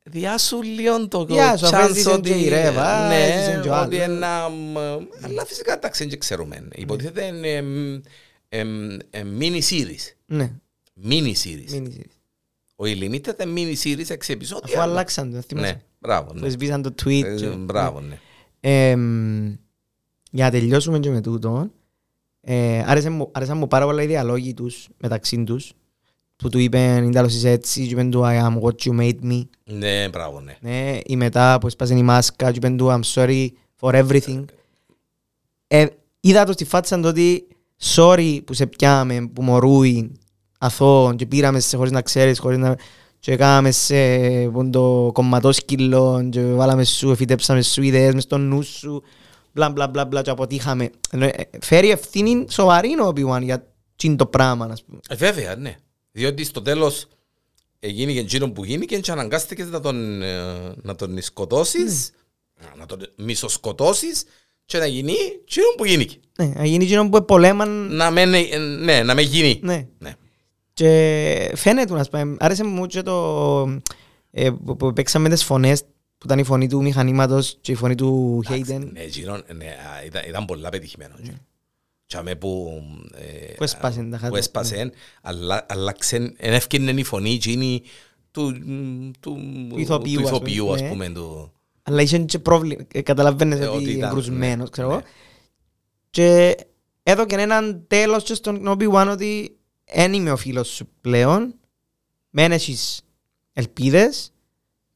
διάσου 0.02 0.62
λίγο 0.62 1.08
το 1.08 1.24
Διάσου, 1.24 1.66
αφού 1.66 1.76
chance 1.76 1.88
έζησε 1.90 2.10
ότι... 2.10 2.30
και 2.30 2.36
η 2.36 2.48
Ρέβα, 2.48 3.08
ναι, 3.08 3.24
έζησε 3.26 3.60
και 3.62 3.68
ο 3.68 3.80
ότι 3.80 4.00
άλλος. 4.00 4.16
ένα... 4.16 4.48
μ, 4.48 4.76
Αλλά 5.22 5.44
φυσικά 5.46 5.72
εντάξει, 5.72 6.06
δεν 6.06 6.18
ξέρουμε. 6.18 6.68
Υποτίθεται 6.74 7.24
είναι 7.24 7.48
εμ, 7.48 8.00
εμ, 8.48 8.96
εμ, 9.10 9.38
mini 9.40 9.60
series. 9.70 10.12
Ναι, 10.26 10.52
Mini 11.08 11.32
series. 11.44 11.82
Μην 12.78 12.92
είσαι. 12.92 13.04
Ο 13.04 13.06
Illimited 13.40 13.42
είναι 13.46 13.52
mini 13.56 13.86
series, 13.88 14.10
έξι 14.10 14.32
επεισόδια. 14.32 14.64
Αφού 14.78 14.80
αλλάξαν 14.90 15.30
το, 15.30 15.34
Ναι, 15.36 15.42
θυμάσαι. 15.42 15.82
μπράβο. 15.98 16.32
Που 16.32 16.38
Ναι. 16.38 16.48
σβήσαν 16.48 16.82
το 16.82 16.94
tweet. 17.04 17.22
Ε, 17.24 17.34
και- 17.34 17.46
Μπράβο, 17.48 18.00
ναι. 18.00 18.18
Εμ, 18.60 19.46
για 20.30 20.44
να 20.44 20.50
τελειώσουμε 20.50 20.98
και 20.98 21.10
με 21.10 21.20
τούτο, 21.20 21.70
ε, 22.40 22.82
άρεσε 22.86 23.10
μου, 23.10 23.28
άρεσαν 23.32 23.56
μου 23.58 23.66
πάρα 23.68 23.84
πολλά 23.84 24.02
οι 24.02 24.06
διαλόγοι 24.06 24.54
τους 24.54 24.88
μεταξύ 24.96 25.44
τους 25.44 25.72
που 26.36 26.48
του 26.48 26.58
είπαν 26.58 27.06
«Ίνταλος 27.08 27.34
είσαι 27.34 27.50
έτσι» 27.50 27.86
και 27.86 27.92
είπαν 27.92 28.10
του 28.10 28.20
«I 28.24 28.42
am 28.46 28.60
what 28.60 28.74
you 28.84 29.00
made 29.00 29.18
me» 29.32 29.42
Ναι, 29.64 30.08
μπράβο, 30.08 30.40
ναι. 30.40 30.56
ναι, 30.60 30.98
ή 31.06 31.16
μετά 31.16 31.58
που 31.60 31.66
έσπασε 31.66 31.94
η 31.94 32.02
μάσκα 32.02 32.50
και 32.50 32.56
είπαν 32.58 32.76
του 32.76 32.86
«I'm 32.88 33.00
sorry 33.14 33.48
for 33.80 34.04
everything» 34.06 34.44
ε, 35.66 35.86
είδα 36.20 36.44
το 36.44 36.52
στη 36.52 36.64
φάτσα 36.64 36.96
του 37.00 37.08
ότι 37.08 37.46
«sorry 37.82 38.38
που 38.44 38.52
σε 38.54 38.66
πιάμε, 38.66 39.30
που 39.34 39.42
μωρούει 39.42 40.12
αθώο 40.66 41.14
και 41.14 41.26
πήραμε 41.26 41.60
σε 41.60 41.76
χωρίς 41.76 41.92
να 41.92 42.02
ξέρεις, 42.02 42.38
χωρίς 42.38 42.58
να...» 42.58 42.76
και 43.18 43.36
κάναμε 43.36 43.70
σε 43.70 43.96
πον 44.52 44.70
το 44.70 45.10
κομματόσκυλο 45.12 46.28
και 46.30 46.42
βάλαμε 46.42 46.84
σου, 46.84 47.10
εφητέψαμε 47.10 47.62
σου 47.62 47.82
ιδέες 47.82 48.14
μες 48.14 48.22
στο 48.22 48.38
νου 48.38 48.62
σου 48.62 49.02
μπλα 49.52 49.70
μπλα 49.70 49.88
μπλα 49.88 50.04
μπλα 50.04 50.22
και 50.22 50.30
αποτύχαμε. 50.30 50.90
Ενώ, 51.10 51.24
ε, 51.24 51.30
Φέρει 51.60 51.90
ευθύνη 51.90 52.46
σοβαρή 52.48 52.88
ο 53.00 53.12
Obi-Wan 53.14 53.42
για 53.42 53.66
τσιν 53.96 54.16
το 54.16 54.26
πράγμα, 54.26 54.68
ας 54.72 54.84
πούμε. 54.84 54.98
Ε, 55.08 55.14
βέβαια, 55.14 55.56
ναι. 55.56 55.76
Διότι 56.12 56.44
στο 56.44 56.62
τέλος 56.62 57.06
έγινε 57.80 58.12
και 58.12 58.18
εκείνο 58.18 58.50
που 58.50 58.64
γίνηκε 58.64 58.98
και 58.98 59.12
αναγκάστηκες 59.12 59.68
να 59.68 59.80
τον, 59.80 60.22
ε, 60.22 60.42
να 60.82 60.94
τον 60.94 61.22
σκοτώσεις, 61.22 62.10
να 62.78 62.86
τον 62.86 62.98
μισοσκοτώσεις 63.16 64.24
και 64.64 64.78
να 64.78 64.86
γίνει 64.86 65.12
εκείνο 65.42 65.66
που 65.76 65.84
γίνηκε. 65.84 66.16
Ναι, 66.38 66.46
να 66.46 66.64
γίνει 66.64 66.84
εκείνο 66.84 67.08
που 67.08 67.24
πολέμαν, 67.24 67.94
Να 67.94 68.10
με, 68.10 68.22
ε, 68.22 68.58
ναι, 68.58 69.02
να 69.02 69.14
με 69.14 69.22
γίνει. 69.22 69.60
ναι. 69.62 69.86
Ναι. 69.98 70.14
Και 70.76 71.52
φαίνεται, 71.54 71.92
να 71.94 72.04
πούμε, 72.04 72.36
άρεσε 72.38 72.64
μου 72.64 72.86
και 72.86 73.02
το 73.02 73.80
ε, 74.30 74.50
που, 74.50 74.76
που 74.76 74.92
παίξαμε 74.92 75.28
τις 75.28 75.44
φωνές 75.44 75.82
που 76.18 76.24
ήταν 76.24 76.38
η 76.38 76.44
φωνή 76.44 76.68
του 76.68 76.82
μηχανήματος 76.82 77.58
και 77.60 77.72
η 77.72 77.74
φωνή 77.74 77.94
του 77.94 78.42
Hayden 78.48 78.88
Ναι, 78.92 79.00
εκείνο, 79.00 79.32
ναι, 79.56 79.66
α, 79.66 80.04
ήταν, 80.06 80.22
ήταν 80.28 80.44
πολλά 80.44 80.68
πετυχημένο. 80.68 81.14
Και 82.06 82.16
αμέ 82.16 82.34
που, 82.34 82.82
ε, 83.14 83.52
Που 83.52 83.62
έσπασε 83.64 84.02
τα 84.02 84.10
χάτια. 84.16 84.28
που 84.28 84.36
έσπασε, 84.36 84.92
αλλά, 85.22 85.66
αλλάξε, 85.68 86.16
εν 86.16 86.52
ευκαιρνε 86.52 86.90
η 86.90 87.02
φωνή 87.02 87.30
εκείνη 87.32 87.82
του, 88.30 88.52
του, 89.20 89.38
Ηθοποιού, 89.76 90.20
του 90.20 90.22
ας 90.24 90.30
ηθοποιού, 90.30 90.64
πούμε, 90.64 90.74
ας 90.74 90.80
ναι. 90.80 90.88
πούμε. 90.88 91.08
Του, 91.08 91.52
αλλά 91.82 92.02
είχε 92.02 92.18
και 92.18 92.38
πρόβλημα, 92.38 92.82
ε, 92.92 93.02
καταλαβαίνεις 93.02 93.58
Ε, 93.60 93.66
ότι 93.66 93.76
ότι 93.76 93.82
είναι 93.84 93.92
ήταν, 93.92 94.10
κρουσμένος, 94.10 94.64
ναι, 94.64 94.70
ξέρω 94.70 94.88
εγώ. 94.88 94.96
ναι. 94.96 95.02
Και 96.10 96.56
έδωκε 97.02 97.34
έναν 97.36 97.84
τέλος 97.86 98.22
και 98.24 98.34
στον 98.34 98.68
Obi-Wan 98.68 99.08
ότι 99.10 99.56
δεν 99.94 100.12
είμαι 100.12 100.30
ο 100.32 100.36
φίλος 100.36 100.68
σου 100.68 100.88
πλέον, 101.00 101.54
μεν 102.30 102.52
έχεις 102.52 103.00
ελπίδες 103.52 104.32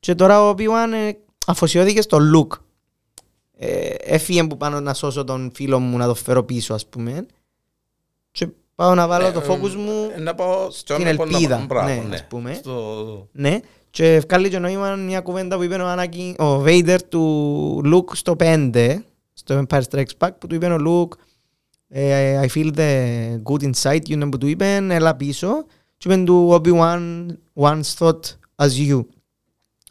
και 0.00 0.14
τώρα 0.14 0.48
ο 0.48 0.54
Obi-Wan 0.56 0.92
ε, 0.94 1.10
αφοσιώθηκε 1.46 2.00
στο 2.02 2.18
look. 2.34 2.58
Ε, 3.62 3.88
έφυγε 3.88 4.44
που 4.44 4.56
πάνω 4.56 4.80
να 4.80 4.94
σώσω 4.94 5.24
τον 5.24 5.50
φίλο 5.54 5.78
μου 5.80 5.96
να 5.96 6.06
το 6.06 6.14
φέρω 6.14 6.42
πίσω 6.42 6.74
ας 6.74 6.86
πούμε 6.86 7.26
και 8.30 8.48
πάω 8.74 8.94
να 8.94 9.06
βάλω 9.06 9.26
Ε, 9.26 9.30
το 9.32 9.40
focus 9.48 9.72
μου 9.74 10.10
ε, 10.16 10.20
να 10.20 10.34
πάω 10.34 10.70
στο 10.70 10.94
Την 10.96 11.04
να 11.04 11.14
πω 11.14 11.24
να- 11.24 11.30
ελπίδα, 11.36 11.64
μπράβο, 11.68 12.02
ναι, 12.02 12.14
ας 12.14 12.26
πούμε. 12.26 12.54
Στο- 12.54 13.28
Ναι, 13.32 13.60
και 13.90 14.14
ευκάλλει 14.14 14.48
και 14.48 14.58
νόημα 14.58 14.94
μια 14.94 15.20
κουβέντα 15.20 15.56
που 15.56 15.62
είπε 15.62 15.74
ο, 15.74 15.94
Anakin, 15.94 16.34
ο 16.38 16.62
Vader 16.64 16.98
του 17.08 17.82
Luke 17.84 18.14
στο 18.16 18.36
5, 18.40 18.98
στο 19.32 19.62
Empire 19.68 19.82
Strikes 19.90 20.04
Back, 20.18 20.30
που 20.38 20.46
του 20.46 20.54
είπε 20.54 20.66
ο 20.66 20.76
Luke 20.86 21.16
ε, 21.18 21.22
I 21.94 22.48
feel 22.48 22.70
the 22.76 22.90
good 23.42 23.62
inside 23.72 24.02
you, 24.08 24.28
που 24.30 24.38
του 24.38 24.46
είπε, 24.46 24.74
έλα 24.76 25.16
πίσω. 25.16 25.66
Και 25.96 26.08
είπε 26.08 26.24
του 26.24 26.48
Obi-Wan 26.62 27.26
once 27.54 27.94
thought 27.98 28.20
as 28.56 28.70
you. 28.88 29.04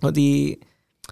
Ότι 0.01 0.57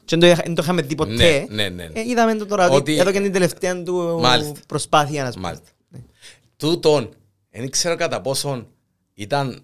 και 0.05 0.15
δεν 0.17 0.19
το, 0.35 0.41
δεν 0.45 0.55
το 0.55 0.61
είχαμε 0.63 0.81
δει 0.81 0.95
ποτέ. 0.95 1.45
Ναι, 1.49 1.69
ναι, 1.69 1.69
ναι. 1.69 1.83
Ε, 1.99 2.01
είδαμε 2.07 2.35
το 2.35 2.45
τώρα, 2.45 2.65
ότι 2.65 2.75
Ότι- 2.75 2.97
εδώ 2.97 3.11
και 3.11 3.19
την 3.21 3.31
τελευταία 3.31 3.83
του 3.83 4.17
Μάλιστα. 4.21 4.53
προσπάθεια, 4.67 5.23
να 5.23 5.29
πούμε. 5.29 5.41
Μάλιστα. 5.41 5.65
Τούτον, 6.57 7.09
δεν 7.49 7.69
ξέρω 7.69 7.95
κατά 7.95 8.21
πόσον 8.21 8.67
ήταν 9.13 9.61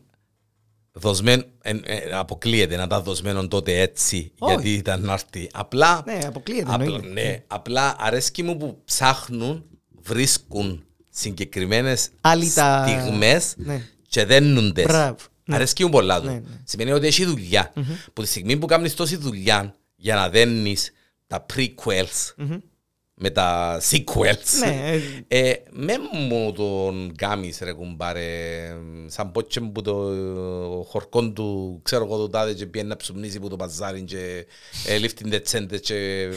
δοσμένο, 0.92 1.44
εν- 1.62 1.84
ε, 1.86 2.00
αποκλείεται 2.14 2.76
να 2.76 2.84
ήταν 2.84 3.04
δοσμένο 3.04 3.48
τότε 3.48 3.80
έτσι, 3.82 4.32
Όχι. 4.40 4.54
γιατί 4.54 4.74
ήταν 4.74 5.02
να 5.02 5.14
έρθει. 5.14 5.50
Απλά, 5.54 6.02
Ναι, 6.06 6.20
αποκλείεται, 6.28 6.72
απλά, 6.74 6.84
εννοείται. 6.86 7.08
ναι, 7.08 7.44
απλά 7.48 7.96
αρέσκει 8.00 8.44
μου 8.44 8.58
που 8.58 8.78
ψάχνουν, 8.86 9.64
βρίσκουν 10.02 10.84
συγκεκριμένες 11.14 12.10
Άλλοι 12.22 12.52
τα- 12.52 12.86
στιγμές 12.88 13.54
Ναι. 13.58 13.82
και 14.08 14.26
δένουν 14.26 14.74
τες. 14.74 14.86
Μπράβο. 14.86 15.16
Ναι. 15.46 15.56
Αρέσκει 15.56 15.84
μου 15.84 15.90
πολλά 15.90 16.20
του. 16.22 16.26
Ναι, 16.26 16.34
ναι. 16.34 16.42
Σημαίνει 16.64 16.92
ότι 16.92 17.08
έχει 17.08 17.26
δουλειά. 17.26 17.74
Που 18.14 18.22
τη 18.22 18.28
στιγμή 18.28 18.58
που 18.58 18.66
κάνεις 18.66 18.94
τόση 18.96 19.16
δουλειά 19.16 19.76
για 19.96 20.16
να 20.16 20.30
δένεις 20.30 20.92
τα 21.28 21.46
prequels 21.54 22.34
με 23.16 23.30
τα 23.30 23.80
sequels, 23.90 24.60
Ναι, 24.60 25.00
ε, 25.28 25.54
με 25.72 25.94
μου 26.30 26.52
τον 26.52 27.16
κάμεις 27.16 27.60
ρε 27.62 27.74
κουμπάρε, 27.74 28.30
σαν 29.08 29.32
πότσε 29.32 29.60
που 29.60 29.82
το 29.82 29.94
χορκόν 30.90 31.34
του, 31.34 31.80
ξέρω 31.84 32.06
εγώ 32.06 32.18
το 32.18 32.30
τάδε 32.30 32.54
και 32.54 32.66
πιένει 32.66 32.88
να 32.88 32.96
ψουμνίζει 32.96 33.40
που 33.40 33.48
το 33.50 33.56
παζάρι 33.56 34.02
και 34.02 34.46
ε, 34.88 34.98
λίφτην 34.98 35.30
τε 35.30 35.40
τσέντες 35.40 35.80
και... 35.80 36.30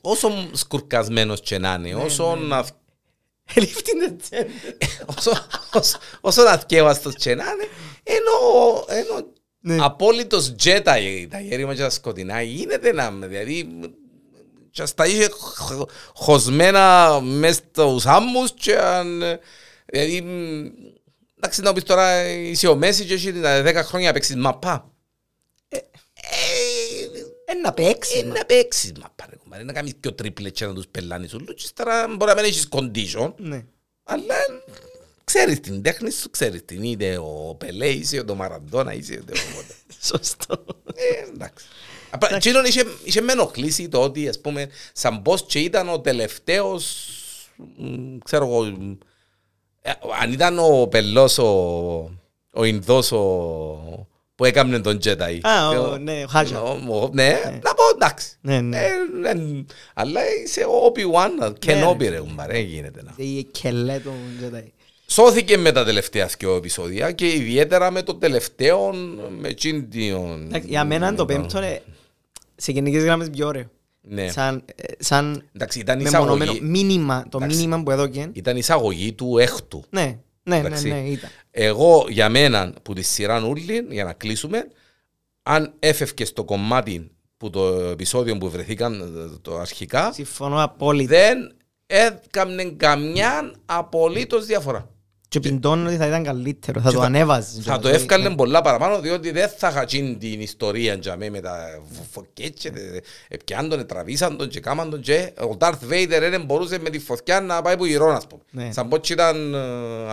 όσο 0.00 0.48
σκουρκασμένος 0.52 1.40
και 1.40 1.58
να 1.58 1.74
είναι, 1.74 1.94
όσο 1.94 2.34
να 2.36 2.64
Ελήφθη 3.54 3.82
την 3.82 4.18
τσέντα. 4.18 4.50
όσο, 5.16 5.30
όσο, 5.72 5.98
όσο 6.20 6.42
αθκεύαστος 6.42 7.14
και 7.14 7.34
να 7.34 7.44
είναι, 7.44 7.68
ενώ, 8.02 8.84
ενώ 8.88 9.32
Ναι. 9.60 9.76
απόλυτος 9.84 10.54
τζε 10.54 10.80
τα, 10.80 10.94
τα 11.30 11.40
γέρημα 11.40 11.74
και 11.74 11.80
τα 11.80 11.90
σκοτεινά 11.90 12.42
γίνεται 12.42 12.92
να, 12.92 13.10
δηλαδή, 13.10 13.68
και 14.70 14.86
στα 14.86 15.06
είχε 15.06 15.28
χ- 15.56 15.90
χωσμένα 16.14 17.18
μες 17.20 17.54
στους 17.56 18.06
άμμους 18.06 18.52
και 18.54 18.78
αν, 18.78 19.22
δηλαδή, 19.86 20.20
μ, 20.22 20.66
εντάξει 21.36 21.60
να 21.60 21.72
πεις 21.72 21.82
τώρα 21.82 22.28
είσαι 22.28 22.68
ο 22.68 22.76
Μέση 22.76 23.04
και 23.04 23.14
έχει 23.14 23.32
τα 23.32 23.62
10 23.62 23.74
χρόνια 23.84 24.06
να 24.06 24.12
παίξεις 24.12 24.36
μαπά. 24.36 24.90
Ε, 27.52 27.56
Ένα 27.56 27.72
παίξεις. 27.72 28.22
ε, 28.22 28.24
να 28.24 28.44
παίξεις 28.44 28.92
μαπά 29.00 29.26
ρε 29.30 29.36
κουμπάρε, 29.36 29.62
να 29.62 29.72
κάνεις 29.72 29.96
πιο 30.00 30.12
τρίπλες 30.14 30.50
και 30.52 30.66
να 30.66 30.74
τους 30.74 30.86
πελάνεις 30.90 31.34
όλους 31.34 31.54
και 31.62 31.68
τώρα 31.74 32.06
μπορεί 32.08 32.30
να 32.30 32.34
μην 32.34 32.44
έχεις 32.44 32.68
condition, 32.70 33.32
Ναι. 33.36 33.64
αλλά 34.04 34.34
ξέρεις 35.24 35.60
την 35.60 35.82
τέχνη 35.82 36.10
σου, 36.10 36.30
ξέρεις 36.30 36.64
την 36.64 36.82
είτε 36.82 37.18
ο 37.18 37.54
Πελέ 37.58 37.88
είσαι, 37.88 38.24
ο 38.30 38.34
Μαραντόνα 38.34 38.94
είσαι, 38.94 39.12
είτε 39.12 39.32
όποτε. 39.52 39.74
Σωστό. 40.08 40.64
Ε, 40.94 41.28
εντάξει. 41.32 41.64
Απλά, 42.10 42.34
εκείνον 42.36 42.64
είχε, 42.64 42.84
είχε 43.04 43.20
με 43.20 43.32
ενοχλήσει 43.32 43.88
το 43.88 44.02
ότι, 44.02 44.28
ας 44.28 44.40
πούμε, 44.40 44.68
σαν 44.92 45.22
πως 45.22 45.44
και 45.46 45.58
ήταν 45.58 45.88
ο 45.88 46.00
τελευταίος, 46.00 47.06
μ, 47.76 48.18
ξέρω 48.24 48.44
εγώ, 48.46 48.64
μ, 48.64 48.92
ε, 49.82 49.92
αν 50.22 50.32
ήταν 50.32 50.58
ο 50.58 50.86
Πελός, 50.86 51.38
ο, 51.38 51.48
ο 52.52 52.64
Ινδός, 52.64 53.12
ο, 53.12 54.08
που 54.40 54.46
έκαμνε 54.46 54.78
τον 54.80 54.98
Τζέται. 54.98 55.38
Α, 55.42 55.68
ο- 55.68 55.72
Ε, 55.72 55.76
ο- 55.78 55.98
ναι, 55.98 56.22
ο 56.24 56.26
Χάζα. 56.28 56.62
ο- 56.62 57.02
ο- 57.02 57.10
Ναι, 57.12 57.40
να 57.62 57.74
πω 57.74 57.82
εντάξει. 57.94 58.28
Ναι, 58.40 58.60
ναι. 58.60 58.76
Ε, 58.76 58.82
ε, 59.30 59.64
Αλλά 59.94 60.20
είσαι 60.44 60.60
ο 60.60 60.92
Obi-Wan, 60.92 61.54
και 61.58 61.72
Ναι, 61.74 61.80
νόμπι 61.80 62.04
ναι. 62.04 62.10
ρε, 62.10 62.18
κουμπάρε, 62.18 62.58
γίνεται 62.58 63.02
να. 63.02 63.12
Η 63.24 63.44
κελέ 63.44 63.98
του 63.98 64.12
Jedi. 64.42 64.62
Σώθηκε 65.06 65.56
με 65.58 65.72
τα 65.72 65.84
τελευταία 65.84 66.28
δυο 66.38 66.54
επεισόδια 66.56 67.12
και 67.12 67.26
ιδιαίτερα 67.34 67.90
με 67.90 68.02
το 68.02 68.14
τελευταίο, 68.14 68.92
με 69.40 69.48
εκείνον... 69.48 70.42
Εντάξει, 70.46 70.68
Για 70.68 70.84
μένα 70.84 71.14
το 71.14 71.24
πέμπτο 71.24 71.58
είναι 71.58 71.82
σε 72.56 72.72
γενικές 72.72 73.02
γραμμές 73.04 73.30
πιο 73.30 73.46
ωραίο. 73.46 73.64
Ναι. 74.02 74.28
Σαν, 74.30 74.62
ε, 74.74 74.92
σαν 74.98 75.44
Εντάξει, 75.56 75.78
ήταν 75.78 76.02
μεμονωμένο 76.02 76.42
εισαγωγή, 76.52 76.70
μήνυμα, 76.70 77.26
το 77.28 77.38
Εντάξει. 77.42 77.56
μήνυμα 77.56 77.82
που 77.82 77.90
έδωκε. 77.90 78.30
ήταν 78.32 78.56
εισαγωγή 78.56 79.12
του 79.12 79.38
έκτου. 79.38 79.84
Ναι, 79.90 80.18
ναι, 80.42 80.60
ναι, 80.60 80.66
Εντάξει. 80.66 80.88
ναι, 80.88 80.98
ήταν. 80.98 81.30
Εγώ 81.50 82.06
για 82.08 82.28
μένα 82.28 82.72
που 82.82 82.92
τη 82.92 83.02
σειρά 83.02 83.46
ούλη, 83.46 83.86
για 83.90 84.04
να 84.04 84.12
κλείσουμε, 84.12 84.66
αν 85.42 85.72
έφευκες 85.78 86.28
στο 86.28 86.44
κομμάτι 86.44 87.10
που 87.36 87.50
το 87.50 87.66
επεισόδιο 87.74 88.38
που 88.38 88.50
βρεθήκαν 88.50 89.00
ε, 89.00 89.38
το 89.42 89.58
αρχικά, 89.58 90.12
Συμφωνώ 90.12 90.62
απόλυτα. 90.62 91.16
δεν 91.16 91.52
έκαμνε 91.86 92.64
καμιά 92.64 93.54
απολύτως 93.66 94.46
διαφορά. 94.46 94.90
Και 95.30 95.40
πιντώνω 95.40 95.86
ότι 95.88 95.96
θα 95.96 96.06
ήταν 96.06 96.24
καλύτερο, 96.24 96.80
θα 96.80 96.88
Και 96.88 96.94
το 96.94 97.00
θα- 97.00 97.06
ανέβαζε. 97.06 97.60
Θα 97.62 97.78
το 97.78 97.88
εύκαλε 97.88 98.30
πολλά 98.30 98.60
παραπάνω 98.60 99.00
διότι 99.00 99.30
δεν 99.30 99.48
θα 99.56 99.70
χατσίν 99.70 100.18
την 100.18 100.40
ιστορία 100.40 100.94
για 100.94 101.16
μέ 101.16 101.30
με 101.30 101.40
τα 101.40 101.56
φωτιές 102.10 102.50
και 102.54 102.70
τε- 102.70 103.42
πιάν 103.44 103.68
τον, 103.68 103.86
τραβήσαν 103.86 104.36
τον 104.36 104.48
και 104.48 104.60
κάμαν 104.60 104.90
τον 104.90 105.00
και 105.00 105.32
ο 105.40 105.56
Darth 105.58 105.78
Vader 105.90 106.28
δεν 106.30 106.44
μπορούσε 106.44 106.78
με 106.78 106.90
τη 106.90 106.98
φωτιά 106.98 107.40
να 107.40 107.62
πάει 107.62 107.76
που 107.76 107.84
γυρών 107.86 108.14
ας 108.14 108.26
πούμε. 108.26 108.42
Ναι. 108.50 108.72
Σαν 108.72 108.88
πότσι 108.88 109.12
ήταν 109.12 109.54
ε, 109.54 109.58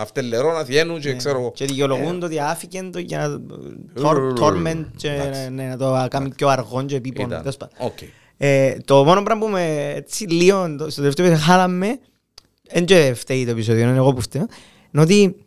αυτελερό 0.00 0.52
να 0.52 0.64
θιένουν 0.64 1.00
και 1.00 1.14
ξέρω 1.14 1.38
εγώ. 1.38 1.50
Και 1.54 1.64
δικαιολογούν 1.64 2.20
το 2.20 2.26
ότι 2.26 2.38
άφηκε 2.40 2.88
το 2.92 2.98
για 2.98 3.22
Ε, 3.22 4.00
να 4.00 4.32
torment 4.34 4.84
και 4.96 5.08
εντάξει. 5.10 5.50
ναι, 5.50 5.64
να 5.64 5.76
το 5.76 6.06
κάνει 6.10 6.28
πιο 6.34 6.48
αργό 6.48 6.82
και 6.84 6.96
επίπονο. 6.96 7.28
Ήταν. 7.28 7.38
τέλος 7.40 7.56
πάντων. 7.56 7.74
Οκ. 7.78 7.98
Ε, 8.36 8.76
Το 8.84 9.04
μόνο 9.04 9.22
πράγμα 9.22 9.44
που 9.46 9.50
με 9.52 9.92
έτσι 9.96 10.24
λίγο 10.26 10.76
το- 10.76 10.90
στο 10.90 11.00
τελευταίο 11.00 11.26
επεισόδιο 11.26 11.52
χάλαμε 11.52 11.98
δεν 12.72 12.84
και 12.84 13.12
φταίει 13.16 13.44
το 13.44 13.50
επεισόδιο, 13.50 13.88
είναι 13.88 13.96
εγώ 13.96 14.12
που 14.12 14.20
φταίω 14.20 14.46
είναι 14.92 15.02
ότι 15.02 15.46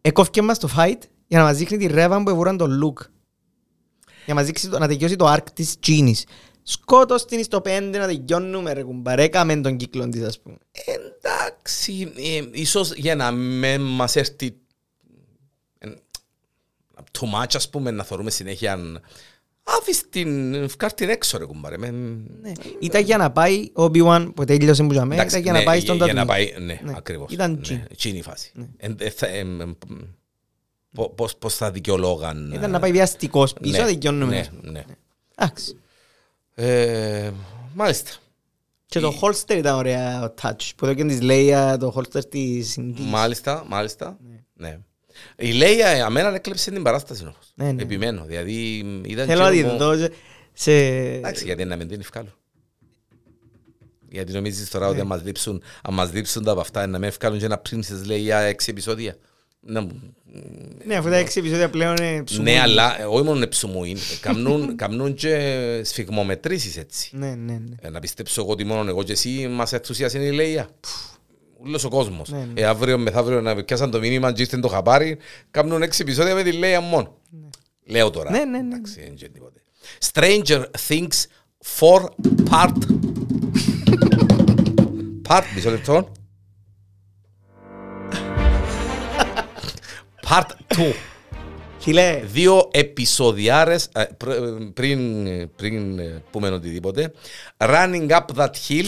έκοφηκε 0.00 0.42
μας 0.42 0.58
το 0.58 0.68
fight 0.76 0.98
για 1.26 1.38
να 1.38 1.44
μας 1.44 1.56
δείχνει 1.56 1.76
τη 1.76 1.86
Ρέβα 1.86 2.22
που 2.22 2.30
εβούραν 2.30 2.56
τον 2.56 2.80
Luke 2.84 3.06
για 4.24 4.34
να 4.34 4.34
μας 4.34 4.46
δείξει 4.46 4.68
το- 4.68 4.78
να 4.78 4.88
τελειώσει 4.88 5.16
το 5.16 5.32
arc 5.32 5.44
της 5.54 5.78
τζείνης. 5.78 6.24
Σκότωσ' 6.62 7.24
την 7.24 7.44
στο 7.44 7.60
πέντε 7.60 7.98
να 7.98 8.06
τελειώνουμε 8.06 8.72
ρε 8.72 8.82
κουμπάρε 8.82 9.22
έκαμε 9.22 9.56
τον 9.60 9.76
κύκλο 9.76 10.08
της 10.08 10.22
ας 10.22 10.40
πούμε. 10.40 10.56
Εντάξει, 10.72 12.12
ε, 12.16 12.42
ίσως 12.52 12.92
για 12.94 13.14
να 13.14 13.32
με 13.32 13.78
μας 13.78 14.16
έρθει 14.16 14.56
ε, 15.78 15.88
too 17.18 17.24
much 17.42 17.54
ας 17.54 17.70
πούμε 17.70 17.90
να 17.90 18.04
θεωρούμε 18.04 18.30
συνέχεια 18.30 18.78
άφης 19.66 20.08
την, 20.08 20.68
φκάρ 20.68 20.92
την 20.92 21.08
έξω 21.08 21.38
ρε 21.38 21.44
κουμπάρε. 21.44 21.78
με- 21.78 21.90
ναι. 22.40 22.52
Ήταν 22.80 23.02
για 23.02 23.16
να 23.16 23.30
πάει 23.32 23.70
ο 23.74 23.82
Obi-Wan 23.84 24.30
που 24.34 24.44
τέλειωσε 24.44 24.82
που 24.82 24.92
για 24.92 25.04
μένα 25.04 25.14
Εντάξει, 25.22 25.38
ήταν 25.38 25.42
για 25.42 25.52
να 25.52 25.58
ναι, 25.58 25.64
πάει 25.64 25.80
στον 25.80 25.96
για 25.96 26.12
να 26.12 26.22
Tatooine. 26.22 26.26
πάει, 26.26 26.52
ναι, 26.58 26.80
Ναι. 26.84 26.92
ακριβώς. 26.96 27.32
Ήταν 27.32 27.50
ναι, 27.52 27.60
τζιν. 27.60 27.80
τζιν 27.96 28.16
η 28.16 28.22
φάση. 28.22 28.52
Εν- 28.76 28.96
ε, 28.98 29.10
θα- 29.10 29.26
εμ, 29.26 29.60
εμ, 29.60 29.72
πο- 30.92 31.08
πώς- 31.10 31.36
Πώς 31.36 31.54
θα 31.54 31.70
δικαιολόγαν. 31.70 32.52
Ήταν 32.54 32.70
να 32.70 32.78
πάει 32.78 32.92
βιαστικός 32.92 33.52
πίσω, 33.52 33.82
ναι, 33.82 33.88
τελειώνουμε. 33.92 34.34
ναι, 34.34 34.40
ας 34.40 34.50
πούμε. 34.50 34.70
ναι. 34.70 34.84
Εντάξει. 35.36 35.76
Ε, 36.54 37.30
Μάλιστα. 37.74 38.10
Και 38.86 39.00
το 39.00 39.14
holster 39.20 39.54
ήταν 39.56 39.76
ωραία 39.76 40.22
ο 40.24 40.34
touch. 40.42 40.70
Που 40.76 40.84
εδώ 40.84 40.94
και 40.94 41.04
της 41.04 41.18
Leia 41.22 41.76
το 41.80 41.92
holster 41.96 42.24
της 42.28 42.76
Indy. 42.80 42.94
Μάλιστα, 42.98 43.64
μάλιστα. 43.68 44.18
Ναι. 44.54 44.78
Η 45.36 45.52
Λέια 45.52 45.86
ε, 45.88 46.00
αμένα 46.00 46.34
έκλεψε 46.34 46.70
την 46.70 46.82
παράσταση 46.82 47.22
όμως. 47.22 47.52
Ναι, 47.54 47.72
ναι. 47.72 47.82
Επιμένω. 47.82 48.24
Δηλαδή 48.26 48.84
ήταν 49.06 49.26
Θέλω 49.26 49.42
να 49.42 49.50
και 49.50 49.62
τη 49.62 49.68
εγώ- 49.68 49.76
δω 49.76 49.96
σε- 49.96 50.12
σε... 50.52 50.72
Εντάξει, 51.14 51.44
γιατί 51.44 51.64
να 51.64 51.76
μην 51.76 51.88
την 51.88 52.00
ευκάλω. 52.00 52.38
Γιατί 54.10 54.32
νομίζεις 54.32 54.70
τώρα 54.70 54.88
ότι 54.88 55.00
αν 55.00 55.06
μας 55.06 55.22
λείψουν, 55.24 55.62
αν 55.82 55.94
μας 55.94 56.12
λείψουν 56.12 56.44
τα 56.44 56.50
από 56.50 56.60
αυτά 56.60 56.86
να 56.86 56.98
με 56.98 57.06
ευκάλουν 57.06 57.38
και 57.38 57.48
να 57.48 57.58
πρίξεις 57.58 58.06
λέει 58.06 58.20
για 58.20 58.38
έξι 58.38 58.70
επεισόδια. 58.70 59.16
Να 59.60 59.80
μου- 59.80 60.14
Ναι, 60.84 60.96
αφού 60.96 61.08
τα 61.08 61.16
έξι 61.16 61.38
επεισόδια 61.38 61.70
πλέον 61.70 61.96
είναι 61.96 62.22
ψουμούνι. 62.22 62.50
Ναι, 62.50 62.60
αλλά 62.60 63.00
ε, 63.00 63.04
όχι 63.04 63.24
μόνο 63.24 63.48
ψουμούιν, 63.48 63.98
καμνούν, 64.20 64.70
καμνούν 64.76 65.14
και 65.14 65.80
σφιγμομετρήσεις 65.84 66.76
έτσι. 66.76 67.10
Ναι, 67.16 67.26
ναι, 67.34 67.52
ναι. 67.52 67.74
Ε, 67.80 67.90
να 67.90 68.00
πιστέψω 68.00 68.40
εγώ 68.40 68.50
ότι 68.50 68.64
μόνο 68.64 68.88
εγώ 68.90 69.02
και 69.02 69.12
εσύ 69.12 69.48
μας 69.48 69.72
ενθουσιάσει 69.72 70.18
η 70.18 70.30
Λέια. 70.32 70.68
Ούλος 71.66 71.84
ο 71.84 71.88
κόσμος. 71.88 72.28
Ναι, 72.30 72.38
ναι. 72.54 72.60
Ε, 72.60 72.64
αύριο 72.64 72.98
μεθαύριο 72.98 73.40
να 73.40 73.64
πιάσαν 73.64 73.90
το 73.90 73.98
μήνυμα 73.98 74.32
και 74.32 74.42
ήρθαν 74.42 74.60
το 74.60 74.68
χαπάρι, 74.68 75.18
κάνουν 75.50 75.82
έξι 75.82 76.02
επεισόδια 76.02 76.34
με 76.34 76.42
τη 76.42 76.52
Λέια 76.52 76.80
μόνο. 76.80 77.16
Λέω 77.84 78.10
τώρα. 78.10 78.30
Ναι, 78.30 78.44
ναι, 78.44 78.58
ναι. 78.58 78.74
Εντάξει, 78.74 78.94
δεν 79.00 79.06
είναι 79.06 79.28
τίποτε. 79.32 79.60
Stranger 80.12 80.64
Things 80.88 81.24
4 81.78 82.04
Part 82.50 82.72
Part, 85.28 85.42
μισό 85.54 85.70
λεπτό. 85.70 86.12
Part 90.28 90.76
2. 90.76 90.92
Φίλε, 91.78 92.20
Δύο 92.24 92.68
επεισοδιάρες 92.72 93.88
ε, 93.92 94.02
πρ- 94.16 94.62
πριν, 94.74 95.26
πριν 95.56 95.98
ε, 95.98 96.22
πούμε 96.30 96.48
οτιδήποτε. 96.48 97.12
Running 97.56 98.08
up 98.10 98.24
that 98.36 98.50
hill. 98.68 98.86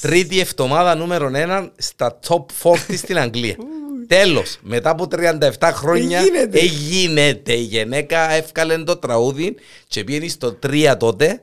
Τρίτη 0.00 0.40
εβδομάδα 0.40 0.94
νούμερο 0.94 1.30
1 1.34 1.68
στα 1.76 2.18
top 2.28 2.44
40 2.62 2.74
στην 2.96 3.18
Αγγλία. 3.18 3.56
Τέλος, 4.06 4.58
μετά 4.60 4.90
από 4.90 5.06
37 5.10 5.48
χρόνια 5.72 6.18
Εγίνεται. 6.18 6.58
εγίνεται. 6.58 7.52
Η 7.52 7.60
γυναίκα 7.62 8.30
έφκαλε 8.30 8.78
το 8.78 8.96
τραγούδι 8.96 9.56
και 9.88 10.04
πήγαινε 10.04 10.28
στο 10.28 10.58
3 10.66 10.94
τότε, 10.98 11.42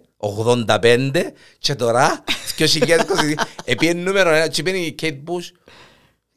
85 0.68 1.10
και 1.60 1.76
τώρα, 1.76 2.24
2022, 2.58 2.66
επήγαινε 3.66 4.01
νούμερο 4.01 4.43
1 4.45 4.49
και 4.49 4.64
πήγαινε 4.64 4.86
η 4.86 4.95
Kate 5.01 5.06
Bush. 5.32 5.51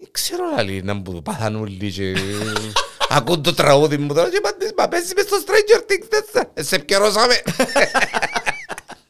Δεν 0.00 0.08
ξέρω 0.10 0.42
άλλη 0.56 0.82
να 0.82 0.94
μου 0.94 1.22
πάθαν 1.22 1.56
όλοι 1.56 1.92
και... 1.92 2.14
Ακούν 3.16 3.42
το 3.42 3.54
τραγούδι 3.54 3.96
μου 3.96 4.14
τώρα 4.14 4.30
και 4.30 4.40
πάντες, 4.42 4.72
μα 4.76 4.88
παίζει 4.88 5.12
μες 5.16 5.24
στο 5.24 5.36
Stranger 5.46 5.78
Things, 5.80 6.06
δεν 6.10 6.24
σε- 6.32 6.50
ε, 6.54 6.62
σε 6.62 6.74
επικαιρώσαμε. 6.74 7.34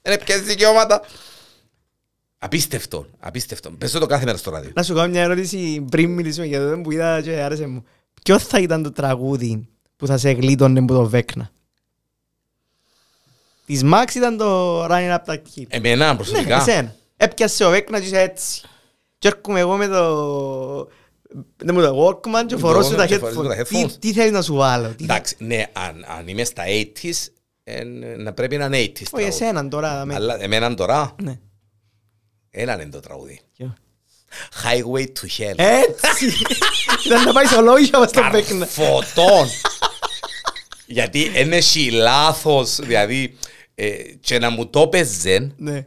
Είναι 0.06 0.18
ποιες 0.18 0.40
δικαιώματα. 0.40 1.02
Απίστευτο, 2.39 3.07
απίστευτο. 3.18 3.70
Παίζω 3.70 3.99
το 3.99 4.07
κάθε 4.07 4.24
μέρα 4.24 4.36
στο 4.36 4.51
ράδιο. 4.51 4.70
Να 4.74 4.82
σου 4.82 4.95
κάνω 4.95 5.09
μια 5.09 5.22
ερώτηση 5.22 5.84
πριν 5.91 6.11
μιλήσουμε 6.11 6.47
για 6.47 6.70
το 6.70 6.80
που 6.80 6.91
είδα 6.93 7.20
και 7.22 7.30
άρεσε 7.41 7.66
μου. 7.66 7.84
Ποιος 8.22 8.45
θα 8.45 8.59
ήταν 8.61 8.82
το 8.82 8.93
τραγούδι 8.93 9.68
που 9.97 10.07
θα 10.07 10.18
σε 10.18 10.30
γλίτωνε 10.30 10.78
από 10.78 10.93
το 10.95 11.09
Βέκνα; 11.09 11.51
Της 13.66 13.80
Max 13.84 14.14
ήταν 14.16 14.36
το 14.36 14.84
Running 14.84 15.16
Up 15.16 15.24
That 15.26 15.34
Hill. 15.57 15.64
Εμένα 15.68 16.11
Ναι, 16.11 16.16
προσωπικά. 16.16 16.57
εσένα. 16.61 16.95
Έπιασε 17.16 17.64
ο 17.64 17.70
Βέκνας 17.70 18.01
και 18.01 18.07
είσαι 18.07 18.20
έτσι. 18.20 18.61
Και 19.18 19.28
έρχομαι 19.28 19.61
εγώ 19.61 19.76
με 19.76 19.86
το... 19.86 20.89
Δεν 21.57 21.74
μου 21.74 21.80
το 21.80 22.07
Walkman 22.07 22.47
και 22.47 22.55
Με 22.55 22.61
φορώ 22.61 22.78
το 22.78 22.84
σου 22.84 22.95
τα 22.95 23.05
Walkman 23.05 23.07
και 23.09 23.18
φορείς 23.18 23.36
headphones. 23.39 23.57
τα 23.57 23.62
Τι- 23.62 23.82
headphones. 23.84 23.93
Τι 23.99 24.12
θέλεις 24.12 24.32
να 24.32 24.43
σου 24.43 24.55
βάλω. 24.55 24.89
τι- 24.89 25.05
Εντάξει, 25.05 25.34
ναι, 25.39 25.64
αν, 25.72 26.05
αν 26.18 26.28
είμαι 26.28 26.45
στα 26.45 26.62
80s, 26.66 27.26
ε, 27.64 27.84
να 28.18 28.32
πρέπει 28.32 28.57
να 28.57 28.64
είναι 28.64 28.76
80s. 28.78 28.86
Όχι 28.93 29.05
τραγούδι. 29.05 29.28
εσέναν 29.32 29.68
τώρα. 29.68 29.95
δαμε. 29.99 30.14
Αλλά 30.14 30.43
εμένα 30.43 30.74
τώρα, 30.74 31.14
Ναι. 31.22 31.39
Ένα 32.51 32.72
είναι 32.72 32.90
το 32.90 33.01
τραγούδι. 33.01 33.40
Ποιο; 33.57 33.74
Highway 34.64 35.03
to 35.05 35.40
Hell. 35.42 35.55
Έτσι. 35.57 36.26
Ήταν 37.07 37.24
να 37.24 37.32
πάει 37.32 37.46
στο 37.46 37.61
λόγια 37.61 37.99
μας 37.99 38.12
το 38.12 38.22
Βέκνα. 38.30 38.66
Φωτών. 38.66 39.49
Γιατί 40.86 41.30
είναι 41.34 41.57
έχει 41.57 41.90
λάθος, 41.90 42.76
δηλαδή, 42.76 43.36
ε, 43.74 43.88
και 44.20 44.38
να 44.38 44.51
μου 44.51 44.66
το 44.66 44.80
έπαιζε, 44.80 45.53
Ναι. 45.57 45.86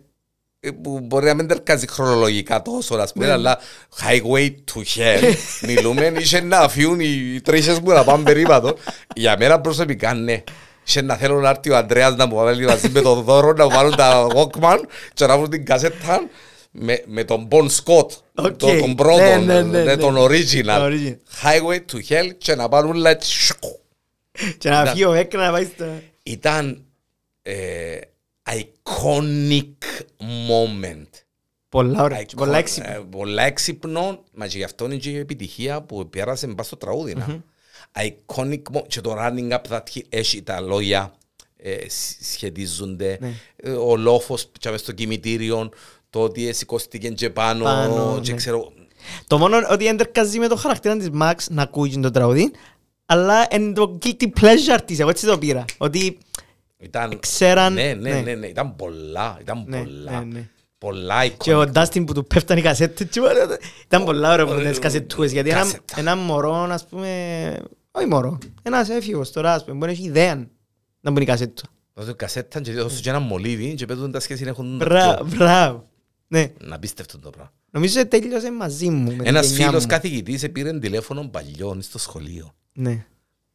ε, 0.60 0.72
που 0.72 1.00
μπορεί 1.00 1.26
να 1.26 1.34
μην 1.34 1.48
τερκάζει 1.48 1.88
χρονολογικά 1.88 2.62
τόσο, 2.62 2.96
ας 2.96 3.14
Ναι. 3.14 3.22
πούμε, 3.22 3.34
αλλά 3.34 3.60
highway 4.02 4.50
to 4.74 4.80
hell, 4.96 5.34
μιλούμε, 5.62 6.14
είχε 6.20 6.42
να 6.42 6.70
φύγουν 6.70 7.00
οι 7.00 7.42
τρίσες 7.44 7.80
μου 7.80 7.92
να 7.92 8.04
πάνε 8.04 8.24
περίπατο. 8.24 8.78
Για 9.16 9.36
μένα 9.40 9.62
προσωπικά, 9.62 10.14
ναι. 10.14 10.44
Είχε 10.88 11.02
να 11.02 11.16
θέλω 11.16 11.40
να 11.40 11.50
έρθει 11.50 11.70
ο 11.70 11.78
Ανδρέας 11.78 12.16
να 12.16 12.26
μου 12.26 12.36
βάλει 12.36 12.66
μαζί 12.66 12.90
με 12.90 13.02
τον 13.02 13.22
Δώρο, 13.24 13.54
να 13.54 13.64
μου 13.64 13.70
βάλουν 13.70 13.96
τα 13.96 14.28
Walkman 14.36 14.78
και 15.14 15.26
να 15.26 15.38
βρουν 15.38 15.50
την 15.50 15.66
κασέτα 15.66 16.30
με, 16.72 17.04
με 17.06 17.24
τον 17.24 17.48
Bon 17.52 17.66
Scott, 17.70 18.08
Οκ. 18.36 18.52
τον, 18.58 18.80
τον 18.80 18.96
πρώτο, 18.96 19.18
Ναι, 19.24 19.36
ναι, 19.36 19.54
ναι, 19.54 19.62
ναι, 19.62 19.84
ναι. 19.84 19.98
τον 19.98 20.16
original. 20.18 20.80
Original. 20.80 21.16
Highway 21.44 21.80
to 21.92 22.10
hell 22.10 22.32
και 22.38 22.56
να 22.56 22.70
πάρουν 22.70 22.92
όλα 22.96 23.10
έτσι, 23.10 23.32
σουκ. 23.32 23.64
Και 24.58 24.70
να 24.70 24.84
Ναι. 24.84 24.90
φύγει 24.90 25.06
ο 25.06 25.12
Βέκνα 25.12 25.46
να 25.46 25.52
πάει 25.52 25.66
στο... 25.66 25.86
Ήταν 26.24 26.86
ε, 27.42 27.98
iconic 28.52 29.74
moment. 30.50 31.08
Πολλά 31.70 32.04
ωραία. 32.04 32.22
Icon- 32.22 32.36
Πολλά 32.36 32.58
έξυπνα. 32.58 32.94
ε, 32.96 33.02
Πολλά 33.10 33.44
έξυπνο, 33.44 34.24
μα 34.34 34.48
και 34.48 34.58
γι' 34.58 34.64
αυτό 34.64 34.86
είναι 34.86 34.96
και 34.96 35.10
η 35.10 35.18
επιτυχία 35.18 35.82
που 35.82 36.10
πέρασε 36.10 36.48
μπας 36.48 36.66
στο 36.66 36.78
τραγούδι. 36.78 37.16
να. 37.16 37.44
Iconic 38.00 38.62
moment 38.74 38.84
και 38.88 39.02
το 39.02 39.16
running 39.20 39.52
up 39.52 39.62
that 39.70 39.82
hill 39.96 40.02
έχει 40.10 40.42
τα 40.42 40.60
λόγια 40.60 41.14
ε, 41.58 41.90
σ- 41.90 42.24
σχετίζονται. 42.34 43.18
Ναι. 43.22 43.34
Ε, 43.56 43.72
Ο 43.72 43.96
λόφος 43.96 44.46
που 44.48 44.70
μες 44.72 44.80
στο 44.82 44.92
κημητήριο, 44.92 45.70
το 46.10 46.20
ότι 46.22 46.54
σηκώστηκε 46.54 47.10
και 47.10 47.30
πάνω, 47.30 47.64
Πάνω, 47.64 48.20
και 48.24 48.32
ναι. 48.32 48.38
ξέρω... 48.38 48.72
Το 49.28 49.38
μόνο 49.38 49.58
ότι 49.70 49.88
εντερκάζει 49.88 50.40
με 50.40 50.48
το 50.48 50.56
χαρακτήρα 50.56 50.98
της 50.98 51.10
Max 51.22 51.34
να 51.50 51.62
ακούει 51.62 52.00
το 52.00 52.12
τραγούδι, 52.12 52.52
αλλά 53.06 53.48
είναι 53.52 53.74
το 53.74 53.98
guilty 54.06 54.28
pleasure 54.42 54.80
της, 54.86 55.00
εγώ 55.00 55.10
έτσι 55.10 55.26
το 55.26 55.38
πήρα. 55.38 55.66
Ότι 55.78 56.18
Ήταν, 56.78 57.20
ξέραν- 57.20 57.74
ναι, 57.74 57.94
ναι, 57.94 58.10
ναι. 58.14 58.22
ναι, 58.22 58.34
ναι, 58.36 58.48
ήταν 58.48 58.76
πολλά, 58.76 59.38
ήταν 59.42 59.64
Ναι, 59.68 59.84
πολλά. 60.82 61.18
ναι, 61.18 61.24
ναι. 61.24 61.30
Πολλά 61.30 61.38
και 61.44 61.54
ο 61.56 61.62
iconic. 61.62 61.74
Dustin 61.74 62.04
που 62.06 62.14
του 62.14 62.26
πέφταν 62.26 62.58
οι 62.58 62.62
κασέτες 62.62 63.08
και 63.10 63.20
όλα, 63.20 63.58
ήταν 63.86 64.04
πολλά 64.04 64.34
ωραία 64.34 64.46
που 64.46 64.62
τις 64.62 64.80
κασετούες, 64.80 65.32
γιατί 65.32 65.50
ένα, 65.50 65.60
Κασέτα. 65.60 66.00
ένα 66.00 66.16
μωρό, 66.16 66.54
ας 66.54 66.88
πούμε, 66.88 67.60
όχι 67.92 68.06
μωρό, 68.08 68.38
ένας 68.62 68.90
έφηβος 68.90 69.32
τώρα, 69.32 69.54
ας 69.54 69.64
πούμε, 69.64 69.76
μπορεί 69.78 69.92
να 69.92 69.98
έχει 69.98 70.08
ιδέα 70.08 70.48
να 71.02 71.12
μπουν 71.12 71.22
οι 71.22 71.26
κασέτου. 71.26 71.64
Δώσε 71.94 72.14
κασέτα 72.14 72.62
και 72.62 72.72
δώσε 72.74 73.02
και 73.02 73.10
ένα 73.10 73.20
μολύβι 73.20 73.74
και 73.74 73.86
πέτουν 73.86 74.12
τα 74.12 74.20
σχέση 74.20 74.44
έχουν 74.44 74.76
Μπράβο, 74.78 75.26
μπράβο. 75.26 75.90
Ναι, 76.28 76.54
Να 76.60 76.80
πίστευτο 76.80 77.20
το 77.20 77.30
πράγμα. 77.30 77.52
νομίζω 77.72 78.00
ότι 78.00 78.10
τέλειωσε 78.20 78.52
μαζί 78.52 78.90
μου. 78.90 79.04
με 79.04 79.10
την 79.18 79.26
Ένας 79.28 79.50
γενιά 79.50 79.66
φίλος 79.68 79.82
μου. 79.84 79.90
καθηγητής 79.90 80.52
πήρε 80.52 80.80
τηλέφωνο 80.80 81.28
παλιών 81.28 81.82
στο 81.82 81.98
σχολείο 81.98 82.54
Ναι, 82.74 83.06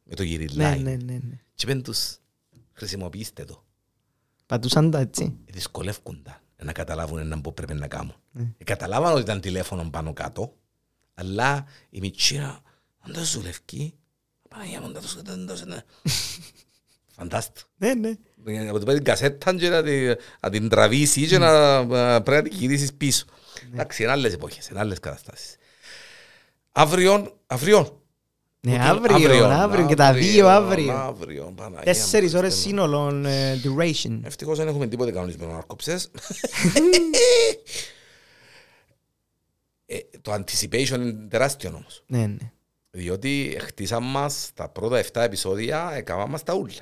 με 0.03 0.15
το 0.15 0.23
ναι, 0.23 0.29
γυριλάι 0.29 0.79
ναι, 0.79 0.89
ναι. 0.91 1.13
ναι. 1.13 1.39
και 1.55 1.65
πέντε 1.65 1.81
τους 1.81 2.17
χρησιμοποιήστε 2.73 3.43
το. 3.43 3.63
Πατούσαν 4.45 4.91
τα 4.91 4.99
έτσι. 4.99 5.35
Δυσκολεύκονταν 5.45 6.35
να 6.63 6.71
καταλάβουν 6.71 7.17
έναν 7.19 7.41
που 7.41 7.53
πρέπει 7.53 7.73
να 7.73 7.87
κάνουν. 7.87 8.15
Ναι. 8.31 8.45
Ε, 8.57 8.63
Καταλάβαν 8.63 9.11
ότι 9.13 9.21
ήταν 9.21 9.41
τηλέφωνο 9.41 9.89
πάνω 9.89 10.13
κάτω, 10.13 10.53
αλλά 11.13 11.65
η 11.89 11.99
μητσίρα, 11.99 12.61
αν 12.99 13.13
το 13.13 13.23
ζουλευκεί, 13.23 13.93
Παναγία 14.49 14.81
μου, 14.81 14.91
δεν 14.91 15.01
το 15.01 15.33
δεν 15.35 15.45
το- 15.47 15.65
ναι. 15.65 15.83
Φαντάστο. 17.15 17.61
Ναι, 17.77 17.93
ναι. 17.93 18.13
Να 18.63 18.79
του 18.79 18.85
πάει 18.85 18.95
την 18.95 19.03
κασέτα 19.03 19.55
και 19.55 19.69
να 19.69 19.83
τη- 19.83 20.13
να 20.39 20.49
την 20.49 20.69
τραβήσει 20.69 21.27
και 21.27 21.37
να 21.37 21.83
να 21.85 22.21
πρέπει 22.21 22.43
να 22.43 22.49
την 22.49 22.59
γυρίσεις 22.59 22.93
πίσω. 22.93 23.25
Εντάξει, 23.73 24.03
είναι 24.03 24.11
άλλες 24.11 24.33
εποχές, 24.33 24.67
είναι 24.67 24.79
άλλες 24.79 24.99
καταστάσεις. 24.99 25.55
Αύριο, 26.71 27.37
αύριο. 27.47 28.01
Ναι, 28.59 28.77
αύριο, 28.81 29.45
αύριο 29.45 29.85
και 29.85 29.95
τα 29.95 30.13
δύο 30.13 30.47
αύριο. 30.47 30.93
Αύριο, 30.93 31.53
Παναγία 31.55 31.83
Τέσσερις 31.83 32.33
μου, 32.33 32.39
ώρες 32.39 32.53
Χριστέ 32.53 32.69
μου. 32.69 32.81
σύνολο 32.81 33.27
ε, 33.27 33.59
duration. 33.63 34.19
Ευτυχώς 34.23 34.57
δεν 34.57 34.67
έχουμε 34.67 34.87
τίποτε 34.87 35.11
κανονισμένο 35.11 35.51
να 35.51 35.57
αρκόψες. 35.57 36.11
Ε, 39.85 39.97
Το 40.21 40.33
anticipation 40.33 40.95
είναι 40.95 41.27
τεράστιο 41.29 41.69
όμως. 41.69 42.03
Ναι, 42.07 42.25
ναι. 42.25 42.51
Διότι 42.91 43.57
χτίσαμε 43.61 44.07
μας 44.07 44.51
τα 44.53 44.69
πρώτα 44.69 45.03
7 45.03 45.21
επεισόδια, 45.21 45.91
έκαναμε 45.93 46.29
μας 46.31 46.43
τα 46.43 46.53
ούλα. 46.53 46.73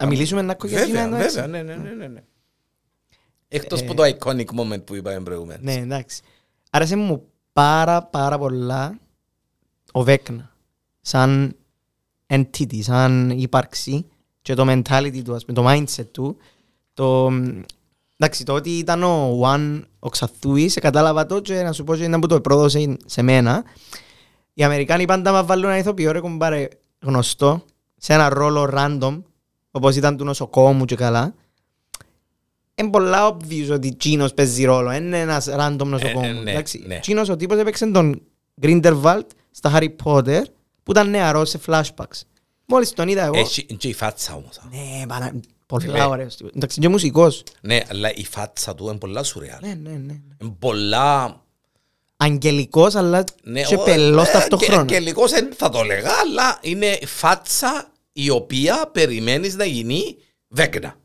Να 0.00 0.06
μιλήσουμε 0.06 0.42
να 0.42 0.52
ακούγεται 0.52 0.84
Βέβαια, 0.86 1.02
ένα, 1.02 1.16
εντάξει. 1.16 1.40
βέβαια, 1.40 1.62
ναι, 1.62 1.74
ναι, 1.74 1.74
ναι, 1.82 1.90
ναι, 1.94 2.06
ναι. 2.06 2.22
Εκτός 3.48 3.80
Ε, 3.80 3.84
από 3.84 3.94
το 3.94 4.02
iconic 4.04 4.46
moment 4.60 4.84
που 4.84 4.94
είπαμε 4.94 5.20
προηγουμένως. 5.20 5.62
Ναι, 5.62 5.74
εντάξει. 5.74 6.22
Άρεσε 6.70 6.96
μου 6.96 7.26
πάρα 7.52 8.02
πάρα 8.02 8.38
πολλά 8.38 8.98
ο 9.92 10.02
Βέκνα. 10.02 10.55
Σαν 11.06 11.56
entity, 12.26 12.80
σαν 12.80 13.30
ύπαρξη 13.30 14.06
και 14.42 14.54
το 14.54 14.64
mentality 14.68 15.22
του, 15.24 15.34
ας 15.34 15.44
πούμε, 15.44 15.62
το 15.62 15.70
mindset 15.70 16.06
του. 16.12 16.36
Το, 16.94 17.32
εντάξει, 18.16 18.44
το 18.44 18.52
ότι 18.52 18.70
ήταν 18.70 19.02
ο 19.02 19.40
One 19.42 19.80
ο 19.98 20.08
Ξαθούης, 20.08 20.74
κατάλαβα 20.74 21.26
το 21.26 21.40
και 21.40 21.62
να 21.62 21.72
σου 21.72 21.84
πω 21.84 21.96
και 21.96 22.04
ήταν 22.04 22.20
που 22.20 22.26
το 22.26 22.40
πρόδωσε 22.40 22.96
σε 23.04 23.22
μένα. 23.22 23.64
Οι 24.54 24.62
Αμερικάνοι 24.62 25.04
πάντα 25.04 25.32
μας 25.32 25.46
βάλουν 25.46 25.64
ένα 25.64 25.78
ηθοποιό 25.78 26.12
ρε 26.12 26.20
κομπάρε 26.20 26.68
γνωστό 27.00 27.64
σε 27.96 28.12
ένα 28.12 28.28
ρόλο 28.28 28.70
random 28.74 29.22
όπως 29.70 29.96
ήταν 29.96 30.16
του 30.16 30.24
νοσοκόμου 30.24 30.84
και 30.84 30.96
καλά. 30.96 31.34
Είναι 32.74 32.90
πολλά 32.90 33.36
obvious 33.36 33.68
ότι 33.72 33.96
Τσίνος 33.96 34.34
παίζει 34.34 34.64
ρόλο. 34.64 34.92
Είναι 34.92 35.20
ένας 35.20 35.48
random 35.58 35.86
νοσοκόμου. 35.86 36.24
Ε, 36.24 36.32
ναι, 36.32 36.50
εντάξει. 36.50 36.84
ναι. 36.86 36.98
Τσίνος 36.98 37.28
ο 37.28 37.36
τύπος 37.36 37.58
έπαιξε 37.58 37.86
τον 37.86 38.22
Grindelwald 38.60 39.26
στα 39.50 39.72
Harry 39.74 39.88
Potter 40.04 40.42
που 40.86 40.92
ήταν 40.92 41.10
νεαρός 41.10 41.48
σε 41.50 41.60
flashbacks. 41.66 42.20
Μόλις 42.66 42.92
τον 42.92 43.08
είδα 43.08 43.24
εγώ. 43.24 43.38
Έχει 43.38 43.64
και 43.64 43.88
η 43.88 43.92
φάτσα 43.94 44.34
όμως. 44.34 44.60
Ναι, 44.70 45.06
παρά, 45.06 45.40
πολλά 45.66 45.92
Ναι. 45.92 46.04
ωραίος 46.04 46.36
τύπος. 46.36 46.52
Εντάξει, 46.56 46.80
και 46.80 46.88
μουσικός. 46.88 47.42
Ναι, 47.60 47.80
αλλά 47.90 48.14
η 48.14 48.24
φάτσα 48.24 48.74
του 48.74 48.86
είναι 48.88 48.96
πολλά 48.98 49.22
σουρεάλ. 49.22 49.58
Ναι, 49.62 49.74
ναι, 49.74 49.90
ναι. 49.90 50.20
Είναι 50.42 50.54
πολλά... 50.58 51.40
Αγγελικός 52.16 52.94
αλλά 52.94 53.24
Ναι, 53.42 53.62
και 53.62 53.74
ο- 53.74 53.82
πελός 53.82 54.28
ε, 54.28 54.32
ταυτόχρονα. 54.32 54.84
Και, 54.84 54.94
και 54.94 55.00
λίγος 55.00 55.30
δεν 55.30 55.52
θα 55.56 55.68
το 55.68 55.82
λέγα, 55.82 56.10
αλλά 56.24 56.58
είναι 56.60 56.98
φάτσα 57.06 57.88
η 58.12 58.30
οποία 58.30 58.88
περιμένεις 58.92 59.54
να 59.54 59.64
γίνει 59.64 60.16
βέγνα. 60.48 60.96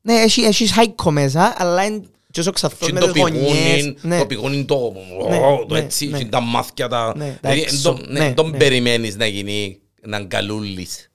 Ναι, 0.00 0.14
έχει, 0.14 0.40
έχεις 0.42 0.72
χάικο 0.72 1.10
μέσα, 1.10 1.54
αλλά 1.56 1.84
είναι 1.84 2.02
και 2.30 2.40
όσο 2.40 2.50
ξαθός 2.50 2.86
Και 2.86 2.92
με 2.92 3.00
το 3.00 3.12
τις 3.12 3.22
γωνιές. 3.22 3.42
πηγούνι, 3.42 3.96
Ναι. 4.00 4.18
το 4.18 4.26
πηγούνι 4.26 4.64
το, 4.64 4.92
Ναι, 5.28 5.38
το 5.66 5.74
ναι, 5.74 5.78
έτσι, 5.78 6.06
ναι. 6.06 6.18
και 6.18 6.24
τα 6.24 6.40
μάθηκια 6.40 6.88
τα... 6.88 7.12
Ναι, 7.16 7.24
τα 7.40 7.48
δηλαδή, 7.48 7.60
έξω, 7.60 7.82
τον- 7.82 8.04
ναι, 8.08 8.18
ναι, 8.20 8.32
τον 8.34 8.50
ναι. 8.50 8.56
περιμένεις 8.56 9.16
να 9.16 9.26
γίνει 9.26 9.78
έναν 10.02 10.28
καλούλης. 10.28 11.10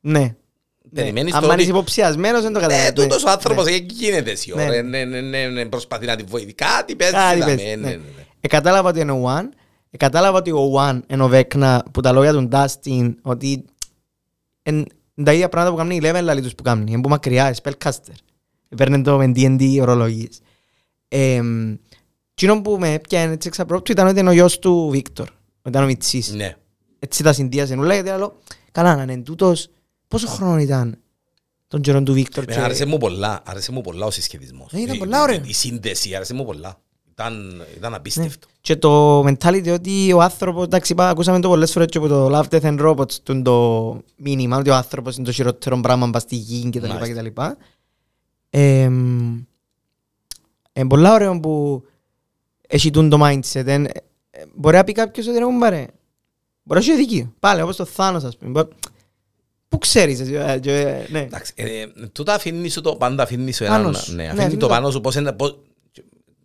Ναι. 0.00 0.34
Περιμένεις 0.94 1.34
Αν 1.34 1.42
το 1.42 1.48
ότι- 1.52 1.60
είσαι 1.60 1.70
υποψιασμένος 1.70 2.42
δεν 2.42 2.52
το 2.52 2.58
Ναι, 2.60 2.66
καταλαβαίνεις. 2.66 3.02
τούτος 3.02 3.24
ο 3.24 3.30
άνθρωπος 3.30 3.66
εκεί 3.66 3.94
γίνεται 3.94 4.30
εσύ 4.30 4.52
Ναι. 4.54 4.62
ώρα. 4.62 4.82
Ναι, 4.82 5.04
ναι, 5.04 5.20
ναι, 5.20 5.46
ναι, 5.46 5.64
προσπαθεί 5.66 6.06
να 6.06 6.16
τη 6.16 6.22
βοηθεί. 6.22 6.52
Κάτι 6.52 6.96
παίζει. 6.96 7.14
Κάτι 7.14 7.38
να- 7.38 7.46
πες, 7.46 7.56
ναι, 7.56 7.62
ναι, 7.62 7.74
ναι. 7.74 7.88
ναι, 7.88 7.94
ναι. 7.96 8.00
Ε, 8.40 8.48
κατάλαβα 8.48 8.88
ότι 8.88 9.00
είναι 9.00 9.12
ο 9.12 9.24
One. 9.38 9.48
Ε, 9.90 9.96
κατάλαβα 9.96 10.38
ότι 10.38 10.50
ο 10.50 10.72
One 10.88 11.00
είναι 11.10 11.22
ο 11.22 11.28
Βέκνα 11.28 11.84
που 11.92 12.00
τα 12.00 12.12
λόγια 12.12 12.32
του 12.32 12.48
Dustin 12.52 13.14
ότι 13.22 13.64
είναι 14.62 14.84
τα 15.24 15.32
ίδια 15.32 15.48
πράγματα 15.48 15.74
που 15.76 15.88
κάνει 15.88 15.96
η 15.96 16.00
Eleven 16.04 16.22
λαλί 16.22 16.42
τους 16.42 16.54
που 16.54 16.62
κάνει. 16.62 16.92
Είναι 16.92 17.00
που 17.00 17.08
μακριά, 17.08 17.54
spellcaster. 17.62 18.14
Παίρνει 18.76 19.02
το 19.02 19.16
με 19.16 19.32
D&D 19.36 19.78
ορολογίες. 19.80 20.40
Ε, 21.08 21.40
Εκείνο 22.40 22.60
που 22.62 22.76
με 22.78 22.92
έπιανε 22.92 23.32
έτσι 23.32 23.48
εξαπρόπτου 23.48 23.92
ήταν 23.92 24.06
ότι 24.06 24.20
είναι 24.20 24.28
ο 24.28 24.32
γιος 24.32 24.58
του 24.58 24.88
Βίκτορ. 24.90 25.28
Ήταν 25.68 25.82
ο 25.82 25.86
Μιτσής. 25.86 26.32
Ναι. 26.32 26.56
Έτσι 26.98 27.22
τα 27.22 27.32
συνδύασε 27.32 27.74
όλα 27.74 27.94
γιατί 27.94 28.08
λέω 28.08 28.38
καλά 28.72 28.96
να 28.96 29.02
είναι 29.12 29.22
τούτος 29.22 29.68
πόσο 30.08 30.26
χρόνο 30.26 30.58
ήταν 30.58 30.98
τον 31.68 31.80
καιρό 31.80 32.02
του 32.02 32.12
Βίκτορ. 32.12 32.44
Με 32.46 32.54
άρεσε 32.54 32.86
μου 32.86 32.98
πολλά, 32.98 33.42
άρεσε 33.46 33.72
μου 33.72 33.80
πολλά 33.80 34.06
ο 34.06 34.10
συσχετισμός. 34.10 34.72
Ναι, 34.72 34.80
ήταν 34.80 34.94
Η- 34.94 34.98
πολλά 34.98 35.18
η- 35.18 35.22
ωραίο. 35.22 35.40
Η 35.44 35.52
σύνδεση 35.52 36.14
άρεσε 36.14 36.34
μου 36.34 36.44
πολλά. 36.44 36.80
Ήταν, 37.10 37.62
ήταν 37.76 37.94
απίστευτο. 37.94 38.46
Και 38.60 38.76
το 38.76 39.20
mentality 39.20 39.72
ότι 39.72 40.12
ο 40.12 40.20
άνθρωπος, 40.22 40.64
εντάξει, 40.64 40.92
είπα, 40.92 41.08
ακούσαμε 41.08 41.40
το 41.40 41.48
πολλές 41.48 41.72
φορές 41.72 41.88
και 41.88 41.98
από 41.98 42.08
το 42.08 42.38
Love, 42.38 42.44
Death 42.54 42.62
and 42.62 42.80
Robots, 42.88 43.12
τον 43.22 43.42
το 43.42 44.00
μήνυμα, 44.16 44.56
ότι 44.56 44.70
ο 44.70 44.74
άνθρωπος 44.74 45.16
είναι 45.16 45.24
το 45.26 45.32
χειρότερο 45.32 45.80
πράγμα 45.80 46.10
πας 46.10 46.22
στη 46.22 46.36
γη 46.36 46.70
και 46.70 46.80
τα 50.86 50.96
λοιπά 50.96 50.96
και 50.96 51.02
τα 51.02 51.12
λοιπά. 51.12 51.12
Ε, 51.12 51.12
ε, 51.12 51.12
πολλά 51.12 51.14
ωραίο 51.14 51.40
που 51.40 51.82
έχει 52.68 52.90
τούν 52.90 53.08
το 53.08 53.18
mindset. 53.22 53.66
Ε, 53.66 53.72
ε, 53.74 54.44
μπορεί 54.54 54.76
να 54.76 54.84
πει 54.84 54.92
κάποιος 54.92 55.26
ότι 55.26 55.38
ρε 55.38 55.44
κουμπάρε, 55.44 55.86
μπορεί 56.62 56.80
να 56.86 56.92
έχει 56.92 56.96
δίκιο. 56.96 57.32
Πάλι, 57.40 57.62
όπως 57.62 57.76
το 57.76 57.84
Θάνος, 57.84 58.24
ας 58.24 58.36
πούμε. 58.36 58.50
Μπορεί- 58.50 58.68
Πού 59.68 59.78
ξέρεις, 59.78 60.20
εσύ, 60.20 60.32
ε, 60.34 60.58
και, 60.58 60.80
ε, 60.80 61.06
ναι. 61.10 61.18
Εντάξει, 61.20 61.52
ε, 61.56 61.86
τούτα 62.12 62.34
αφήνεις 62.34 62.72
σου 62.72 62.80
το 62.80 62.96
πάντα 62.96 63.22
αφήνεις 63.22 63.56
σου 63.56 63.64
έναν. 63.64 63.82
Πάνω 63.82 63.96
σου. 63.96 64.10
Ναι, 64.14 64.16
Ναι, 64.22 64.28
αφήνει 64.28 64.40
αφήνει 64.44 64.60
το 64.60 64.66
το- 64.66 64.72
πάνω 64.74 64.90
σου 64.90 65.00
πώς 65.00 65.14
είναι. 65.14 65.32
πώς- 65.32 65.58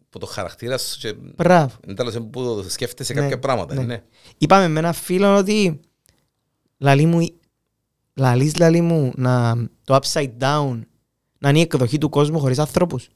που 0.09 0.19
το 0.19 0.25
χαρακτήρας 0.25 0.81
σου 0.81 0.99
και 0.99 1.13
Μπράβο. 1.36 1.75
εν 1.88 1.95
τέλος 1.95 2.17
που 2.31 2.65
σκέφτεσαι 2.67 3.13
Ναι, 3.13 3.21
κάποια 3.21 3.39
πράγματα. 3.39 3.73
ναι. 3.73 3.84
ναι. 3.84 4.03
Είπαμε 4.38 4.67
με 4.67 4.79
ένα 4.79 4.93
φίλο 4.93 5.36
ότι 5.38 5.79
λαλή 6.77 7.05
μου, 7.05 7.27
λαλείς 8.13 8.55
λαλή 8.57 8.81
μου 8.81 9.11
να, 9.15 9.55
το 9.84 9.99
upside 10.01 10.31
down 10.39 10.79
να 11.39 11.49
είναι 11.49 11.57
η 11.57 11.61
εκδοχή 11.61 11.97
του 11.97 12.09
κόσμου 12.09 12.39
χωρίς 12.39 12.59
ανθρώπους. 12.59 13.09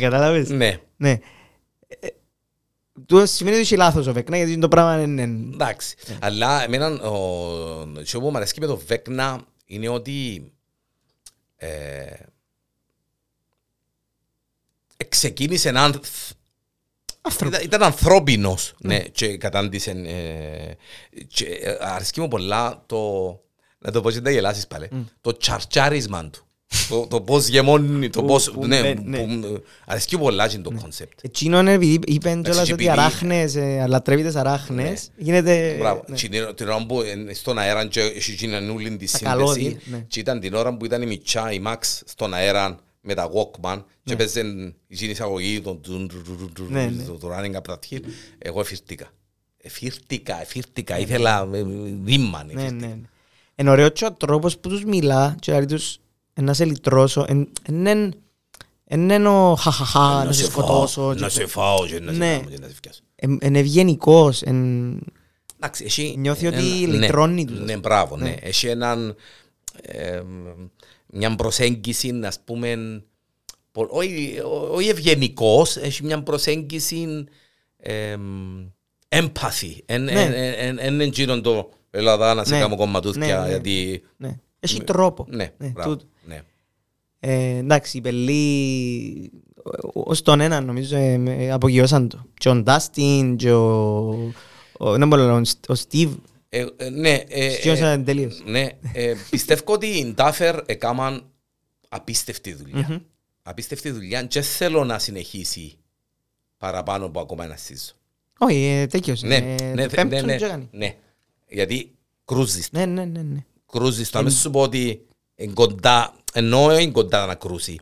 Κατάλαβες; 0.00 0.48
Ναι. 0.48 0.80
Ναι. 0.96 1.18
Ε, 2.00 2.08
Του 3.06 3.26
σημαίνει 3.26 3.56
ότι 3.56 3.64
έχει 3.64 3.76
λάθος 3.76 4.06
ο 4.06 4.12
Βεκνά 4.12 4.36
γιατί 4.36 4.58
το 4.58 4.68
πράγμα 4.68 5.02
είναι... 5.02 5.22
Εντάξει. 5.52 5.96
Αλλά 6.20 6.62
εμένα 6.62 6.86
ο 6.86 7.98
αυτό 8.00 8.20
που 8.20 8.30
μου 8.30 8.36
αρέσει 8.36 8.54
με 8.60 8.66
το 8.66 8.76
Βέκνα 8.76 9.40
είναι 9.64 9.88
ότι 9.88 10.52
ε, 11.56 12.14
ξεκίνησε 15.08 15.68
έναν 15.68 16.00
Άνθρωπο. 17.22 17.54
Ήταν, 17.54 17.66
ήταν 17.66 17.82
ανθρώπινος, 17.82 18.74
ναι, 18.78 18.98
και 18.98 19.36
κατάντησε. 19.36 19.90
Ε, 19.90 20.74
και 21.26 21.44
ε, 21.44 21.76
αρέσκει 21.80 22.20
μου 22.20 22.28
πολλά 22.28 22.82
το. 22.86 23.30
Να 23.78 23.90
το 23.90 24.00
πω 24.00 24.10
και 24.10 24.20
να 24.20 24.30
γελάσεις 24.30 24.66
πάλι. 24.66 24.88
Το 25.20 25.36
τσαρτσάρισμα 25.36 26.30
του. 26.30 26.46
Το, 26.90 27.06
το 27.06 27.20
πώς 27.20 27.46
γεμώνει, 27.48 28.10
το 28.10 28.20
Που- 28.20 28.26
πώς. 28.26 28.50
που- 28.50 28.66
ναι, 28.66 28.80
ναι, 28.80 28.94
που- 28.94 29.02
ναι. 29.04 29.18
που- 29.18 29.62
αρέσκει 29.86 30.16
μου 30.16 30.22
πολλά 30.22 30.48
και 30.48 30.58
το 30.58 30.70
concept. 30.80 31.18
Εκείνο 31.22 31.58
είναι 31.60 31.72
επειδή 31.72 31.98
είπαν 32.06 32.42
κιόλας 32.42 32.60
ότι 32.60 32.70
οι 32.70 32.72
επειδή- 32.72 32.90
αράχνες, 32.90 33.54
ε, 33.54 33.84
λατρεύει 33.88 34.22
τις 34.22 34.34
αράχνες, 34.36 35.10
γίνεται... 35.16 35.74
Μπράβο. 35.78 36.04
ναι. 36.08 36.14
Και 36.16 36.28
την- 36.28 36.54
Την 36.54 36.68
ώρα 36.68 36.86
που 36.86 37.02
είναι 37.02 37.32
στον 37.32 37.58
αέρα 37.58 37.86
και 37.86 38.00
έχει 38.00 38.32
γίνει 38.32 38.54
όλη 38.54 38.96
τη 38.96 39.10
Τα 39.10 39.16
σύνδεση 39.18 39.24
καλώδια, 39.24 39.76
ναι. 39.84 40.04
και 40.08 40.20
ήταν 40.20 40.40
την 40.40 40.54
ώρα 40.54 40.76
που 40.76 40.84
ήταν 40.84 41.02
η 41.02 41.06
μιτσιά, 41.06 41.52
η 41.52 41.58
Μαξ 41.58 42.02
στον 42.06 42.34
αέρα 42.34 42.78
με 43.00 43.14
τα 43.14 43.30
Walkman 43.32 43.82
και 44.04 44.16
παίζε 44.16 44.40
η 44.86 45.06
εισαγωγή 45.06 45.60
το- 45.60 45.74
του- 45.74 46.06
του- 46.06 46.22
του- 46.22 46.36
του- 46.36 46.50
του- 46.54 46.66
Ναι, 46.70 46.84
ναι. 46.84 47.02
του- 47.02 47.18
του 47.20 47.28
running 47.28 47.54
up 47.56 47.72
that 47.72 47.78
hill. 47.94 48.00
Εγώ 48.38 48.60
εφήρτηκα. 48.60 49.06
Εφήρτηκα, 49.62 50.40
εφήρτηκα. 50.40 50.98
Ήθελα 50.98 51.48
ε, 51.52 51.58
ρήμα. 52.06 52.44
Ναι, 52.44 52.62
ναι. 52.62 52.70
ναι. 52.70 52.96
Είναι 53.56 53.70
ωραίος 53.70 53.90
και 53.92 54.04
ο 54.04 54.12
τρόπος 54.12 54.58
που 54.58 54.68
τους 54.68 54.84
μιλά 54.84 55.36
και 55.40 55.52
δηλαδή 55.52 55.74
τους 55.74 55.94
ε, 55.94 56.00
να 56.34 56.52
σε 56.54 56.64
λυτρώσω. 56.64 57.26
Εν 58.92 59.10
είναι 59.10 59.28
ο 59.28 59.54
χαχαχά, 59.54 60.24
να 60.24 60.32
σε 60.32 60.44
σκοτώσω. 60.44 61.14
Να 61.14 61.28
σε 61.28 61.46
φάω 61.46 61.86
και 61.86 62.00
να 62.00 62.12
σε 62.12 62.18
Ναι. 62.18 62.36
κάνω 62.36 62.50
και 62.50 62.58
να 62.60 62.66
σε 62.66 62.74
φτιάσω. 62.74 63.00
Είναι 63.42 63.58
ευγενικός. 63.58 64.42
εν- 64.42 64.98
Εντάξει, 65.56 65.84
έχει 65.84 66.14
Νιώθει 66.18 66.46
ότι 66.46 66.56
ένα- 66.56 66.94
λυτρώνει 66.98 67.44
ναι, 67.44 67.50
τους, 67.50 67.54
ας 67.58 67.60
Ναι, 67.64 67.66
πούμε. 67.66 67.76
μπράβο, 67.78 68.16
ναι. 68.16 68.24
Ναι. 68.24 68.34
Έχει 68.40 68.66
έναν, 68.66 69.16
ε, 69.82 70.22
μια 71.06 71.36
προσέγγιση, 71.36 72.20
ας 72.24 72.40
πούμε, 72.44 73.02
πο- 73.72 73.88
όχι 73.90 74.38
όχι 74.70 74.88
ευγενικός, 74.88 75.76
έχει 75.76 76.04
μια 76.04 76.22
προσέγγιση 76.22 77.24
ε, 77.76 78.16
empathy. 79.08 79.78
Εν 79.86 80.02
Ναι. 80.02 80.12
εν- 80.22 80.32
εν- 80.32 80.54
εν- 80.58 80.78
εν 80.78 81.00
εκείνον 81.00 81.42
το 81.42 81.70
Ελλάδα 81.90 82.34
να 82.34 82.44
σε 82.44 82.54
Ναι. 82.54 82.60
κάνω 82.60 82.76
κομματούθια, 82.76 83.60
Ναι, 84.16 84.38
ναι. 84.60 84.68
γιατί... 84.68 84.76
Ναι. 84.76 84.80
Έχει 84.80 84.84
τρόπο. 84.84 85.26
Ναι, 85.28 85.52
Ναι, 85.58 85.68
μπράβο, 85.68 85.90
τούτο. 85.90 86.04
ναι. 86.24 86.40
Ε, 87.20 87.56
εντάξει, 87.56 87.96
οι 87.96 88.00
πελοί 88.00 89.30
ως 89.92 90.22
τον 90.22 90.40
έναν 90.40 90.64
νομίζω 90.64 90.96
ε, 90.96 91.16
με- 91.16 91.52
απογειώσαν 91.52 92.08
το. 92.08 92.24
Και 92.34 92.48
ο 92.48 92.54
Ντάστιν 92.54 93.36
και 93.36 93.52
ο... 93.52 94.08
ο- 94.72 94.96
Δεν 94.96 95.08
μπορώ 95.08 95.22
να 95.22 95.32
λέω, 95.32 95.42
ο 95.68 95.74
Στίβ. 95.74 96.12
Ε, 96.48 96.66
ε, 96.76 96.88
ναι, 96.90 97.22
ε, 97.28 97.50
Σκιώσαν 97.50 98.04
τελείως. 98.04 98.42
Ναι, 98.44 98.68
ε, 98.92 99.14
πιστεύω 99.30 99.62
ότι 99.66 99.86
οι 99.86 100.12
Ντάφερ 100.14 100.56
έκαναν 100.66 101.24
απίστευτη 101.88 102.54
δουλειά. 102.54 103.02
Απίστευτη 103.42 103.90
δουλειά 103.90 104.22
και 104.22 104.40
θέλω 104.40 104.84
να 104.84 104.98
συνεχίσει 104.98 105.76
παραπάνω 106.56 107.04
από 107.06 107.20
ακόμα 107.20 107.44
ένα 107.44 107.56
season. 107.56 107.94
Όχι, 108.38 108.64
ε, 108.64 108.86
τέτοιος. 108.86 109.22
Ναι, 109.22 109.34
ε, 109.36 109.40
ναι, 109.40 109.56
το 109.58 109.74
ναι, 109.74 109.88
πέμπτον 109.88 110.24
ναι, 110.24 110.36
και 110.36 110.44
έκανε. 110.44 110.68
ναι. 110.70 110.94
Γιατί 111.48 111.90
κρούζεις, 112.24 112.68
Ναι, 112.72 112.86
ναι, 112.86 113.04
ναι. 113.04 113.22
ναι. 113.22 113.44
Κρούζεις. 113.72 114.10
Το 114.10 114.18
αμέσως 114.18 114.40
σου 114.40 114.50
πω 114.50 114.60
ότι 114.60 115.06
είναι 115.34 115.52
κοντά, 115.52 116.12
ενώ 116.32 116.78
είναι 116.78 116.90
κοντά 116.90 117.26
να 117.26 117.34
κρούσει. 117.34 117.78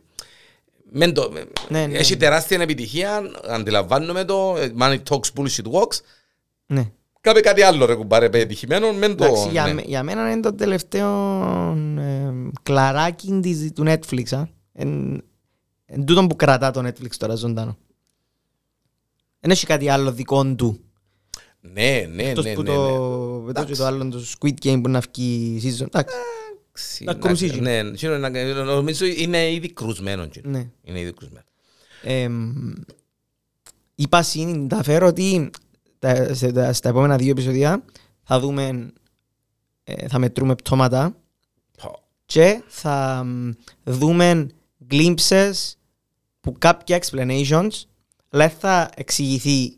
Μεν 0.91 1.13
το, 1.13 1.31
Ναι, 1.69 1.85
ναι, 1.87 1.97
έχει 1.97 2.11
ναι. 2.13 2.19
τεράστια 2.19 2.61
επιτυχία, 2.61 3.21
αντιλαμβάνομαι 3.49 4.23
το, 4.25 4.55
ε, 4.57 4.73
money 4.79 4.97
talks, 5.09 5.27
bullshit 5.35 5.71
walks. 5.71 5.99
Ναι. 6.65 6.91
Κάπε 7.21 7.39
κάτι 7.39 7.61
άλλο 7.61 7.85
ρε 7.85 7.95
κουμπάρε 7.95 8.29
πετυχημένο, 8.29 8.93
μεν 8.93 9.15
το... 9.17 9.23
Εντάξει, 9.25 9.49
για, 9.49 9.65
ναι. 9.65 9.73
με- 9.73 9.81
για 9.81 10.03
μένα 10.03 10.31
είναι 10.31 10.41
το 10.41 10.53
τελευταίο 10.53 11.07
ε, 11.99 12.33
κλαράκι 12.63 13.39
της, 13.41 13.71
του 13.73 13.83
Netflix. 13.87 14.23
Α. 14.35 14.43
Εν, 14.73 15.23
εν 15.85 16.05
τούτον 16.05 16.27
που 16.27 16.35
κρατά 16.35 16.71
το 16.71 16.87
Netflix 16.87 17.09
τώρα 17.17 17.35
ζωντανό. 17.35 17.77
Δεν 19.39 19.51
έχει 19.51 19.65
κάτι 19.65 19.89
άλλο 19.89 20.11
δικό 20.11 20.45
του. 20.55 20.79
Ναι, 21.61 22.09
ναι, 22.13 22.23
Εκτός 22.23 22.45
ναι, 22.45 22.53
που 22.53 22.61
ναι, 22.61 22.73
το, 22.73 23.37
ναι. 23.39 23.45
μετά 23.45 23.65
και 23.65 23.75
το 23.75 23.85
άλλο 23.85 24.09
το 24.09 24.23
Squid 24.39 24.53
Game 24.63 24.79
που 24.83 24.89
να 24.89 24.99
βγει 24.99 25.59
season. 25.63 25.85
Εντάξει. 25.85 26.15
Εντάξει, 26.67 27.03
Να 27.03 27.13
να- 27.13 27.19
κρούσει. 27.19 27.59
Ναι, 27.59 27.77
εκείνο 27.77 28.17
να- 28.17 28.63
νομίζω 28.63 29.05
είναι 29.05 29.51
ήδη 29.51 29.73
κρουσμένο. 29.73 30.23
εκείνο. 30.23 30.49
Ναι. 30.49 30.69
Είναι 30.83 30.99
ήδη 30.99 31.13
κρουσμένο. 31.13 31.45
Εμ, 32.03 32.53
είπα 33.95 34.21
συνταφέρω 34.21 35.07
ότι 35.07 35.49
τα, 35.99 36.33
σε- 36.33 36.51
τα- 36.51 36.73
στα 36.73 36.89
επόμενα 36.89 37.15
δύο 37.17 37.29
επεισόδια 37.31 37.83
θα 38.23 38.39
δούμε, 38.39 38.91
ε, 39.83 40.07
θα 40.07 40.19
μετρούμε 40.19 40.55
πτώματα 40.55 41.15
Πω. 41.81 41.99
και 42.25 42.61
θα 42.67 43.23
μ, 43.25 43.49
δούμε 43.83 44.47
glimpses 44.91 45.51
που 46.41 46.55
κάποια 46.57 46.99
explanations 47.01 47.69
αλλά 48.29 48.47
δεν 48.47 48.49
θα 48.59 48.89
εξηγηθεί 48.95 49.77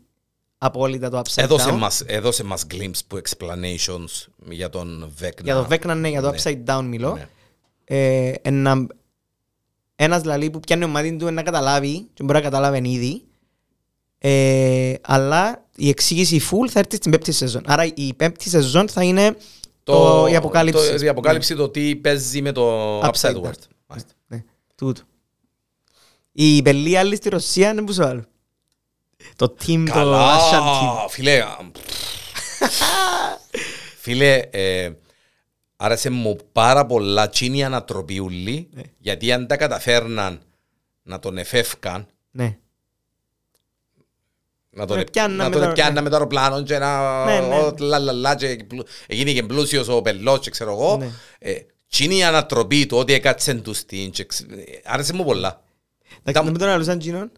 απόλυτα 0.64 1.10
το 1.10 1.18
upside 1.18 1.42
Έδωσε 1.42 1.70
down. 1.70 1.76
μας, 1.78 2.02
έδωσε 2.06 2.44
μας 2.44 2.66
glimpse 2.70 3.00
που 3.06 3.20
explanations 3.28 4.26
για 4.50 4.68
τον 4.68 5.12
Vecna. 5.20 5.42
Για 5.44 5.54
το 5.54 5.66
Vecna, 5.70 5.94
ναι, 5.96 6.08
για 6.08 6.20
το 6.20 6.30
Ναι. 6.30 6.36
upside 6.42 6.64
down 6.66 6.84
μιλώ. 6.84 7.12
Ναι. 7.14 7.28
Ε, 7.84 8.32
ένα, 8.42 8.86
ένας 9.96 10.20
δηλαδή 10.20 10.50
που 10.50 10.60
πιάνει 10.60 10.84
ο 10.84 10.88
μάτι 10.88 11.16
του 11.16 11.30
να 11.30 11.42
καταλάβει 11.42 12.06
και 12.14 12.22
μπορεί 12.22 12.38
να 12.38 12.40
καταλάβει 12.44 12.88
ήδη 12.90 13.22
ε, 14.18 14.94
αλλά 15.02 15.64
η 15.76 15.88
εξήγηση 15.88 16.40
full 16.50 16.68
θα 16.70 16.78
έρθει 16.78 16.96
στην 16.96 17.10
πέμπτη 17.10 17.32
σεζόν. 17.32 17.62
Άρα 17.66 17.84
η 17.94 18.14
πέμπτη 18.14 18.48
σεζόν 18.48 18.88
θα 18.88 19.02
είναι 19.02 19.36
το, 19.82 20.26
η 20.30 20.36
αποκάλυψη. 20.36 20.96
Το, 20.96 21.04
η 21.04 21.08
αποκάλυψη 21.08 21.54
το 21.54 21.68
τι 21.68 21.96
παίζει 21.96 22.42
με 22.42 22.52
το 22.52 22.98
Upside 23.00 23.10
Upside 23.10 23.34
down. 23.34 23.42
World. 23.42 23.62
Μάλιστα. 23.86 24.12
Ναι, 24.26 24.44
τούτο. 24.74 25.02
Η 26.32 26.62
πελή 26.62 26.98
άλλη 26.98 27.16
στη 27.16 27.28
Ρωσία 27.28 27.70
είναι 27.70 27.82
που 27.82 27.92
σου 27.92 28.04
άλλο. 28.04 28.24
Το 29.36 29.54
team, 29.66 29.84
το 29.86 29.92
Russian 29.94 30.58
team. 30.58 30.86
Καλά, 30.90 31.08
φίλε. 31.08 31.40
α, 31.40 31.56
Φίλε, 33.98 34.34
ε, 34.50 34.90
άρεσε 35.76 36.10
μου 36.10 36.38
πάρα 36.52 36.86
πολλά 36.86 37.28
τσίνη 37.28 37.64
ανατροπιούλη, 37.64 38.68
Ναι. 38.72 38.82
γιατί 38.98 39.32
αν 39.32 39.46
τα 39.46 39.56
καταφέρναν 39.56 40.40
να 41.02 41.18
τον 41.18 41.38
εφεύκαν, 41.38 42.06
Ναι. 42.30 42.56
να 44.70 44.86
τον, 44.86 44.96
Με 44.96 45.04
πιάννα 45.04 45.36
να 45.36 45.48
με 45.48 45.56
τον 45.56 45.64
το- 45.64 45.72
πιάννα 45.72 45.92
ναι. 45.94 46.00
με 46.00 46.08
το 46.08 46.14
αεροπλάνο 46.14 46.62
και 46.62 46.78
να 46.78 47.24
Ναι, 47.24 47.40
ναι. 47.46 47.54
ο, 47.58 47.74
λα, 47.78 47.98
λα, 47.98 48.12
λα, 48.12 48.34
και 48.34 48.64
πλου- 48.68 48.88
έγινε 49.06 49.32
και 49.32 49.42
πλούσιος 49.42 49.88
ο 49.88 50.02
πελός 50.02 50.38
και 50.40 50.50
ξέρω 50.50 50.72
εγώ. 50.72 50.96
Ναι. 50.96 51.10
Ε, 51.38 51.54
τσίνη 51.88 52.16
η 52.16 52.22
ανατροπή 52.24 52.86
του, 52.86 52.96
ότι 52.98 53.12
έκατσε 53.12 53.54
τους 53.54 53.78
στην, 53.78 54.10
και 54.10 54.24
ξε- 54.24 54.50
ε, 54.52 54.80
άρεσε 54.84 55.12
μου 55.12 55.24
πολλά. 55.24 55.62
Εντάξει, 56.24 56.42
να 56.44 56.50
μην 56.50 56.58
τον 56.60 56.68
αλούσαν 56.68 56.98
κοινόν, 56.98 57.30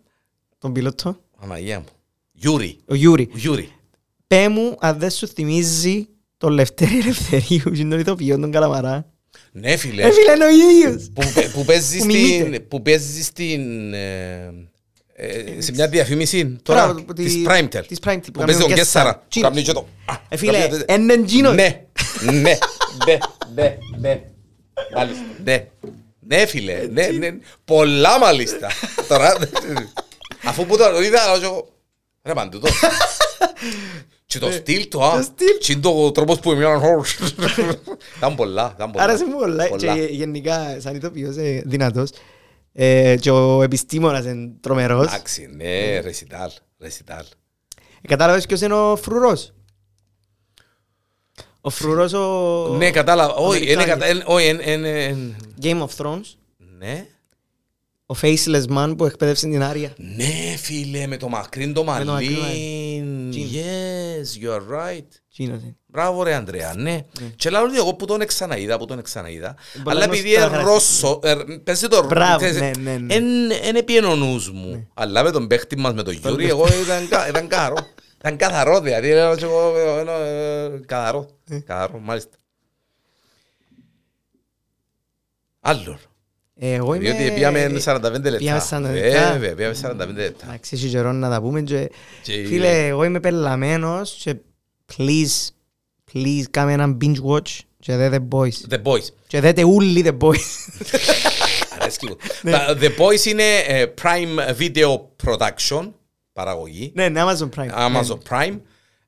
τον 0.65 0.73
πιλότο, 0.73 1.21
Αμαγία 1.41 1.79
μου. 1.79 1.85
Γιούρι. 2.33 2.77
ο 2.89 2.95
Γιούρι. 2.95 3.29
Ο 3.33 3.37
Γιούρι. 3.37 3.73
Πέ 4.27 4.49
μου 4.49 4.77
αν 4.81 4.99
δεν 4.99 5.11
σου 5.11 5.27
θυμίζει 5.29 6.09
τον 6.37 6.53
Λευτέρη 6.53 6.99
Ελευθερίου 6.99 7.71
και 7.77 7.85
τον 7.85 7.99
ηθοποιό 7.99 8.39
τον 8.39 8.51
Καλαμαρά. 8.51 9.07
Ναι 9.53 9.77
φίλε. 9.77 10.03
Ε, 10.03 10.11
φίλε, 10.13 10.33
είναι 10.35 10.45
ο 10.45 10.49
ίδιος. 10.49 11.11
που, 11.15 11.23
παι- 11.35 11.53
που 11.53 11.65
παίζεις 11.65 12.01
Που 12.01 12.07
μιμείται. 12.07 12.45
στην, 12.45 12.69
που 12.69 12.83
παίζεις 12.83 13.27
στην, 13.27 13.93
ε, 13.95 14.53
ε, 15.17 15.61
σε 15.61 15.73
μια 15.73 15.89
διαφήμιση 15.89 16.57
τώρα, 16.63 16.85
Μπράβο, 16.93 17.13
της 17.13 17.33
τη- 17.33 17.43
Primetel, 17.49 17.83
της 17.87 17.99
Primetel, 18.05 18.21
που 18.25 18.31
που 18.33 18.39
κάνει 18.39 18.45
παίζει 18.47 18.61
τον 18.61 18.69
τον 18.69 18.75
Κέσσαρα. 18.75 18.75
Κέσσαρα, 18.75 19.15
που 19.19 19.25
τζείνος. 19.29 19.49
κάνει 19.51 19.63
και 19.63 19.73
το... 19.73 19.87
α, 20.05 20.15
Ε, 20.29 20.37
φίλε, 20.37 20.59
κάνει 20.69 20.85
το- 20.85 20.93
είναι 20.95 21.17
τζείνος. 21.25 21.55
Ναι, 21.55 21.85
ναι, 22.23 22.33
ναι, 22.41 22.59
ναι, 23.55 23.77
ναι, 24.01 24.21
μάλιστα, 24.95 25.23
ναι, 25.45 25.67
Ναι, 26.27 26.47
φίλε. 26.47 26.87
Ναι, 26.93 27.07
ναι. 27.07 27.31
Πολλά 27.65 28.19
μάλιστα. 28.19 28.69
Τώρα, 29.09 29.37
αφού 30.47 30.67
που 30.67 30.77
το 30.77 31.03
είδα, 31.03 31.27
λέω 31.39 31.43
εγώ, 31.51 31.69
ρε 32.23 32.33
παντού 32.33 32.59
το. 32.59 32.69
Και 34.27 34.39
το 34.39 34.51
στυλ 34.51 34.89
του, 34.89 35.05
α. 35.05 35.17
το 35.17 35.23
στυλ. 35.23 35.59
Και 35.61 35.73
είναι 35.73 35.81
το 35.81 36.13
τρόπος 36.13 36.39
που 36.41 36.53
έμειναν 36.53 36.81
χώρους. 36.81 37.19
Ήταν 38.17 38.35
πολλά, 38.35 38.73
ήταν 38.75 38.91
πολλά. 38.91 39.05
Άρεσε 39.05 39.27
μου 39.27 39.39
πολλά. 39.39 39.69
Και 39.69 40.07
γενικά, 40.11 40.77
σαν 40.81 40.95
ηθοποιός 40.95 41.37
ε, 41.37 41.63
δυνατός. 41.67 42.11
Ε, 42.73 43.17
Και 43.21 43.31
ο 43.31 43.63
επιστήμονας 43.63 44.25
είναι 44.25 44.51
τρομερός. 44.61 45.07
Εντάξει, 45.07 45.49
ναι, 45.57 46.01
ρεσιτάλ, 46.01 46.51
ρεσιτάλ. 46.79 47.25
Ε, 48.03 48.09
Κατάλαβες 48.09 48.47
ποιος 48.47 48.61
είναι 48.61 48.75
ο 48.75 48.97
φρουρός; 48.97 49.53
Ο 51.61 51.71
φρουρός 51.71 52.13
ο... 52.13 52.75
Ναι, 52.77 52.91
κατάλαβα. 52.91 53.35
Όχι, 53.35 53.63
είναι 53.63 53.73
Αμερικάνικος. 53.73 54.09
κατα- 54.09 54.21
εν- 54.21 54.35
όχι, 54.37 54.47
εν- 54.47 54.61
εν- 54.63 54.85
εν- 54.85 55.37
Game 55.63 55.83
of 55.87 56.05
Thrones. 56.05 56.35
Ναι. 56.79 57.07
Ο 58.07 58.15
Faceless 58.23 58.65
Man 58.77 58.95
που 58.97 59.05
εκπαίδευσε 59.07 59.47
την 59.49 59.63
Άρια. 59.63 59.93
Ναι, 59.97 60.57
φίλε, 60.57 61.07
με 61.07 61.17
το 61.17 61.29
μακρύν 61.29 61.73
το 61.73 61.81
το 61.81 61.85
μακρύ 61.91 62.07
μαλλί. 62.07 63.05
Yes, 63.53 64.45
you 64.45 64.51
are 64.51 64.79
right. 64.79 65.07
Εκείνος 65.31 65.61
είναι. 65.63 65.77
Μπράβο 65.87 66.23
ρε 66.23 66.35
Ανδρέα, 66.35 66.75
ναι. 66.77 67.01
Και 67.37 67.51
λέω 67.51 67.63
ότι 67.63 67.77
εγώ 67.77 67.95
που 67.95 68.05
τον 68.05 68.27
ξαναείδα, 68.27 68.79
που 68.79 68.85
τον 68.87 69.03
ξαναείδα. 69.03 69.57
Πολλά 69.83 69.97
Αλλά 69.97 70.05
επειδή 70.05 70.31
γνωστά 70.33 70.47
είναι 70.47 70.57
χαρακτηριστικά. 70.57 71.09
Ρώσο, 71.09 71.21
ε, 71.53 71.57
πες 71.65 71.81
το 71.81 72.07
Μπράβο, 72.07 72.37
ξέρεις, 72.37 72.61
ναι, 72.61 72.71
ναι, 72.91 72.97
ναι. 72.99 73.15
εν- 73.15 73.51
εν 73.63 73.77
επίεν 73.77 74.05
ο 74.05 74.15
νους 74.17 74.51
μου. 74.51 74.89
Αλλά 74.95 75.23
με 75.23 75.31
τον 75.31 75.47
παίχτη 75.47 75.77
μας, 75.79 75.95
με 75.95 76.03
τον 76.03 76.15
Γιούρι, 76.15 76.49
εγώ 76.49 76.67
ήταν, 76.85 77.09
κα- 77.09 77.29
ήταν 77.29 77.49
καθαρό. 77.49 77.77
Ήταν 78.19 78.37
καθαρό, 78.37 78.81
δηλαδή. 78.81 79.09
λέω 79.09 79.37
και 79.37 79.45
εγώ, 79.45 79.77
ε, 79.77 80.01
ε, 80.01 80.65
ε, 80.75 80.81
Καθαρό. 80.87 81.29
Καθαρό, 81.67 81.99
μάλιστα. 81.99 82.37
Άλλο. 85.61 85.99
Ε, 86.59 86.73
Εγώ 86.75 86.95
είμαι... 86.95 87.11
Διότι 87.11 87.35
πήγαμε 87.35 87.67
45 87.85 88.03
λεπτά. 88.03 88.37
Πήγαμε 88.37 88.63
45 88.71 88.81
λεπτά. 88.81 89.33
Βέβαια, 89.33 89.55
πήγαμε 89.55 89.75
45 89.83 90.15
λεπτά. 90.15 90.47
Εντάξει, 90.47 90.75
έχει 90.75 90.89
καιρό 90.89 91.13
να 91.13 91.31
τα 91.31 91.41
πούμε 91.41 91.61
και... 91.63 91.91
Και- 92.23 92.45
Φίλε, 92.47 92.87
εγώ 92.87 93.05
είμαι 93.05 93.21
πελαμένος 93.21 94.13
και 94.23 94.35
please, 94.97 95.49
please 96.13 96.43
κάμε 96.51 96.73
έναν 96.73 96.99
binge 97.01 97.31
watch 97.33 97.59
και 97.79 97.97
δέτε 97.97 98.27
Boys. 98.31 98.71
The 98.75 98.83
Boys. 98.83 99.05
Και 99.27 99.41
δέτε 99.41 99.65
όλοι 99.65 100.05
The 100.07 100.19
Boys. 100.27 100.45
Αρέσκει 101.79 102.07
μου. 102.07 102.17
Ναι. 102.43 102.51
Τα- 102.51 102.77
The 102.81 102.89
Boys 102.99 103.25
είναι 103.27 103.43
ε, 103.67 103.87
Prime 104.03 104.57
Video 104.59 104.99
Production, 105.27 105.91
παραγωγή. 106.33 106.93
Ναι, 106.95 107.09
ναι, 107.09 107.21
Amazon 107.25 107.49
Prime. 107.57 107.71
Amazon 107.71 108.19
Prime. 108.29 108.59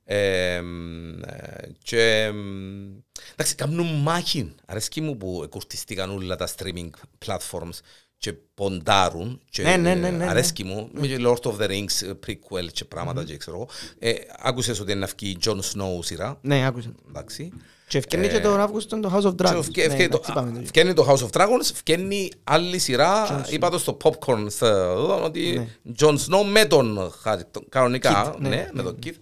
Ε, 0.09 0.61
μ, 0.61 1.23
ε, 1.23 1.69
και 1.83 2.31
μ, 2.35 2.99
εντάξει, 3.33 3.55
κάνουν 3.55 3.87
μάχη. 4.03 4.55
Αρέσκει 4.67 5.01
μου 5.01 5.17
που 5.17 5.41
εκουρτιστήκαν 5.45 6.11
όλα 6.11 6.37
τα 6.37 6.49
streaming 6.57 6.91
platforms 7.27 7.79
και 8.19 8.33
ποντάρουν. 8.55 9.41
Και, 9.51 9.63
Ναι, 9.63 9.77
ναι, 9.77 9.95
ναι, 9.95 10.11
ναι, 10.11 10.17
ναι. 10.17 10.29
Αρέσκει 10.29 10.65
μου. 10.65 10.89
Με 10.93 11.07
το 11.07 11.31
Lord 11.43 11.51
of 11.51 11.63
the 11.63 11.69
Rings 11.71 12.07
ε, 12.07 12.11
prequel 12.27 12.67
και 12.73 12.85
πράγματα 12.85 13.25
και 13.25 13.37
ξέρω 13.37 13.57
εγώ. 13.57 13.69
Ε, 13.99 14.13
Άκουσες 14.39 14.81
ότι 14.81 14.91
είναι 14.91 15.01
να 15.01 15.11
βγει 15.19 15.37
Jon 15.45 15.57
Snow 15.59 15.99
σειρά; 16.05 16.39
Ναι, 16.43 16.67
άκουσα. 16.67 16.93
Εντάξει. 17.09 17.53
Και 17.89 17.99
ευκαιρνεί 17.99 18.29
και 18.29 18.41
τον 18.41 18.61
Αύγουστο 18.61 19.01
το 19.01 19.11
House 19.15 19.27
of 19.27 19.35
Και 19.35 19.45
Dragons. 19.45 19.59
ευκαι- 19.59 19.87
Ναι, 19.87 19.93
ευκαι- 19.95 20.11
το- 20.11 20.17
εντάξει, 20.17 20.31
είπαμε 20.31 20.53
το. 20.59 20.65
Βγαίνει 20.65 20.93
το 20.93 21.07
House 21.09 21.27
of 21.27 21.41
Dragons, 21.41 21.73
βγαίνει 21.85 22.31
άλλη 22.45 22.79
σειρά, 22.79 23.45
είπα 23.51 23.71
το 23.71 23.79
στο 23.79 23.97
Popcorn, 24.05 24.47
στο- 24.49 24.67
εδώ, 24.67 25.25
ότι 25.25 25.69
Jon 25.99 26.15
Snow 26.15 26.45
με 26.51 26.65
τον 26.65 27.13
Harry, 27.25 27.41
τον- 27.51 27.67
κανονικά, 27.69 28.35
Kit, 28.35 28.39
ναι, 28.41 28.49
ναι, 28.49 28.55
ναι, 28.57 28.69
με 28.73 28.83
τον 28.83 28.99
Kit. 29.07 29.13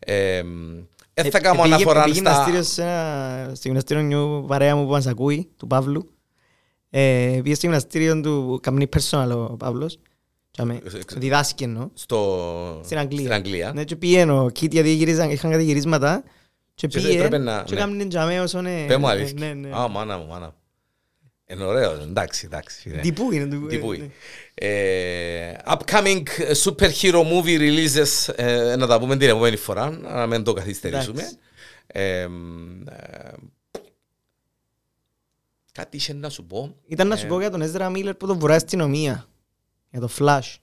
Ε, 0.00 0.42
Ε, 1.14 1.22
Δεν 1.22 1.30
θα 1.30 1.40
κάνω 1.40 1.58
επήγε- 1.60 1.74
αναφορά 1.74 2.00
επήγε 2.00 2.14
στα... 2.18 2.30
γυμναστήριο 2.30 2.62
σε 2.62 2.82
ένα- 2.82 3.50
στο 3.54 3.62
γυμναστήριο 3.68 4.02
νιου 4.02 4.44
παρέα 4.48 4.76
μου 4.76 4.84
που 4.84 4.90
μας 4.90 5.06
ακούει, 5.06 5.50
του 5.56 5.66
Παύλου. 5.66 6.10
Ε, 6.90 7.40
Πήγε 7.42 7.54
στο 7.54 7.66
γυμναστήριο 7.66 8.20
του, 8.20 8.58
καμνή 8.62 8.88
personal 8.96 9.30
ο 9.50 9.56
Παύλος. 9.56 9.98
Τσάμε, 10.50 10.74
Ε, 10.74 10.88
Διδάσκει 11.16 11.64
εννοώ. 11.64 11.88
στο... 11.94 12.80
Στην 12.84 12.98
Αγγλία. 12.98 13.20
Στην 13.20 13.32
Αγγλία. 13.32 13.72
Ναι, 13.74 13.84
και 13.84 13.96
πήγαινε 13.96 14.32
ο 14.32 14.48
Κίτ 14.48 14.72
γιατί 14.72 14.90
γυρίζαν, 14.90 15.30
είχαν 15.30 15.50
κάτι 15.50 15.64
γυρίσματα 15.64 16.22
και 16.74 16.86
Και 16.86 17.00
πήγε 17.00 17.16
έπρεπε 17.16 17.38
να- 17.38 17.62
και 17.62 17.74
ναι. 17.74 17.80
έκαμε 17.80 18.04
τζαμέ 18.04 18.40
όσον... 18.40 18.66
ε, 18.66 18.84
Πες 18.86 18.96
μου 18.96 19.06
ναι, 19.06 19.12
αλήθεια. 19.12 19.46
Ναι, 19.46 19.52
ναι. 19.68 19.76
Α, 19.76 19.88
μάνα 19.88 20.18
μου, 20.18 20.26
μάνα 20.26 20.46
μου. 20.46 20.52
Είναι 21.52 21.64
ωραίο, 21.64 21.90
εντάξει, 21.92 22.46
εντάξει. 22.46 22.80
φίλε. 22.80 23.00
Τι 23.00 23.12
πού 23.12 23.32
είναι, 23.32 23.46
τι 23.46 23.66
Τι 23.66 23.78
που 23.78 23.90
ναι. 23.90 23.96
είναι. 23.96 24.10
Ε, 24.54 25.52
Upcoming 25.66 26.22
superhero 26.64 27.22
movie 27.22 27.58
releases, 27.58 28.32
ε, 28.36 28.76
να 28.76 28.86
τα 28.86 28.98
πούμε 28.98 29.16
την 29.16 29.28
επόμενη 29.28 29.56
φορά, 29.56 29.90
να 29.90 30.26
μην 30.26 30.42
το 30.44 30.52
καθυστερήσουμε. 30.52 31.20
Εντάξει. 31.20 31.36
Ε, 31.86 32.26
μ, 32.26 32.86
ε, 32.88 33.32
Κάτι 35.72 35.96
είχε 35.96 36.12
να 36.12 36.28
σου 36.28 36.44
πω. 36.46 36.76
Ήταν 36.86 37.08
να 37.08 37.14
Ε. 37.14 37.18
σου 37.18 37.26
πω 37.26 37.40
για 37.40 37.50
τον 37.50 37.62
Έζρα 37.62 37.88
Μίλλερ 37.90 38.14
που 38.14 38.26
τον 38.26 38.38
βουράει 38.38 38.56
αστυνομία. 38.56 39.26
Για 39.90 40.00
το 40.00 40.08
Flash. 40.18 40.40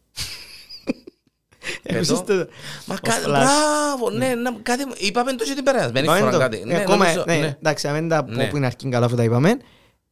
Εδώ. 1.84 1.98
Άκουσες 2.16 2.24
το- 2.24 2.48
Μα 2.86 2.96
ο 2.96 2.98
κα- 3.02 3.20
Flash. 3.22 3.28
μπράβο, 3.28 4.10
ναι, 4.10 4.36
να- 4.36 4.60
κάτι, 4.64 4.84
είπαμε 4.98 5.34
το 5.34 5.44
και 5.44 5.54
την 5.54 5.64
περασμένη 5.64 6.06
Είπαμε 6.06 6.20
φορά 6.20 6.32
το. 6.32 6.38
κάτι. 6.38 6.58
Ε, 6.58 6.66
Ναι, 6.66 6.76
ακόμα, 6.76 6.98
νομίζω, 7.06 7.24
ναι, 7.28 7.36
ναι. 7.36 7.56
εντάξει, 7.58 7.88
αν 7.88 7.94
δεν 7.94 8.08
τα 8.10 8.24
πω 8.24 8.32
Ναι. 8.32 8.48
που 8.48 8.58
είναι 8.58 8.66
αρχήν 8.66 8.92
καλά 8.92 9.06
αφού 9.06 9.16
τα 9.16 9.24
είπαμε, 9.24 9.58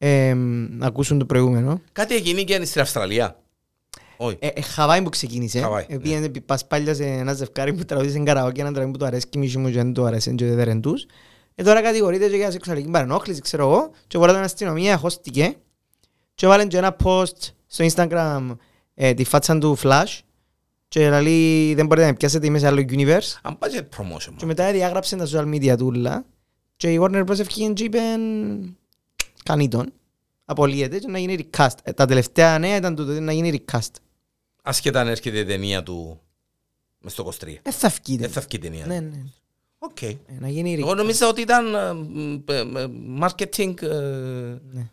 ε, 0.07 0.33
να 0.69 0.85
ακούσουν 0.87 1.19
το 1.19 1.25
προηγούμενο. 1.25 1.81
Κάτι 1.91 2.15
έγινε 2.15 2.41
και 2.41 2.65
στην 2.65 2.81
Αυστραλία. 2.81 3.39
Όχι. 4.17 4.37
Ε, 4.39 4.47
ε, 4.47 4.61
Χαβάη 4.61 5.01
που 5.01 5.09
ξεκίνησε. 5.09 5.59
Χαβάη, 5.59 5.85
Ε, 5.87 5.97
πήγαινε 5.97 6.25
επί 6.25 6.41
πασπάλια 6.41 6.93
σε 6.93 7.03
ένα 7.05 7.33
ζευκάρι 7.33 7.73
που 7.73 7.85
τραγουδίσε 7.85 8.19
καραόκι, 8.19 8.59
έναν 8.59 8.73
τραγούδι 8.73 8.93
που 8.93 8.99
του 9.03 9.05
αρέσει 9.05 9.27
και 9.29 9.37
μισή 9.37 9.57
μου 9.57 9.67
και 9.67 9.73
δεν 9.75 9.93
του 9.93 10.05
αρέσει 10.05 10.35
και 10.35 10.45
δεν 10.45 10.81
τους. 10.81 11.05
Ε, 11.55 11.63
τώρα 11.63 11.81
κατηγορείται 11.81 12.29
και 12.29 12.35
για 12.35 12.51
σεξουαλική 12.51 12.89
παρενόχληση, 12.89 13.41
ξέρω 13.41 13.63
εγώ, 13.63 13.91
και 14.07 14.17
μπορεί 14.17 14.29
να 14.29 14.35
την 14.35 14.45
αστυνομία, 14.45 14.97
χώστηκε 14.97 15.55
και 16.35 16.47
βάλουν 16.47 16.67
και 16.67 16.77
ένα 16.77 16.95
post 17.03 17.37
στο 17.67 17.85
Instagram 17.91 18.55
ε, 18.93 19.13
τη 19.13 19.23
φάτσα 19.23 19.57
του 19.57 19.77
Flash 19.83 20.19
και 20.87 21.09
λέει 21.09 21.73
δεν 21.73 21.85
μπορείτε 21.85 22.05
να 22.05 22.11
με 22.11 22.17
πιάσετε, 22.17 22.45
είμαι 22.45 22.59
σε 22.59 22.67
άλλο 22.67 22.85
universe 22.89 23.37
Αν 23.41 23.57
πάει 23.57 23.69
για 23.71 23.87
promotion. 23.97 24.33
και 24.37 24.45
μετά 24.45 24.71
διάγραψε 24.71 25.15
τα 25.15 25.25
social 25.25 25.53
media 25.53 25.77
του 25.77 25.87
όλα 25.95 26.25
και 26.75 26.91
η 26.93 26.99
Warner 27.01 27.23
Bros. 27.25 27.39
εφκήκεν 27.39 27.73
και 27.73 27.83
είπε 27.83 27.99
κάνει 29.49 29.67
τον, 29.67 29.93
απολύεται 30.45 30.99
και 30.99 31.07
να 31.07 31.17
γίνει 31.19 31.49
recast. 31.51 31.67
Ε, 31.83 31.91
τα 31.93 32.05
τελευταία 32.05 32.59
νέα 32.59 32.75
ήταν 32.75 32.95
το 32.95 33.03
να 33.03 33.31
γίνει 33.31 33.63
recast. 33.71 33.89
Ασχετά 34.63 34.99
αν 34.99 35.07
έρχεται 35.07 35.39
η 35.39 35.45
ταινία 35.45 35.83
του 35.83 36.19
μες 36.99 37.11
στο 37.11 37.31
23. 37.41 37.45
Δεν 37.63 37.73
θα 37.73 37.89
βγει. 38.03 38.17
Δεν 38.17 38.29
θα 38.29 38.41
βγει 38.41 38.55
η 38.55 38.59
ταινία. 38.59 38.85
Ναι, 38.85 38.99
ναι. 38.99 39.23
Οκ. 39.77 40.01
Ε, 40.01 40.15
Να 40.39 40.49
γίνει 40.49 40.73
Εγώ 40.73 40.91
recast. 40.91 40.95
νομίζω 40.95 41.27
ότι 41.27 41.41
ήταν 41.41 41.75
ε, 41.75 41.93
μ, 41.93 42.41
ε, 42.49 42.59
ε, 42.59 42.87
marketing 43.21 43.81
ε, 43.81 43.87
Ναι. 44.71 44.89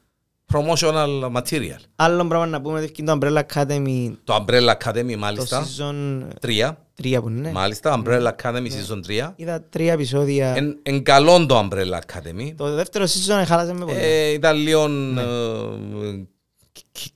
promotional 0.53 1.32
material. 1.36 1.78
Άλλο 1.96 2.26
πράγμα 2.26 2.46
να 2.46 2.61
πούμε 2.61 2.74
ότι 2.76 2.84
εφκήκε 2.84 3.03
το 3.03 3.18
Umbrella 3.20 3.42
Academy 3.53 4.12
Το 4.24 4.44
Umbrella 4.46 4.74
Academy 4.84 5.11
το 5.12 5.18
μάλιστα. 5.18 5.66
season 5.78 6.22
3. 6.40 6.72
3 7.05 7.18
που 7.22 7.28
είναι. 7.28 7.50
Μάλιστα, 7.53 8.03
Umbrella 8.03 8.30
Academy 8.42 8.66
season 8.66 9.26
3. 9.28 9.32
Είδα 9.36 9.62
τρία 9.70 9.92
επεισόδια. 9.92 10.57
Εν, 10.57 10.78
εν 10.82 11.03
καλόν 11.03 11.46
το 11.46 11.59
Umbrella 11.68 11.98
Academy. 11.98 12.53
Το 12.57 12.74
δεύτερο 12.74 13.05
season 13.05 13.42
χάλασε 13.46 13.72
με 13.72 13.84
πολύ. 13.84 13.98
Ε, 14.00 14.28
ήταν 14.30 14.57
λίγο 14.57 14.84
ε, 14.84 16.26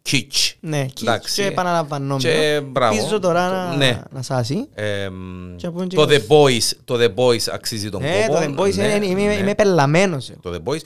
kitsch. 0.02 0.52
Ναι, 0.60 0.84
και- 0.84 0.92
εντάξει. 1.02 1.34
και 1.42 1.46
επαναλαμβανόμενο. 1.48 2.18
Και 2.18 2.60
μπράβο. 2.66 3.02
Πίζω 3.02 3.18
τώρα 3.20 3.48
να, 3.48 3.76
Ναι. 3.76 4.00
να 4.10 4.22
σάσει. 4.22 4.68
Ε, 4.74 5.08
Και 5.56 5.66
να 5.66 5.72
πούμε 5.72 5.86
και 5.86 5.96
το, 5.96 6.04
για- 6.04 6.20
The 6.20 6.32
Boys, 6.32 6.70
το 6.84 6.96
The 7.00 7.14
Boys 7.14 7.48
αξίζει 7.52 7.88
τον 7.90 8.02
Ε, 8.04 8.26
κόπο. 8.26 8.32
το 8.40 8.44
The 8.44 8.60
Boys 8.60 8.74
Ναι, 8.74 8.84
είναι- 8.86 9.06
είμαι, 9.06 9.22
ναι. 9.26 9.32
είμαι 9.34 9.54
πελαμένος. 9.54 10.30
εγώ. 10.30 10.40
Το 10.42 10.52
The 10.64 10.70
Boys. 10.70 10.80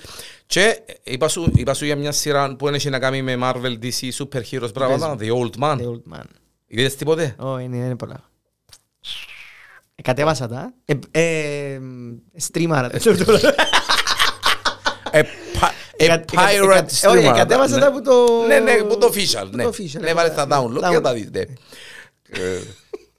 Και 0.47 0.81
είπα 1.03 1.29
σου, 1.29 1.53
είπα 1.55 1.75
σου 1.75 1.85
για 1.85 1.97
μια 1.97 2.13
σειρά 2.13 2.57
που 2.57 2.69
έχει 2.69 2.91
να 2.91 2.99
κάνει 2.99 3.23
με 3.23 3.37
Marvel, 3.43 3.79
DC, 3.83 4.09
Super 4.19 4.41
Heroes, 4.51 4.75
πράγματα. 4.75 5.17
The 5.21 5.33
Old 5.33 5.63
Man. 5.63 5.77
The 5.77 5.85
Old 5.91 6.15
Man. 6.17 6.25
Είδες 6.67 6.97
τίποτε; 6.97 7.35
Ω, 7.39 7.59
είναι, 7.59 7.77
είναι 7.77 7.97
πολλά. 7.97 8.30
Ε, 9.95 10.03
κατέβασα 10.03 10.49
τα. 10.49 10.73
Ε, 10.85 10.95
ε, 11.11 11.81
στρίμαρα. 12.37 12.89
τα. 12.91 12.99
A, 15.13 15.23
pi- 15.23 15.25
a 15.61 15.69
Εκα- 15.97 16.15
εκα- 16.15 16.25
pirate 16.33 16.63
εκα- 16.63 16.87
streamer. 17.01 17.17
όχι, 17.17 17.33
κατέβασα 17.39 17.75
Ναι. 17.75 17.81
τα 17.81 17.87
από 17.87 18.03
το- 18.03 18.45
Ναι, 18.47 18.59
ναι, 18.59 18.75
που 18.83 18.99
το 18.99 19.07
official. 19.07 19.49
που 19.51 19.57
Ναι, 19.57 19.63
το 19.63 19.69
official, 19.79 20.01
ναι 20.01 20.15
βάλε 20.15 20.29
τα 20.31 20.47
ναι. 20.47 20.57
download 20.57 20.85
Download. 20.85 20.91
και 20.93 21.01
τα 21.01 21.13
δεις. 21.13 21.29
ναι. 21.31 21.41
Ε, 21.41 22.61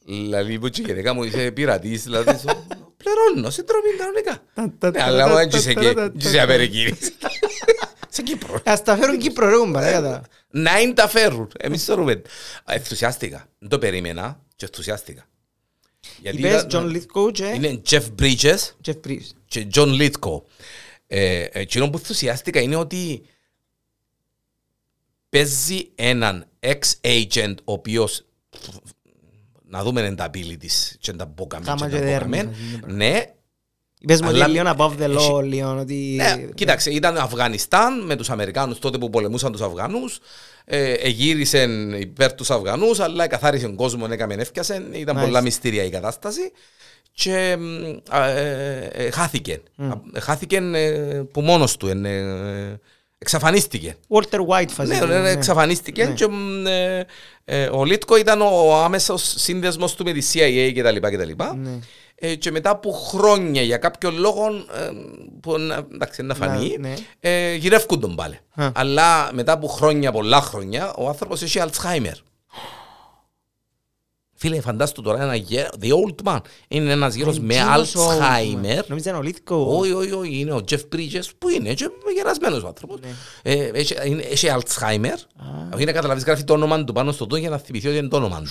Λαλή 0.05 0.59
που 0.59 0.67
και 0.67 0.81
η 0.81 0.85
γυναίκα 0.87 1.13
μου 1.13 1.23
είσαι 1.23 1.51
πειρατής, 1.51 2.03
δηλαδή 2.03 2.31
σου, 2.37 2.65
πληρώνω, 2.97 3.49
σε 3.49 3.63
τρώμη 3.63 3.87
κανονικά. 3.97 4.37
Τα- 4.53 4.73
τα- 4.79 4.91
Ναι, 4.91 4.97
τα- 4.97 5.05
αλλά 5.05 5.23
τα- 5.23 5.27
μου 5.29 5.33
τα- 5.35 5.41
έτσι 5.41 5.57
είσαι 5.57 5.73
τα- 5.73 5.81
και- 5.81 5.93
τα- 5.93 6.11
και 6.17 6.27
σε 6.27 6.39
Αμερική. 6.39 6.95
Σε 8.13 8.21
Κύπρο. 8.21 8.61
Ας 8.65 8.83
τα 8.83 8.95
φέρουν 8.95 9.17
Κύπρο 9.17 9.49
ρε 9.49 9.55
κουμπάρε, 9.57 9.91
κατά. 9.91 10.21
Να 10.49 10.79
είναι 10.79 10.93
τα 10.93 11.07
φέρουν. 11.07 11.51
Εμείς 11.59 11.83
θεωρούμε. 11.83 12.21
Ενθουσιάστηκα. 12.65 13.45
Δεν 13.59 13.69
το 13.69 13.79
περίμενα 13.79 14.39
και 14.55 14.65
ενθουσιάστηκα. 14.65 15.25
Γιατί 16.21 16.37
Είπες 16.37 16.61
ήταν- 16.61 16.69
John 16.69 16.95
Lithgow 16.95 17.31
και 17.31 17.45
Είναι 17.45 17.81
Jeff 17.89 18.05
Bridges 18.19 18.57
Jeff 18.85 18.99
Bridges. 19.07 19.29
και 19.47 19.67
John 19.73 19.99
Lithgow. 20.01 20.41
Ε, 21.07 21.47
εκείνο 21.51 21.89
που 21.89 21.97
ενθουσιάστηκα 21.97 22.59
είναι 22.61 22.75
ότι 22.75 23.21
παίζει 25.29 25.89
έναν 25.95 26.45
ex-agent 26.59 27.55
ο 27.63 27.71
οποίος 27.71 28.25
να 29.63 29.83
δούμε 29.83 30.01
εν 30.01 30.15
τα 30.15 30.29
abilities 30.33 30.95
και 30.99 31.13
τα 31.13 31.25
μπόκαμε 31.25 31.65
Κάμα 31.65 31.89
και 31.89 31.93
και 31.93 31.99
τα 31.99 32.05
δέρμα, 32.05 32.27
μπόκαμε. 32.43 32.51
ας 32.73 32.79
πούμε. 32.79 32.93
Ναι, 32.93 33.33
Είπες 34.01 34.21
μου 34.21 34.27
ότι 34.29 34.41
Αλλά- 34.41 34.47
λίγο 34.47 34.75
above 34.77 34.91
the 34.91 35.09
έχει- 35.09 35.29
law, 35.31 35.43
λίγο 35.43 35.77
ότι... 35.79 36.13
Ναι, 36.17 36.45
κοίταξε, 36.55 36.89
ήταν 36.91 37.17
Αφγανιστάν 37.17 38.05
με 38.05 38.15
τους 38.15 38.29
Αμερικάνους 38.29 38.79
τότε 38.79 38.97
που 38.97 39.09
πολεμούσαν 39.09 39.51
τους 39.51 39.61
Αφγανούς. 39.61 40.19
Ε, 40.65 40.91
εγύρισαν 40.93 41.93
υπέρ 41.99 42.33
τους 42.33 42.49
Αφγανούς, 42.51 42.99
αλλά 42.99 43.27
καθάρισε 43.27 43.65
τον 43.65 43.75
κόσμο, 43.75 44.07
έκαμε 44.11 44.33
έφτιασε. 44.33 44.73
Ήταν 44.73 44.89
Μάλιστα. 44.91 45.21
πολλά 45.25 45.41
μυστήρια 45.41 45.83
η 45.83 45.89
κατάσταση. 45.89 46.51
Και 47.13 47.57
μ, 47.59 47.97
α, 48.15 48.27
ε, 48.27 48.89
ε, 48.93 49.11
χάθηκε. 49.11 49.61
Α, 49.77 50.19
Χάθηκε 50.19 50.55
ε, 50.73 50.89
που 51.31 51.41
μόνος 51.41 51.77
του. 51.77 51.87
ε, 51.87 51.91
ε, 52.03 52.79
εξαφανίστηκε. 53.17 53.95
Walter 54.09 54.39
White 54.47 54.69
φάση. 54.69 54.91
Ναι, 54.91 55.05
ναι, 55.05 55.19
ναι, 55.19 55.29
εξαφανίστηκε 55.29 56.05
Ναι. 56.05 56.13
και 56.13 56.27
μ, 56.27 56.65
ε, 56.67 57.05
ε, 57.45 57.65
ο 57.71 57.83
Λίτκο 57.85 58.17
ήταν 58.17 58.41
ο 58.41 58.75
άμεσος 58.83 59.33
σύνδεσμος 59.37 59.95
του 59.95 60.03
με 60.03 60.11
τη 60.13 60.25
CIA 60.33 60.71
κτλ. 60.75 61.31
Κτλ. 62.21 62.25
Ναι. 62.25 62.31
Ε, 62.31 62.35
και 62.35 62.51
μετά 62.51 62.69
από 62.69 62.91
χρόνια 62.91 63.61
για 63.61 63.77
κάποιο 63.77 64.11
λόγο 64.11 64.45
ε, 64.47 64.89
που 65.41 65.57
να, 65.57 65.85
εντάξει, 65.93 66.21
να 66.21 66.33
φανεί, 66.35 66.77
Ναι, 66.79 66.87
ναι. 66.89 66.95
ε, 67.19 67.53
γυρεύκουν 67.55 67.99
τον 67.99 68.15
πάλι. 68.15 68.39
Α. 68.55 68.69
Αλλά 68.73 69.29
μετά 69.33 69.51
από 69.51 69.67
χρόνια, 69.67 70.11
πολλά 70.11 70.41
χρόνια, 70.41 70.93
ο 70.93 71.07
άνθρωπος 71.07 71.41
έχει 71.41 71.59
Αλτσχάιμερ. 71.59 72.15
Φίλε, 74.35 74.61
φαντάστου 74.61 75.01
τώρα 75.01 75.21
ένα 75.21 75.35
γέρο, 75.35 75.69
the 75.81 75.87
old 75.89 76.27
man, 76.33 76.37
είναι 76.67 76.91
ένας 76.91 77.13
γέρος 77.15 77.39
με 77.39 77.53
Εκείνος 77.55 77.95
ο- 77.95 78.09
Αλτσχάιμερ. 78.09 78.87
Νόμιζα 78.89 79.09
είναι 79.09 79.19
ο 79.19 79.21
Λίθκο; 79.21 79.75
Όχι, 79.77 79.91
όχι, 79.91 80.11
όχι, 80.11 80.39
είναι 80.39 80.51
ο 80.53 80.63
Τζεφ 80.63 80.81
Bridges 80.95 81.23
που 81.37 81.49
είναι 81.49 81.73
και 81.73 81.89
γερασμένος 82.15 82.63
ο 82.63 82.67
άνθρωπος. 82.67 82.99
Ναι. 82.99 83.09
Ε, 83.41 83.69
έχει- 83.73 83.95
είναι- 84.05 84.21
Έχει 84.23 84.49
Αλτσχάιμερ. 84.49 85.17
Όχι 85.75 85.85
να 85.85 85.91
καταλαβείς 85.91 86.23
γράφει 86.23 86.43
το 86.43 86.53
όνομα 86.53 86.83
του 86.83 86.93
πάνω 86.93 87.11
στο 87.11 87.27
τόν 87.27 87.39
για 87.39 87.49
να 87.49 87.57
θυμηθεί 87.57 87.87
ότι 87.87 87.97
είναι 87.97 88.07
το 88.07 88.15
όνομα 88.17 88.41
του. 88.41 88.49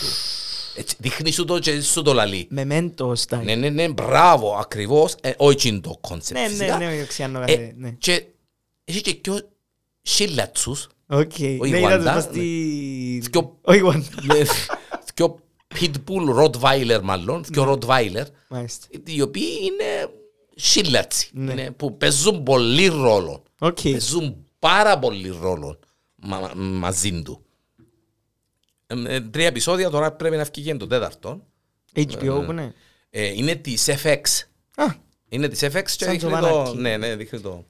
Έτσι, 0.81 0.97
δείχνεις 0.99 1.35
σου 1.35 1.45
το 1.45 1.59
και 1.59 1.81
σου 1.81 2.03
το 2.03 2.13
λαλεί. 2.13 2.49
Memento 2.57 3.13
style. 3.13 3.43
Ναι, 3.45 3.55
ναι, 3.55 3.69
ναι, 3.69 3.89
μπράβο, 3.89 4.55
ακριβώς. 4.57 5.15
Ε, 5.21 5.33
όχι 5.37 5.69
είναι 5.69 5.81
το 5.81 5.99
κόνσεπτ 6.01 6.39
Ναι, 6.41 6.47
ναι, 6.47 6.49
φυσικά. 6.53 6.77
ναι, 6.79 6.87
όχι, 6.87 7.07
ξιάνω 7.07 7.39
Ε, 7.43 7.45
κάτι, 7.47 7.75
ναι. 7.77 7.91
Και 7.91 8.25
έχει 8.85 9.01
και 9.01 9.15
πιο 9.15 9.41
σίλατσους, 10.03 10.89
Οκ. 11.07 11.33
ο 11.61 11.65
Ναι, 11.65 11.69
είδα 11.69 11.79
Ιουάντα, 11.79 12.05
το 12.05 12.13
πως 12.15 12.23
στη- 12.23 13.23
Πιο- 13.31 13.59
Ο 13.65 13.73
Ιουάντα. 13.73 14.07
με- 14.23 14.47
πιο 15.15 15.39
pitbull 15.75 16.35
rottweiler 16.45 17.01
μάλλον, 17.03 17.45
πιο 17.53 17.65
Ναι. 17.65 17.73
rottweiler, 17.73 18.25
Μάλιστα. 18.49 18.87
οι 19.07 19.21
οποίοι 19.23 19.49
είναι 19.63 20.11
σίλατσι, 20.57 21.31
Ναι. 21.33 21.53
είναι, 21.53 21.71
που 21.71 21.97
παίζουν 21.97 22.43
πολύ 22.43 22.87
ρόλο. 22.87 23.43
Οκ. 23.59 23.79
Παίζουν 23.83 24.37
πάρα 24.59 24.99
πολύ 24.99 25.37
ρόλο 25.41 25.79
μα- 26.15 26.39
μα- 26.39 26.53
μαζί 26.55 27.23
του. 27.23 27.45
Ε, 28.91 29.15
ε, 29.15 29.21
Τρία 29.21 29.47
επεισόδια 29.47 29.91
τώρα 29.91 30.13
πρέπει 30.13 30.37
να 30.37 30.45
βγει 30.45 30.63
και 30.63 30.75
το 30.75 30.87
τέταρτο. 30.87 31.47
HBO 31.95 32.43
που 32.47 32.51
είναι. 32.51 32.75
Ε, 33.11 33.27
Είναι 33.27 33.55
της 33.55 33.89
FX. 34.03 34.21
Α, 34.75 34.85
Είναι 35.29 35.49
της 35.49 35.65
FX 35.65 35.83
και 35.83 36.05
Σαν 36.05 36.11
δείχνει 36.11 36.31
το 36.31 36.39
το... 36.39 36.47
μανάκι. 36.47 36.77
Ναι, 36.77 36.97
ναι, 36.97 37.17
δείχνει 37.17 37.41
το... 37.41 37.65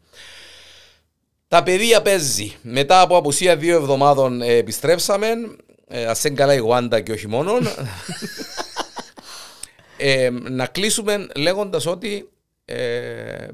Τα 1.49 1.63
παιδεία 1.63 2.03
παίζει. 2.03 2.57
Μετά 2.63 3.01
από 3.01 3.17
απουσία 3.17 3.57
δύο 3.57 3.77
εβδομάδων 3.77 4.43
ε, 4.43 4.55
επιστρέψαμε. 4.55 5.29
Ε, 5.87 6.05
ας 6.05 6.25
είναι 6.25 6.35
καλά 6.35 6.55
η 6.55 6.59
Γουάντα 6.59 7.01
και 7.01 7.13
όχι 7.13 7.29
μόνο. 7.29 7.53
ε, 9.97 10.31
να 10.31 10.67
κλείσουμε 10.67 11.27
λέγοντας 11.37 11.87
ότι 11.87 12.31
ε, 12.65 13.49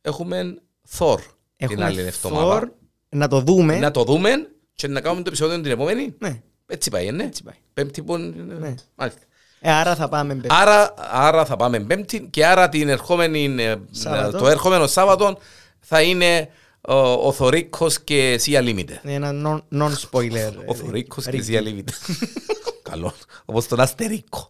έχουμε 0.00 0.58
Thor 0.98 1.18
την 1.56 1.82
άλλη 1.82 1.98
έχουμε 1.98 2.08
εβδομάδα. 2.08 2.60
Thor. 2.62 2.70
Να 3.08 3.28
το 3.28 3.40
δούμε. 3.40 3.78
Να 3.78 3.90
το 3.90 4.04
δούμε 4.04 4.48
και 4.74 4.88
να 4.88 5.00
κάνουμε 5.00 5.22
το 5.22 5.28
επεισόδιο 5.28 5.60
την 5.60 5.70
επόμενη. 5.70 6.14
Ναι. 6.18 6.40
Έτσι 6.66 6.90
πάει, 6.90 7.10
ναι. 7.10 7.24
Έτσι 7.24 7.42
πάει. 7.42 7.54
Πέμπτη 7.74 8.02
που... 8.02 8.16
Ναι. 8.16 8.74
Μάλιστα. 8.94 9.20
Ε, 9.60 9.72
Άρα 9.72 9.94
θα 9.94 10.08
πάμε 10.08 10.34
πέρα. 10.34 10.54
Άρα, 10.54 10.94
άρα 10.96 11.44
θα 11.44 11.56
πάμε 11.56 11.80
Πέμπτη 11.80 12.28
και 12.30 12.46
άρα 12.46 12.68
την 12.68 12.88
ερχόμενη, 12.88 13.54
ε, 13.62 13.74
Σάββατο. 13.90 14.38
το 14.38 14.48
ερχόμενο 14.48 14.86
Σάββατο 14.86 15.38
θα 15.80 16.02
είναι 16.02 16.48
ο, 16.80 16.94
ο 17.26 17.32
Θωρίκος 17.32 18.00
και 18.00 18.36
Σία 18.38 18.60
Limited. 18.64 18.98
Ένα 19.02 19.30
non- 19.44 19.78
non-spoiler. 19.82 20.52
Ο 20.66 20.74
Θωρίκος 20.74 21.24
και 21.24 21.36
review. 21.38 21.42
Σία 21.44 21.60
Limited. 21.64 22.14
Καλό. 22.90 23.12
Όπως 23.44 23.66
τον 23.68 23.80
Αστερίκο. 23.80 24.48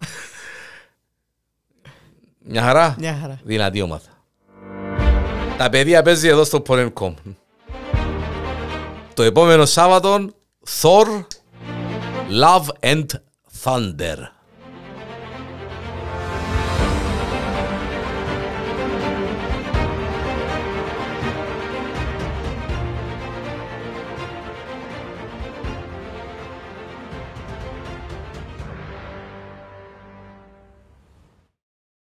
Μια 2.39 2.63
χαρά. 2.63 2.95
Μια 2.99 3.19
χαρά. 3.21 3.41
Δυνατή 3.45 3.81
ομάδα. 3.81 4.09
Τα 5.59 5.69
παιδιά 5.69 6.03
παίζει 6.03 6.29
εδώ 6.29 6.45
στο 6.45 6.63
Porencom. 6.67 7.15
Το 9.15 9.23
επόμενο 9.23 9.67
Σάββατο 9.67 10.31
Thor 10.81 11.25
Love 12.31 12.67
and 12.81 13.07
Thunder. 13.65 14.34